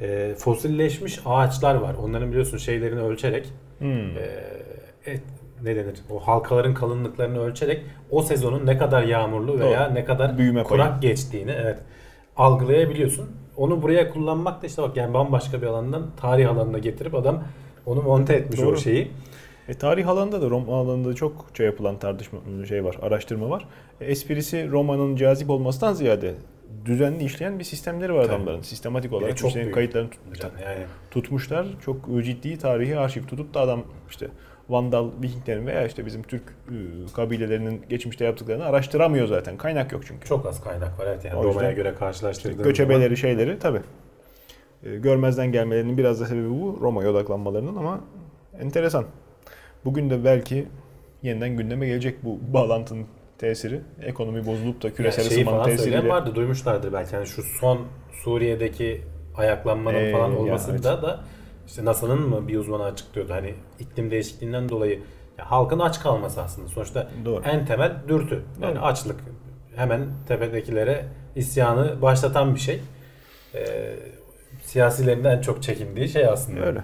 E, 0.00 0.34
fosilleşmiş 0.38 1.20
ağaçlar 1.26 1.74
var. 1.74 1.94
Onların 2.02 2.28
biliyorsun 2.30 2.58
şeylerini 2.58 3.00
ölçerek 3.00 3.46
Hmm. 3.78 4.16
e, 4.18 4.28
et, 5.06 5.22
ne 5.62 5.76
denir? 5.76 5.94
O 6.10 6.18
halkaların 6.18 6.74
kalınlıklarını 6.74 7.40
ölçerek 7.40 7.82
o 8.10 8.22
sezonun 8.22 8.66
ne 8.66 8.78
kadar 8.78 9.02
yağmurlu 9.02 9.60
veya 9.60 9.88
ne 9.88 10.04
kadar 10.04 10.38
Büyüme 10.38 10.54
payı. 10.54 10.64
kurak 10.68 11.02
geçtiğini 11.02 11.50
evet 11.50 11.78
algılayabiliyorsun. 12.36 13.30
Onu 13.56 13.82
buraya 13.82 14.10
kullanmak 14.10 14.62
da 14.62 14.66
işte 14.66 14.82
bak 14.82 14.96
yani 14.96 15.14
bambaşka 15.14 15.62
bir 15.62 15.66
alandan 15.66 16.06
tarih 16.20 16.50
alanına 16.50 16.78
getirip 16.78 17.14
adam 17.14 17.42
onu 17.86 18.02
monte 18.02 18.34
etmiş 18.34 18.60
Doğru. 18.60 18.70
o 18.70 18.76
şeyi. 18.76 19.10
E, 19.68 19.74
tarih 19.74 20.08
alanında 20.08 20.42
da 20.42 20.50
Roma 20.50 20.80
alanında 20.80 21.14
çokça 21.14 21.64
yapılan 21.64 21.98
tartışma 21.98 22.38
şey 22.68 22.84
var, 22.84 22.96
araştırma 23.02 23.50
var. 23.50 23.68
E, 24.00 24.04
esprisi 24.04 24.68
Roma'nın 24.70 25.16
cazip 25.16 25.50
olmasından 25.50 25.92
ziyade 25.92 26.34
düzenli 26.84 27.24
işleyen 27.24 27.58
bir 27.58 27.64
sistemleri 27.64 28.14
var 28.14 28.24
Tabii. 28.24 28.34
adamların. 28.34 28.60
Sistematik 28.62 29.12
olarak 29.12 29.36
çok 29.36 29.54
büyük. 29.54 29.74
kayıtlarını 29.74 30.10
tut- 30.10 30.44
Yani 30.64 30.78
tutmuşlar. 31.10 31.66
Çok 31.84 31.96
ciddi 32.24 32.58
tarihi 32.58 32.98
arşiv 32.98 33.22
tutup 33.24 33.54
da 33.54 33.60
adam 33.60 33.82
işte 34.10 34.28
Vandal, 34.68 35.08
Vikinglerin 35.22 35.66
veya 35.66 35.86
işte 35.86 36.06
bizim 36.06 36.22
Türk 36.22 36.42
e, 36.42 36.74
kabilelerinin 37.16 37.82
geçmişte 37.88 38.24
yaptıklarını 38.24 38.64
araştıramıyor 38.64 39.26
zaten. 39.26 39.56
Kaynak 39.56 39.92
yok 39.92 40.02
çünkü. 40.06 40.28
çok 40.28 40.46
az 40.46 40.64
kaynak 40.64 40.98
var 40.98 41.06
evet 41.06 41.24
yani 41.24 41.34
O 41.38 41.44
Roma'ya 41.44 41.72
göre 41.72 41.88
İşte 41.88 41.98
karşılaştırdığın 41.98 42.62
göçebeleri 42.64 43.16
şeyleri 43.16 43.58
tabi. 43.58 43.78
görmezden 44.82 45.52
gelmelerinin 45.52 45.98
biraz 45.98 46.20
da 46.20 46.26
sebebi 46.26 46.50
bu. 46.50 46.78
Roma'ya 46.80 47.10
odaklanmalarının 47.10 47.76
ama 47.76 48.00
enteresan. 48.60 49.04
Bugün 49.84 50.10
de 50.10 50.24
belki 50.24 50.68
yeniden 51.22 51.56
gündeme 51.56 51.86
gelecek 51.86 52.24
bu 52.24 52.38
bağlantının 52.52 53.06
tesiri. 53.38 53.80
Ekonomi 54.02 54.46
bozulup 54.46 54.82
da 54.82 54.94
küresel 54.94 55.24
yani 55.24 55.32
ısınmanın 55.32 55.64
tesiriyle. 55.64 56.08
vardı 56.08 56.34
duymuşlardır 56.34 56.92
belki 56.92 57.14
yani 57.14 57.26
şu 57.26 57.42
son 57.42 57.86
Suriye'deki 58.24 59.00
ayaklanmanın 59.36 59.98
Ee, 59.98 60.12
falan 60.12 60.30
ya, 60.30 60.38
olmasında 60.38 61.02
da 61.02 61.20
işte 61.66 61.84
NASA'nın 61.84 62.28
mı 62.28 62.48
bir 62.48 62.58
uzmanı 62.58 62.84
açıklıyordu 62.84 63.32
hani 63.32 63.54
iklim 63.78 64.10
değişikliğinden 64.10 64.68
dolayı 64.68 65.00
ya 65.38 65.50
halkın 65.50 65.78
aç 65.78 66.00
kalması 66.00 66.42
aslında 66.42 66.68
sonuçta 66.68 67.08
Doğru. 67.24 67.42
en 67.44 67.66
temel 67.66 67.92
dürtü 68.08 68.42
yani 68.62 68.76
Doğru. 68.76 68.84
açlık 68.84 69.20
hemen 69.76 70.06
tepedekilere 70.28 71.04
isyanı 71.36 72.02
başlatan 72.02 72.54
bir 72.54 72.60
şey. 72.60 72.80
Ee, 73.54 73.96
siyasilerin 74.62 75.24
en 75.24 75.40
çok 75.40 75.62
çekindiği 75.62 76.08
şey 76.08 76.26
aslında. 76.26 76.66
Öyle. 76.66 76.80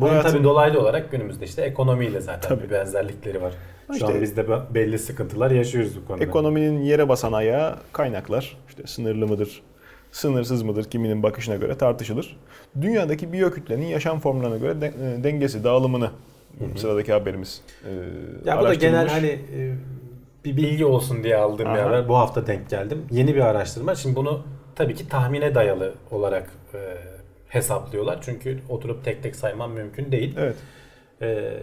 Bunun 0.00 0.10
Hayatın- 0.10 0.32
tabii 0.32 0.44
dolaylı 0.44 0.80
olarak 0.80 1.10
günümüzde 1.10 1.44
işte 1.44 1.62
ekonomiyle 1.62 2.20
zaten 2.20 2.48
Tabii. 2.48 2.64
bir 2.64 2.70
benzerlikleri 2.70 3.42
var. 3.42 3.52
Şu 3.86 3.92
İşte- 3.94 4.06
an 4.06 4.22
biz 4.22 4.36
de 4.36 4.48
be- 4.48 4.60
belli 4.74 4.98
sıkıntılar 4.98 5.50
yaşıyoruz 5.50 5.96
bu 6.02 6.06
konuda. 6.06 6.24
Ekonominin 6.24 6.80
yere 6.82 7.08
basan 7.08 7.32
ayağı 7.32 7.76
kaynaklar. 7.92 8.56
İşte 8.68 8.82
sınırlı 8.86 9.26
mıdır, 9.26 9.62
sınırsız 10.12 10.62
mıdır 10.62 10.84
kiminin 10.84 11.22
bakışına 11.22 11.56
göre 11.56 11.78
tartışılır. 11.78 12.36
Dünyadaki 12.80 13.32
biyokütlenin 13.32 13.86
yaşam 13.86 14.20
formlarına 14.20 14.56
göre 14.56 14.80
de- 14.80 14.86
e, 15.20 15.24
dengesi, 15.24 15.64
dağılımını 15.64 16.10
sıradaki 16.76 17.12
haberimiz 17.12 17.62
e, 17.84 17.90
Ya 18.50 18.60
bu 18.60 18.64
da 18.64 18.74
genel 18.74 19.08
hani 19.08 19.26
e, 19.28 19.74
bir 20.44 20.56
bilgi 20.56 20.84
olsun 20.84 21.24
diye 21.24 21.36
aldığım 21.36 21.66
bir 21.66 21.78
Aha. 21.78 21.86
haber. 21.86 22.08
Bu 22.08 22.16
hafta 22.16 22.46
denk 22.46 22.70
geldim. 22.70 23.02
Yeni 23.10 23.34
bir 23.34 23.40
araştırma. 23.40 23.94
Şimdi 23.94 24.16
bunu 24.16 24.42
tabii 24.74 24.94
ki 24.94 25.08
tahmine 25.08 25.54
dayalı 25.54 25.94
olarak 26.10 26.50
e, 26.74 26.78
hesaplıyorlar. 27.50 28.18
Çünkü 28.22 28.58
oturup 28.68 29.04
tek 29.04 29.22
tek 29.22 29.36
sayman 29.36 29.70
mümkün 29.70 30.12
değil. 30.12 30.34
Evet. 30.38 30.56
E, 31.22 31.58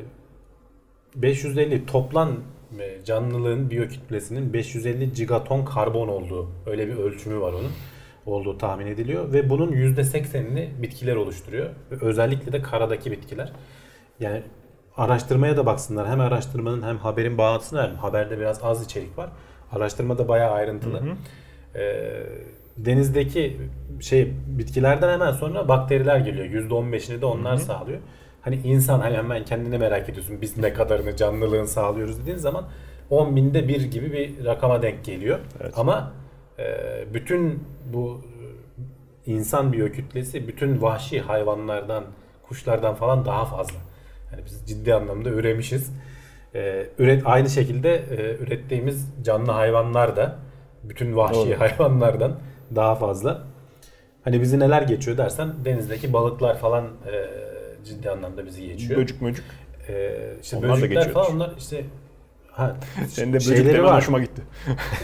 550 1.16 1.86
toplam 1.86 2.32
e, 2.80 3.04
canlılığın 3.06 3.70
biyokütlesinin 3.70 4.54
550 4.54 5.14
gigaton 5.14 5.66
karbon 5.66 6.08
olduğu 6.08 6.50
öyle 6.66 6.88
bir 6.88 6.98
ölçümü 6.98 7.40
var 7.40 7.54
onun 7.54 7.72
olduğu 8.26 8.58
tahmin 8.58 8.88
ediliyor 8.88 9.34
ve 9.34 9.50
bunun 9.50 9.72
%80'ini 9.72 10.82
bitkiler 10.82 11.16
oluşturuyor 11.16 11.70
özellikle 12.02 12.52
de 12.52 12.62
karadaki 12.62 13.12
bitkiler. 13.12 13.52
Yani 14.20 14.44
araştırmaya 14.98 15.58
da 15.58 15.66
baksınlar. 15.66 16.08
Hem 16.08 16.20
araştırmanın 16.20 16.84
hem 16.84 16.98
haberin 16.98 17.38
bağlantısını 17.38 17.80
verelim. 17.80 17.98
Haberde 17.98 18.40
biraz 18.40 18.64
az 18.64 18.86
içerik 18.86 19.18
var. 19.18 19.30
Araştırma 19.72 20.18
da 20.18 20.28
bayağı 20.28 20.52
ayrıntılı. 20.52 21.02
Ee, 21.76 22.24
denizdeki 22.78 23.58
şey 24.00 24.34
bitkilerden 24.48 25.10
hemen 25.10 25.32
sonra 25.32 25.68
bakteriler 25.68 26.20
geliyor. 26.20 26.70
%15'ini 26.70 27.22
de 27.22 27.26
onlar 27.26 27.56
sağlıyor. 27.58 28.00
Hani 28.42 28.56
insan 28.56 29.00
hani 29.00 29.18
hemen 29.18 29.46
kendini 29.46 29.78
merak 29.78 30.10
ediyorsun. 30.10 30.42
Biz 30.42 30.58
ne 30.58 30.74
kadarını 30.74 31.16
canlılığın 31.16 31.66
sağlıyoruz 31.66 32.22
dediğin 32.22 32.38
zaman 32.38 32.68
10 33.10 33.36
binde 33.36 33.68
bir 33.68 33.82
gibi 33.82 34.14
bir 34.14 34.46
rakama 34.46 34.82
denk 34.82 35.06
geliyor. 35.06 35.40
Evet. 35.62 35.74
Ama 35.78 36.14
e, 36.60 36.66
bütün 37.14 37.64
bu 37.94 38.22
e, 39.26 39.32
insan 39.32 39.74
biyokütlesi 39.74 40.48
bütün 40.48 40.82
vahşi 40.82 41.22
hayvanlardan, 41.22 42.04
kuşlardan 42.44 42.96
falan 42.96 43.26
daha 43.26 43.46
fazla. 43.46 43.78
Yani 44.32 44.46
biz 44.46 44.64
ciddi 44.68 44.94
anlamda 44.94 45.30
üremişiz. 45.30 45.92
Ee, 46.56 46.88
üret 46.98 47.22
aynı 47.26 47.50
şekilde 47.50 47.96
e, 47.96 48.36
ürettiğimiz 48.44 49.14
canlı 49.24 49.52
hayvanlar 49.52 50.16
da 50.16 50.36
bütün 50.84 51.16
vahşi 51.16 51.50
Doğru. 51.50 51.60
hayvanlardan 51.60 52.40
daha 52.76 52.96
fazla. 52.96 53.44
Hani 54.24 54.42
bizi 54.42 54.60
neler 54.60 54.82
geçiyor 54.82 55.18
dersen 55.18 55.54
denizdeki 55.66 56.14
balıklar 56.14 56.58
falan 56.60 56.86
e, 56.86 57.26
ciddi 57.86 58.10
anlamda 58.10 58.46
bizi 58.46 58.68
geçiyor. 58.68 59.00
Böcük 59.00 59.22
möcük. 59.22 59.46
Ee, 59.90 60.34
işte 60.42 60.58
Onlar 60.58 60.78
geçiyordur. 60.78 61.12
falan 61.12 61.36
onlar 61.36 61.52
işte 61.58 61.86
ha, 62.52 62.76
Senin 63.08 63.34
de 63.34 63.66
demen 63.66 63.84
var. 63.84 63.98
hoşuma 63.98 64.20
gitti. 64.20 64.42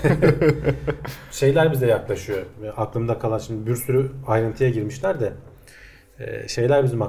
şeyler 1.31 1.71
bize 1.71 1.87
yaklaşıyor. 1.87 2.45
Aklımda 2.77 3.19
kalan 3.19 3.37
şimdi 3.37 3.69
bir 3.69 3.75
sürü 3.75 4.11
ayrıntıya 4.27 4.69
girmişler 4.69 5.19
de 5.19 5.33
e, 6.19 6.47
şeyler 6.47 6.83
bizim 6.83 7.03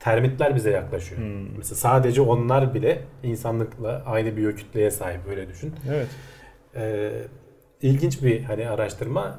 termitler 0.00 0.56
bize 0.56 0.70
yaklaşıyor. 0.70 1.20
Hmm. 1.20 1.56
Mesela 1.58 1.76
sadece 1.76 2.20
onlar 2.20 2.74
bile 2.74 3.02
insanlıkla 3.22 4.02
aynı 4.06 4.36
biyokütleye 4.36 4.90
sahip 4.90 5.20
öyle 5.28 5.48
düşün. 5.48 5.74
Evet. 5.90 6.06
Ee, 6.76 7.10
ilginç 7.82 8.22
bir 8.22 8.42
hani 8.42 8.68
araştırma. 8.68 9.38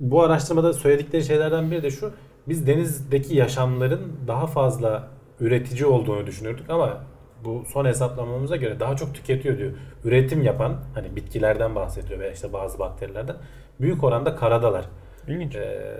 Bu 0.00 0.22
araştırmada 0.22 0.72
söyledikleri 0.72 1.24
şeylerden 1.24 1.70
biri 1.70 1.82
de 1.82 1.90
şu. 1.90 2.12
Biz 2.48 2.66
denizdeki 2.66 3.36
yaşamların 3.36 4.12
daha 4.26 4.46
fazla 4.46 5.08
üretici 5.40 5.86
olduğunu 5.86 6.26
düşünürdük 6.26 6.70
ama 6.70 7.04
bu 7.44 7.64
son 7.66 7.84
hesaplamamıza 7.84 8.56
göre 8.56 8.80
daha 8.80 8.96
çok 8.96 9.14
tüketiyor 9.14 9.58
diyor. 9.58 9.72
Üretim 10.04 10.42
yapan 10.42 10.76
hani 10.94 11.16
bitkilerden 11.16 11.74
bahsediyor 11.74 12.20
veya 12.20 12.32
işte 12.32 12.52
bazı 12.52 12.78
bakterilerden 12.78 13.36
büyük 13.80 14.04
oranda 14.04 14.36
karadalar. 14.36 14.84
İlginç. 15.28 15.56
Ee, 15.56 15.96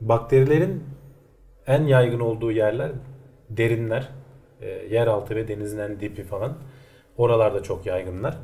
bakterilerin 0.00 0.84
en 1.66 1.82
yaygın 1.82 2.20
olduğu 2.20 2.52
yerler 2.52 2.90
derinler, 3.50 4.08
e, 4.60 4.68
yeraltı 4.68 5.36
ve 5.36 5.48
denizin 5.48 5.78
en 5.78 6.00
dipi 6.00 6.24
falan. 6.24 6.54
Oralarda 7.16 7.62
çok 7.62 7.86
yaygınlar. 7.86 8.38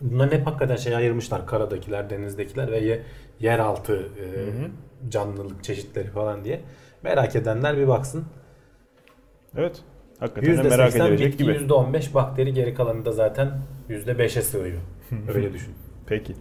Bunların 0.00 0.38
hep 0.38 0.46
hakikaten 0.46 0.76
şey 0.76 0.96
ayırmışlar. 0.96 1.46
Karadakiler, 1.46 2.10
denizdekiler 2.10 2.72
ve 2.72 3.00
yeraltı 3.40 3.94
e, 3.96 4.26
canlılık 5.10 5.64
çeşitleri 5.64 6.08
falan 6.08 6.44
diye. 6.44 6.60
Merak 7.02 7.36
edenler 7.36 7.76
bir 7.76 7.88
baksın. 7.88 8.24
Evet. 9.56 9.82
Hakikaten 10.18 10.66
merak 10.66 10.94
%80 10.94 11.06
edilecek 11.06 11.32
bitki, 11.32 11.44
gibi. 11.44 11.52
%15 11.52 12.14
bakteri 12.14 12.54
geri 12.54 12.74
kalanı 12.74 13.04
da 13.04 13.12
zaten 13.12 13.58
%5'e 13.88 14.42
sığıyor. 14.42 14.80
Öyle 15.34 15.52
düşün. 15.52 15.74
Peki. 16.06 16.34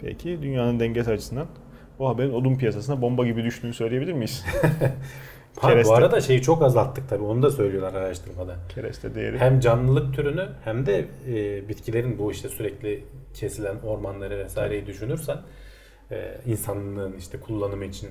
Peki 0.00 0.42
dünyanın 0.42 0.80
dengesi 0.80 1.10
açısından 1.10 1.46
bu 1.98 2.08
haberin 2.08 2.32
odun 2.32 2.56
piyasasına 2.56 3.02
bomba 3.02 3.26
gibi 3.26 3.44
düştüğünü 3.44 3.74
söyleyebilir 3.74 4.12
miyiz? 4.12 4.44
Ha, 5.58 5.68
bu 5.68 5.72
Kereste. 5.72 5.94
arada 5.94 6.20
şeyi 6.20 6.42
çok 6.42 6.62
azalttık 6.62 7.08
tabii. 7.08 7.24
Onu 7.24 7.42
da 7.42 7.50
söylüyorlar 7.50 7.94
araştırmada. 7.94 8.56
Kereste 8.74 9.14
değeri. 9.14 9.38
Hem 9.38 9.60
canlılık 9.60 10.14
türünü 10.14 10.48
hem 10.64 10.86
de 10.86 11.04
e, 11.28 11.68
bitkilerin 11.68 12.18
bu 12.18 12.32
işte 12.32 12.48
sürekli 12.48 13.04
kesilen 13.34 13.76
ormanları 13.86 14.38
vesaireyi 14.38 14.86
düşünürsen 14.86 15.38
e, 16.10 16.34
insanlığın 16.46 17.12
işte 17.12 17.40
kullanımı 17.40 17.84
için 17.84 18.10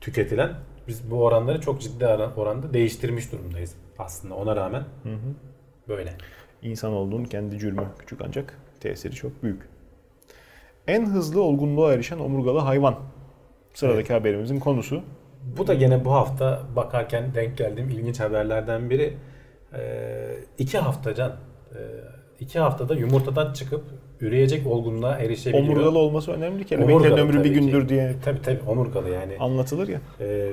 tüketilen 0.00 0.52
biz 0.88 1.10
bu 1.10 1.24
oranları 1.24 1.60
çok 1.60 1.80
ciddi 1.80 2.06
oranda 2.06 2.74
değiştirmiş 2.74 3.32
durumdayız 3.32 3.74
aslında 3.98 4.34
ona 4.34 4.56
rağmen 4.56 4.84
Hı 5.02 5.08
hı. 5.08 5.34
böyle. 5.88 6.14
İnsan 6.62 6.92
olduğun 6.92 7.24
kendi 7.24 7.58
cürmü 7.58 7.86
küçük 7.98 8.20
ancak 8.24 8.58
tesiri 8.80 9.14
çok 9.14 9.42
büyük. 9.42 9.62
En 10.86 11.06
hızlı 11.06 11.42
olgunluğa 11.42 11.92
erişen 11.92 12.18
omurgalı 12.18 12.58
hayvan. 12.58 12.98
Sıradaki 13.74 14.12
haberimizin 14.12 14.60
konusu. 14.60 15.02
Bu 15.58 15.66
da 15.66 15.74
gene 15.74 16.04
bu 16.04 16.12
hafta 16.12 16.62
bakarken 16.76 17.34
denk 17.34 17.58
geldiğim 17.58 17.90
ilginç 17.90 18.20
haberlerden 18.20 18.90
biri. 18.90 19.16
Ee, 19.74 19.78
iki 20.58 20.78
hafta 20.78 21.14
can. 21.14 21.30
Ee, 21.74 21.78
iki 22.40 22.58
haftada 22.58 22.94
yumurtadan 22.94 23.52
çıkıp 23.52 23.84
üreyecek 24.20 24.66
olgunluğa 24.66 25.18
erişebiliyor. 25.18 25.64
Omurgalı 25.68 25.98
olması 25.98 26.32
önemli. 26.32 26.64
Kelebeklerin 26.66 26.98
Omurgalı 26.98 27.20
ömrü 27.20 27.32
bir 27.32 27.38
tabii 27.38 27.48
ki. 27.48 27.60
gündür 27.60 27.88
diye 27.88 28.14
Tabii 28.24 28.42
tabii 28.42 28.60
omurgalı 28.66 29.10
yani. 29.10 29.36
anlatılır 29.40 29.88
ya. 29.88 30.00
Ee, 30.20 30.52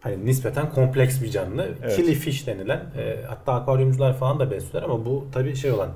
hani 0.00 0.24
nispeten 0.26 0.70
kompleks 0.70 1.22
bir 1.22 1.30
canlı. 1.30 1.68
Evet. 1.82 1.96
Killifish 1.96 2.46
denilen 2.46 2.80
e, 2.98 3.16
hatta 3.28 3.52
akvaryumcular 3.52 4.16
falan 4.16 4.40
da 4.40 4.50
besliyorlar 4.50 4.90
ama 4.94 5.06
bu 5.06 5.26
tabii 5.32 5.56
şey 5.56 5.72
olan 5.72 5.88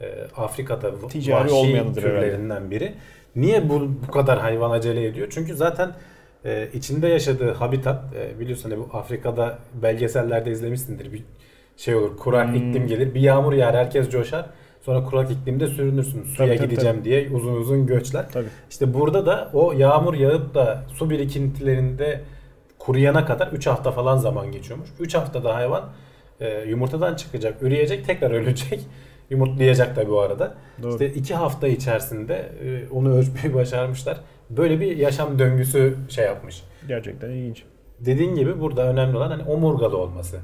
e, 0.00 0.06
Afrika'da 0.36 1.08
Ticari 1.08 1.52
vahşi 1.52 1.94
türlerinden 1.94 2.70
biri. 2.70 2.94
Niye 3.36 3.68
bu 3.68 3.88
bu 4.08 4.10
kadar 4.12 4.38
hayvan 4.38 4.70
acele 4.70 5.06
ediyor? 5.06 5.28
Çünkü 5.30 5.54
zaten 5.54 5.92
e, 6.44 6.68
içinde 6.72 7.08
yaşadığı 7.08 7.52
habitat 7.52 8.04
e, 8.14 8.40
biliyorsun 8.40 8.70
hani 8.70 8.80
bu 8.80 8.96
Afrika'da 8.96 9.58
belgesellerde 9.82 10.50
izlemişsindir 10.50 11.12
bir 11.12 11.22
şey 11.76 11.94
olur 11.94 12.16
kurak 12.16 12.48
Hmm. 12.48 12.54
iklim 12.54 12.86
gelir 12.86 13.14
bir 13.14 13.20
yağmur 13.20 13.52
yağar 13.52 13.76
herkes 13.76 14.10
coşar 14.10 14.46
sonra 14.82 15.04
kurak 15.04 15.30
iklimde 15.30 15.66
sürünürsün 15.66 16.22
suya 16.22 16.48
Tabii, 16.48 16.58
tabii, 16.58 16.68
gideceğim 16.68 17.04
diye 17.04 17.30
uzun 17.30 17.54
uzun 17.54 17.86
göçler. 17.86 18.26
Tabii. 18.32 18.46
İşte 18.70 18.94
burada 18.94 19.26
da 19.26 19.50
o 19.52 19.72
yağmur 19.72 20.14
yağıp 20.14 20.54
da 20.54 20.84
su 20.94 21.10
birikintilerinde 21.10 22.20
kuruyana 22.78 23.26
kadar 23.26 23.48
3 23.48 23.66
hafta 23.66 23.90
falan 23.92 24.16
zaman 24.16 24.52
geçiyormuş. 24.52 24.88
3 25.00 25.14
haftada 25.14 25.54
hayvan 25.54 25.84
e, 26.40 26.64
yumurtadan 26.68 27.14
çıkacak, 27.14 27.62
üreyecek, 27.62 28.06
tekrar 28.06 28.30
ölecek. 28.30 28.80
Yumurtlayacak 29.30 29.96
da 29.96 30.08
bu 30.08 30.20
arada. 30.20 30.54
Doğru. 30.82 30.92
İşte 30.92 31.12
2 31.12 31.34
hafta 31.34 31.68
içerisinde 31.68 32.52
e, 32.64 32.88
onu 32.90 33.16
ölçmeyi 33.16 33.54
başarmışlar. 33.54 34.20
Böyle 34.50 34.80
bir 34.80 34.96
yaşam 34.96 35.38
döngüsü 35.38 35.96
şey 36.08 36.24
yapmış. 36.24 36.62
Gerçekten 36.88 37.30
ilginç. 37.30 37.62
Dediğin 38.00 38.34
gibi 38.34 38.60
burada 38.60 38.86
önemli 38.88 39.16
olan 39.16 39.30
hani 39.30 39.42
omurgalı 39.42 39.96
olması. 39.96 40.36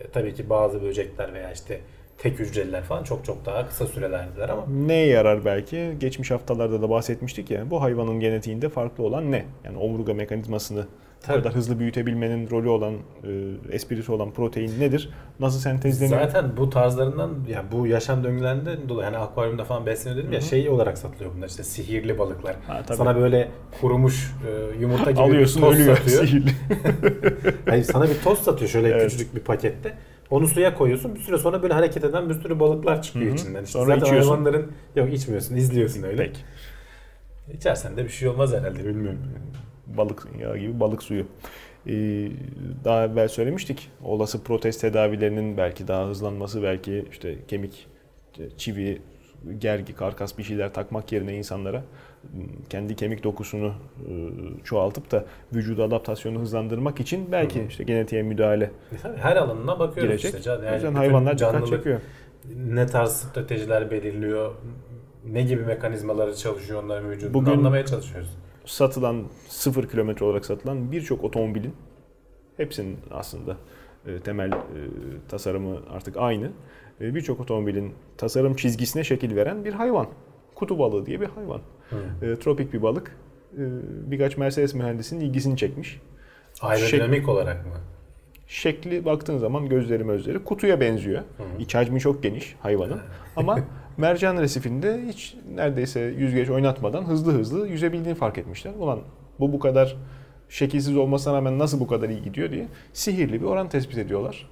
E, 0.00 0.08
tabii 0.08 0.34
ki 0.34 0.50
bazı 0.50 0.82
böcekler 0.82 1.34
veya 1.34 1.52
işte 1.52 1.80
tek 2.18 2.38
hücreliler 2.38 2.82
falan 2.82 3.02
çok 3.04 3.24
çok 3.24 3.46
daha 3.46 3.68
kısa 3.68 3.86
sürelerdiler 3.86 4.48
ama 4.48 4.66
Neye 4.66 5.06
yarar 5.06 5.44
belki? 5.44 5.92
Geçmiş 6.00 6.30
haftalarda 6.30 6.82
da 6.82 6.90
bahsetmiştik 6.90 7.50
ya. 7.50 7.70
Bu 7.70 7.82
hayvanın 7.82 8.20
genetiğinde 8.20 8.68
farklı 8.68 9.04
olan 9.04 9.32
ne? 9.32 9.44
Yani 9.64 9.78
omurga 9.78 10.14
mekanizmasını 10.14 10.86
Tabii. 11.22 11.38
kadar 11.38 11.54
hızlı 11.54 11.78
büyütebilmenin 11.78 12.50
rolü 12.50 12.68
olan, 12.68 12.94
e, 12.94 12.98
esprisi 13.70 14.12
olan 14.12 14.30
protein 14.32 14.80
nedir? 14.80 15.10
Nasıl 15.40 15.58
sentezleniyor? 15.60 16.20
Zaten 16.20 16.56
bu 16.56 16.70
tarzlarından 16.70 17.30
ya 17.48 17.64
bu 17.72 17.86
yaşam 17.86 18.24
döngülerinden 18.24 18.88
dolayı 18.88 19.04
hani 19.04 19.18
akvaryumda 19.18 19.64
falan 19.64 19.86
besleniyor 19.86 20.22
dedim 20.22 20.32
ya 20.32 20.40
şey 20.40 20.68
olarak 20.68 20.98
satılıyor 20.98 21.30
bunlar 21.36 21.48
işte 21.48 21.62
sihirli 21.64 22.18
balıklar. 22.18 22.56
Ha, 22.66 22.82
tabii. 22.86 22.96
Sana 22.98 23.16
böyle 23.16 23.48
kurumuş 23.80 24.34
e, 24.48 24.80
yumurta 24.80 25.10
gibi 25.10 25.20
Alıyorsun 25.20 25.62
bir 25.62 25.66
toz 25.66 25.76
ölüyor 25.80 25.96
satıyor. 25.96 26.24
sihirli. 26.24 26.50
Hayır 27.68 27.84
sana 27.84 28.04
bir 28.08 28.18
toz 28.24 28.38
satıyor 28.38 28.70
şöyle 28.70 28.88
Evet. 28.88 29.02
küçücük 29.04 29.34
bir 29.34 29.40
pakette. 29.40 29.94
Onu 30.30 30.48
suya 30.48 30.74
koyuyorsun. 30.74 31.14
Bir 31.14 31.20
süre 31.20 31.38
sonra 31.38 31.62
böyle 31.62 31.74
hareket 31.74 32.04
eden 32.04 32.28
bir 32.28 32.34
sürü 32.34 32.60
balıklar 32.60 33.02
çıkıyor 33.02 33.26
Hı 33.26 33.30
hı. 33.30 33.34
içinden. 33.34 33.64
İşte 33.64 33.72
Sonra 33.78 33.94
zaten 33.94 34.06
içiyorsun. 34.06 34.30
hayvanların 34.30 34.72
yok 34.96 35.12
içmiyorsun, 35.12 35.56
izliyorsun 35.56 36.02
öyle. 36.02 36.22
Peki. 36.26 36.40
İçersen 37.58 37.96
de 37.96 38.04
bir 38.04 38.08
şey 38.08 38.28
olmaz 38.28 38.52
herhalde 38.54 38.84
bilmiyorum. 38.84 39.18
Balık 39.86 40.28
yağı 40.40 40.58
gibi 40.58 40.80
balık 40.80 41.02
suyu. 41.02 41.24
Ee, 41.86 41.92
daha 42.84 43.04
evvel 43.04 43.28
söylemiştik. 43.28 43.90
Olası 44.04 44.44
protez 44.44 44.78
tedavilerinin 44.80 45.56
belki 45.56 45.88
daha 45.88 46.06
hızlanması, 46.08 46.62
belki 46.62 47.04
işte 47.10 47.36
kemik, 47.48 47.86
çivi, 48.56 49.02
gergi, 49.58 49.92
karkas 49.94 50.38
bir 50.38 50.42
şeyler 50.42 50.74
takmak 50.74 51.12
yerine 51.12 51.36
insanlara 51.36 51.82
kendi 52.70 52.96
kemik 52.96 53.24
dokusunu 53.24 53.66
e, 54.08 54.10
çoğaltıp 54.64 55.10
da 55.10 55.24
vücuda 55.54 55.84
adaptasyonu 55.84 56.40
hızlandırmak 56.40 57.00
için 57.00 57.32
belki 57.32 57.66
işte 57.68 57.84
genetiğe 57.84 58.22
müdahale 58.22 58.64
E 58.64 59.08
her 59.18 59.36
alanına 59.36 59.78
bakıyoruz 59.78 60.10
girecek. 60.12 60.30
işte. 60.30 60.42
can- 60.42 60.72
o 60.72 60.74
yüzden 60.74 60.94
hayvanlar 60.94 61.36
canlılık 61.36 61.68
çekiyor. 61.68 62.00
ne 62.56 62.86
tarz 62.86 63.10
stratejiler 63.12 63.90
belirliyor, 63.90 64.54
ne 65.32 65.42
gibi 65.42 65.62
mekanizmaları 65.62 66.36
çalışıyor 66.36 66.82
onların 66.84 67.10
vücudunda 67.10 67.34
Bugün- 67.34 67.52
anlamaya 67.52 67.86
çalışıyoruz. 67.86 68.30
Satılan 68.66 69.24
0 69.48 69.88
kilometre 69.88 70.24
olarak 70.24 70.44
satılan 70.46 70.92
birçok 70.92 71.24
otomobilin 71.24 71.74
hepsinin 72.56 72.98
aslında 73.10 73.56
e, 74.06 74.20
temel 74.20 74.52
e, 74.52 74.56
tasarımı 75.28 75.78
artık 75.90 76.16
aynı. 76.16 76.50
E, 77.00 77.14
birçok 77.14 77.40
otomobilin 77.40 77.94
tasarım 78.16 78.56
çizgisine 78.56 79.04
şekil 79.04 79.36
veren 79.36 79.64
bir 79.64 79.72
hayvan. 79.72 80.06
Kutu 80.54 80.78
balığı 80.78 81.06
diye 81.06 81.20
bir 81.20 81.26
hayvan. 81.26 81.60
E, 82.22 82.38
tropik 82.38 82.72
bir 82.72 82.82
balık. 82.82 83.16
E, 83.52 83.62
birkaç 84.10 84.36
Mercedes 84.36 84.74
mühendisinin 84.74 85.20
ilgisini 85.20 85.56
çekmiş. 85.56 86.00
Aerodinamik 86.60 87.28
olarak 87.28 87.66
mı? 87.66 87.72
Şekli 88.46 89.04
baktığın 89.04 89.38
zaman 89.38 89.68
gözleri 89.68 90.04
mözleri 90.04 90.44
kutuya 90.44 90.80
benziyor. 90.80 91.22
İç 91.58 91.74
hacmi 91.74 92.00
çok 92.00 92.22
geniş 92.22 92.56
hayvanın. 92.60 93.00
Ama 93.36 93.58
mercan 93.96 94.36
resifinde 94.36 95.00
hiç 95.08 95.36
neredeyse 95.54 96.00
yüzgeç 96.00 96.50
oynatmadan 96.50 97.04
hızlı 97.04 97.32
hızlı 97.32 97.68
yüzebildiğini 97.68 98.18
fark 98.18 98.38
etmişler. 98.38 98.72
Ulan 98.78 99.00
bu 99.40 99.52
bu 99.52 99.58
kadar 99.58 99.96
şekilsiz 100.48 100.96
olmasına 100.96 101.34
rağmen 101.34 101.58
nasıl 101.58 101.80
bu 101.80 101.86
kadar 101.86 102.08
iyi 102.08 102.22
gidiyor 102.22 102.50
diye 102.50 102.68
sihirli 102.92 103.40
bir 103.40 103.46
oran 103.46 103.68
tespit 103.68 103.98
ediyorlar 103.98 104.46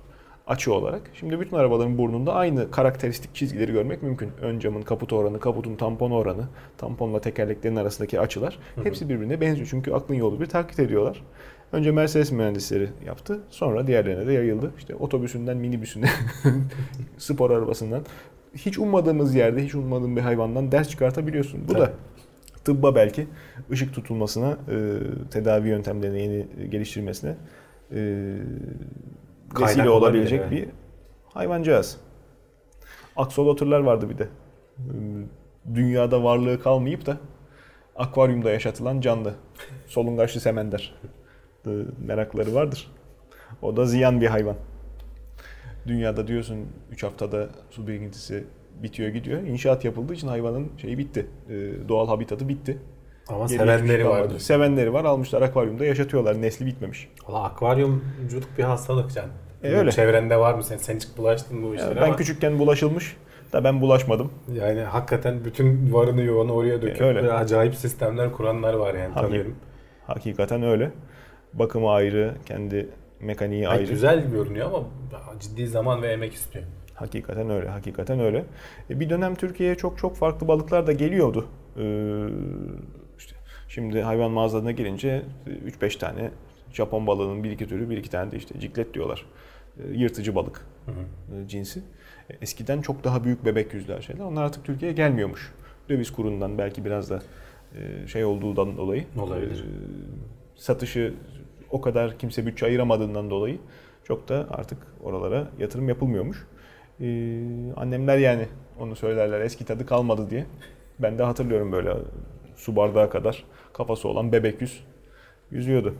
açı 0.46 0.74
olarak. 0.74 1.02
Şimdi 1.14 1.40
bütün 1.40 1.56
arabaların 1.56 1.98
burnunda 1.98 2.34
aynı 2.34 2.70
karakteristik 2.70 3.34
çizgileri 3.34 3.72
görmek 3.72 4.02
mümkün. 4.02 4.30
Ön 4.42 4.58
camın 4.58 4.82
kaput 4.82 5.12
oranı, 5.12 5.40
kaputun 5.40 5.76
tampon 5.76 6.10
oranı, 6.10 6.44
tamponla 6.78 7.20
tekerleklerin 7.20 7.76
arasındaki 7.76 8.20
açılar 8.20 8.58
hepsi 8.82 9.08
birbirine 9.08 9.40
benziyor. 9.40 9.68
Çünkü 9.70 9.92
aklın 9.92 10.14
yolu 10.14 10.40
bir 10.40 10.46
taklit 10.46 10.78
ediyorlar. 10.78 11.22
Önce 11.72 11.90
Mercedes 11.90 12.32
mühendisleri 12.32 12.88
yaptı. 13.06 13.40
Sonra 13.50 13.86
diğerlerine 13.86 14.26
de 14.26 14.32
yayıldı. 14.32 14.72
İşte 14.78 14.94
otobüsünden 14.94 15.56
minibüsüne, 15.56 16.08
spor 17.18 17.50
arabasından. 17.50 18.02
Hiç 18.56 18.78
ummadığımız 18.78 19.34
yerde, 19.34 19.64
hiç 19.64 19.74
ummadığın 19.74 20.16
bir 20.16 20.20
hayvandan 20.20 20.72
ders 20.72 20.88
çıkartabiliyorsun. 20.88 21.68
Bu 21.68 21.74
da 21.74 21.78
Tabii. 21.78 21.94
tıbba 22.64 22.94
belki 22.94 23.26
ışık 23.70 23.94
tutulmasına, 23.94 24.50
e, 24.50 24.76
tedavi 25.30 25.68
yöntemlerini 25.68 26.22
yeni 26.22 26.70
geliştirmesine 26.70 27.36
e, 27.92 27.96
vesile 29.60 29.90
olabilecek 29.90 30.40
olabilir, 30.40 30.62
bir 30.62 30.68
hayvancağız. 31.28 31.96
Aksolotırlar 33.16 33.80
vardı 33.80 34.10
bir 34.10 34.18
de. 34.18 34.28
E, 34.78 34.94
Dünyada 35.74 36.24
varlığı 36.24 36.62
kalmayıp 36.62 37.06
da 37.06 37.16
akvaryumda 37.96 38.50
yaşatılan 38.50 39.00
canlı. 39.00 39.34
Solungaçlı 39.86 40.40
semender. 40.40 40.94
E, 41.66 41.70
Merakları 42.06 42.54
vardır. 42.54 42.90
O 43.62 43.76
da 43.76 43.86
ziyan 43.86 44.20
bir 44.20 44.26
hayvan. 44.26 44.56
Dünyada 45.86 46.26
diyorsun 46.28 46.58
3 46.92 47.02
haftada 47.02 47.48
su 47.70 47.86
birikintisi 47.86 48.44
bitiyor 48.82 49.08
gidiyor. 49.08 49.42
İnşaat 49.42 49.84
yapıldığı 49.84 50.14
için 50.14 50.28
hayvanın 50.28 50.72
şeyi 50.82 50.98
bitti. 50.98 51.26
E, 51.50 51.54
Doğal 51.88 52.06
habitatı 52.08 52.48
bitti. 52.48 52.78
Ama 53.28 53.46
Geriye 53.46 53.58
şey 53.58 53.66
sevenleri 53.66 54.02
kalmadı. 54.02 54.20
vardır. 54.20 54.38
Sevenleri 54.38 54.92
var 54.92 55.04
almışlar 55.04 55.42
akvaryumda 55.42 55.84
yaşatıyorlar. 55.84 56.42
Nesli 56.42 56.66
bitmemiş. 56.66 57.08
Valla 57.28 57.42
akvaryumculuk 57.44 58.58
bir 58.58 58.62
hastalık 58.62 59.12
can. 59.14 59.26
E, 59.62 59.68
öyle. 59.72 59.90
Çevrende 59.92 60.36
var 60.36 60.54
mı 60.54 60.64
sen? 60.64 60.76
Sen 60.76 60.96
hiç 60.96 61.06
bulaştın 61.16 61.62
bu 61.62 61.74
işlere 61.74 61.88
Yani 61.88 62.00
ben 62.00 62.04
ama 62.06 62.16
küçükken 62.16 62.58
bulaşılmış 62.58 63.16
da 63.52 63.64
ben 63.64 63.80
bulaşmadım. 63.80 64.30
yani 64.54 64.80
hakikaten 64.80 65.44
bütün 65.44 65.92
varını 65.92 66.22
yoğunu 66.22 66.52
oraya 66.52 66.82
döküp 66.82 67.02
E, 67.02 67.04
öyle. 67.04 67.32
acayip 67.32 67.74
sistemler 67.74 68.32
kuranlar 68.32 68.74
var 68.74 68.94
yani 68.94 69.14
Tabii. 69.14 69.26
tanıyorum. 69.26 69.54
Hakikaten 70.06 70.62
öyle. 70.62 70.90
Bakımı 71.52 71.90
ayrı, 71.90 72.34
kendi 72.46 72.88
mekaniği 73.24 73.62
Yani 73.62 73.74
ayrı. 73.74 73.90
güzel 73.90 74.30
görünüyor 74.30 74.66
ama 74.66 74.84
ciddi 75.40 75.66
zaman 75.68 76.02
ve 76.02 76.06
emek 76.12 76.32
istiyor. 76.34 76.64
Hakikaten 76.94 77.50
öyle, 77.50 77.68
hakikaten 77.68 78.20
öyle. 78.20 78.44
E, 78.90 79.00
bir 79.00 79.10
dönem 79.10 79.34
Türkiye'ye 79.34 79.74
çok 79.74 79.98
çok 79.98 80.16
farklı 80.16 80.48
balıklar 80.48 80.86
da 80.86 80.92
geliyordu. 80.92 81.46
Ee, 81.78 82.26
işte 83.18 83.36
şimdi 83.68 84.02
hayvan 84.02 84.30
mağazalarına 84.30 84.70
gelince 84.70 85.22
3-5 85.80 85.98
tane 85.98 86.30
Japon 86.72 87.06
balığının 87.06 87.44
bir 87.44 87.50
iki 87.50 87.68
türü, 87.68 87.90
bir 87.90 87.96
iki 87.96 88.10
tane 88.10 88.32
de 88.32 88.36
işte 88.36 88.60
ciklet 88.60 88.94
diyorlar. 88.94 89.26
Yırtıcı 89.92 90.34
balık 90.34 90.66
Hı 90.86 90.90
hı. 90.90 91.40
e, 91.44 91.48
cinsi. 91.48 91.80
E, 92.30 92.36
Eskiden 92.42 92.80
çok 92.80 93.04
daha 93.04 93.24
büyük 93.24 93.44
bebek 93.44 93.74
yüzler 93.74 94.00
şeyler. 94.00 94.24
Onlar 94.24 94.42
artık 94.44 94.64
Türkiye'ye 94.64 94.94
gelmiyormuş. 94.96 95.52
Döviz 95.88 96.10
kurundan 96.12 96.58
belki 96.58 96.84
biraz 96.84 97.10
da 97.10 97.22
e, 97.78 98.06
şey 98.06 98.24
olduğundan 98.24 98.76
dolayı. 98.76 99.04
Olabilir. 99.18 99.60
e, 99.60 99.66
satışı 100.56 101.14
o 101.74 101.80
kadar 101.80 102.18
kimse 102.18 102.46
bütçe 102.46 102.66
ayıramadığından 102.66 103.30
dolayı 103.30 103.58
çok 104.04 104.28
da 104.28 104.46
artık 104.50 104.78
oralara 105.02 105.48
yatırım 105.58 105.88
yapılmıyormuş. 105.88 106.46
E, 107.00 107.06
annemler 107.76 108.18
yani 108.18 108.46
onu 108.80 108.96
söylerler 108.96 109.40
eski 109.40 109.64
tadı 109.64 109.86
kalmadı 109.86 110.30
diye. 110.30 110.46
Ben 110.98 111.18
de 111.18 111.22
hatırlıyorum 111.22 111.72
böyle 111.72 111.92
su 112.56 112.76
bardağı 112.76 113.10
kadar 113.10 113.44
kafası 113.72 114.08
olan 114.08 114.32
bebek 114.32 114.60
yüz 114.60 114.84
yüzüyordu. 115.50 115.94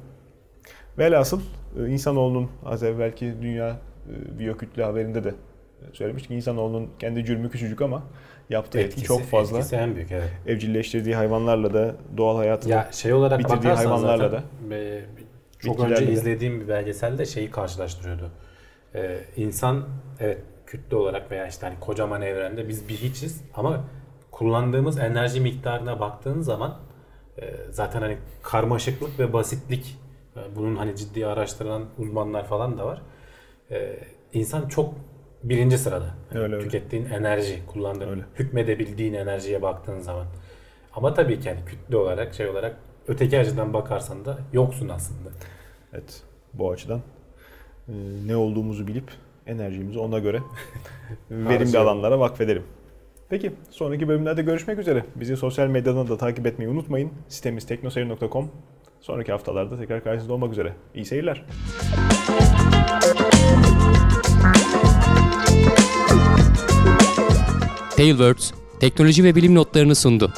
Velhasıl 0.98 1.40
e, 1.78 1.88
insanoğlunun 1.88 2.50
az 2.66 2.82
evvelki 2.82 3.34
dünya 3.42 3.70
e, 3.70 4.38
biyokütle 4.38 4.84
haberinde 4.84 5.24
de 5.24 5.34
söylemiştik. 5.92 6.30
İnsanoğlunun 6.30 6.88
kendi 6.98 7.24
cürmü 7.24 7.50
küçücük 7.50 7.82
ama 7.82 8.02
yaptığı 8.50 8.78
etki 8.78 9.00
Etkisi- 9.00 9.06
çok 9.06 9.22
fazla. 9.22 9.56
Etkisi 9.56 9.76
en 9.76 9.94
büyük 9.94 10.12
evet. 10.12 10.30
Evcilleştirdiği 10.46 11.16
hayvanlarla 11.16 11.74
da 11.74 11.94
doğal 12.16 12.36
hayatını 12.36 12.72
Ya 12.72 12.88
şey 12.92 13.12
olarak 13.12 13.38
bitirdiği 13.38 13.72
hayvanlarla 13.72 14.42
e, 14.70 15.04
çok 15.64 15.80
önce 15.80 16.12
izlediğim 16.12 16.60
bir 16.60 16.68
belgeselde 16.68 17.26
şeyi 17.26 17.50
karşılaştırıyordu. 17.50 18.30
Ee, 18.94 19.20
insan 19.36 19.84
evet 20.20 20.38
kütle 20.66 20.96
olarak 20.96 21.30
veya 21.30 21.46
işte 21.46 21.66
hani 21.66 21.80
kocaman 21.80 22.22
evrende 22.22 22.68
biz 22.68 22.88
bir 22.88 22.94
hiçiz 22.94 23.42
ama 23.54 23.84
kullandığımız 24.30 24.98
enerji 24.98 25.40
miktarına 25.40 26.00
baktığın 26.00 26.40
zaman 26.40 26.76
e, 27.38 27.54
zaten 27.70 28.00
hani 28.00 28.18
karmaşıklık 28.42 29.18
ve 29.18 29.32
basitlik 29.32 29.98
e, 30.36 30.56
bunun 30.56 30.76
hani 30.76 30.96
ciddi 30.96 31.26
araştıran 31.26 31.84
uzmanlar 31.98 32.46
falan 32.46 32.78
da 32.78 32.86
var. 32.86 33.02
E, 33.70 33.96
insan 34.32 34.68
çok 34.68 34.94
birinci 35.42 35.78
sırada. 35.78 36.14
Hani 36.30 36.40
Öyle, 36.40 36.54
öyle. 36.54 36.64
Tükettiğin 36.64 37.04
enerji, 37.04 37.66
kullandığın, 37.66 38.08
Öyle. 38.08 38.22
hükmedebildiğin 38.38 39.14
enerjiye 39.14 39.62
baktığın 39.62 40.00
zaman. 40.00 40.26
Ama 40.94 41.14
tabii 41.14 41.40
ki 41.40 41.48
hani 41.48 41.64
kütle 41.64 41.96
olarak 41.96 42.34
şey 42.34 42.48
olarak 42.48 42.76
öteki 43.08 43.38
açıdan 43.38 43.72
bakarsan 43.72 44.24
da 44.24 44.38
yoksun 44.52 44.88
aslında. 44.88 45.28
Evet, 45.94 46.22
bu 46.54 46.70
açıdan 46.70 47.00
e, 47.88 47.92
ne 48.26 48.36
olduğumuzu 48.36 48.86
bilip 48.86 49.10
enerjimizi 49.46 49.98
ona 49.98 50.18
göre 50.18 50.40
verimli 51.30 51.78
alanlara 51.78 52.20
vakfedelim. 52.20 52.62
Peki 53.28 53.52
sonraki 53.70 54.08
bölümlerde 54.08 54.42
görüşmek 54.42 54.78
üzere. 54.78 55.04
Bizi 55.16 55.36
sosyal 55.36 55.66
medyadan 55.66 56.08
da 56.08 56.16
takip 56.16 56.46
etmeyi 56.46 56.70
unutmayın. 56.70 57.12
Sitemiz 57.28 57.66
teknoseyir.com. 57.66 58.50
Sonraki 59.00 59.32
haftalarda 59.32 59.78
tekrar 59.78 60.04
karşınızda 60.04 60.32
olmak 60.32 60.52
üzere. 60.52 60.72
İyi 60.94 61.04
seyirler. 61.04 61.44
Tailwords, 67.96 68.52
teknoloji 68.80 69.24
ve 69.24 69.34
bilim 69.34 69.54
notlarını 69.54 69.94
sundu. 69.94 70.32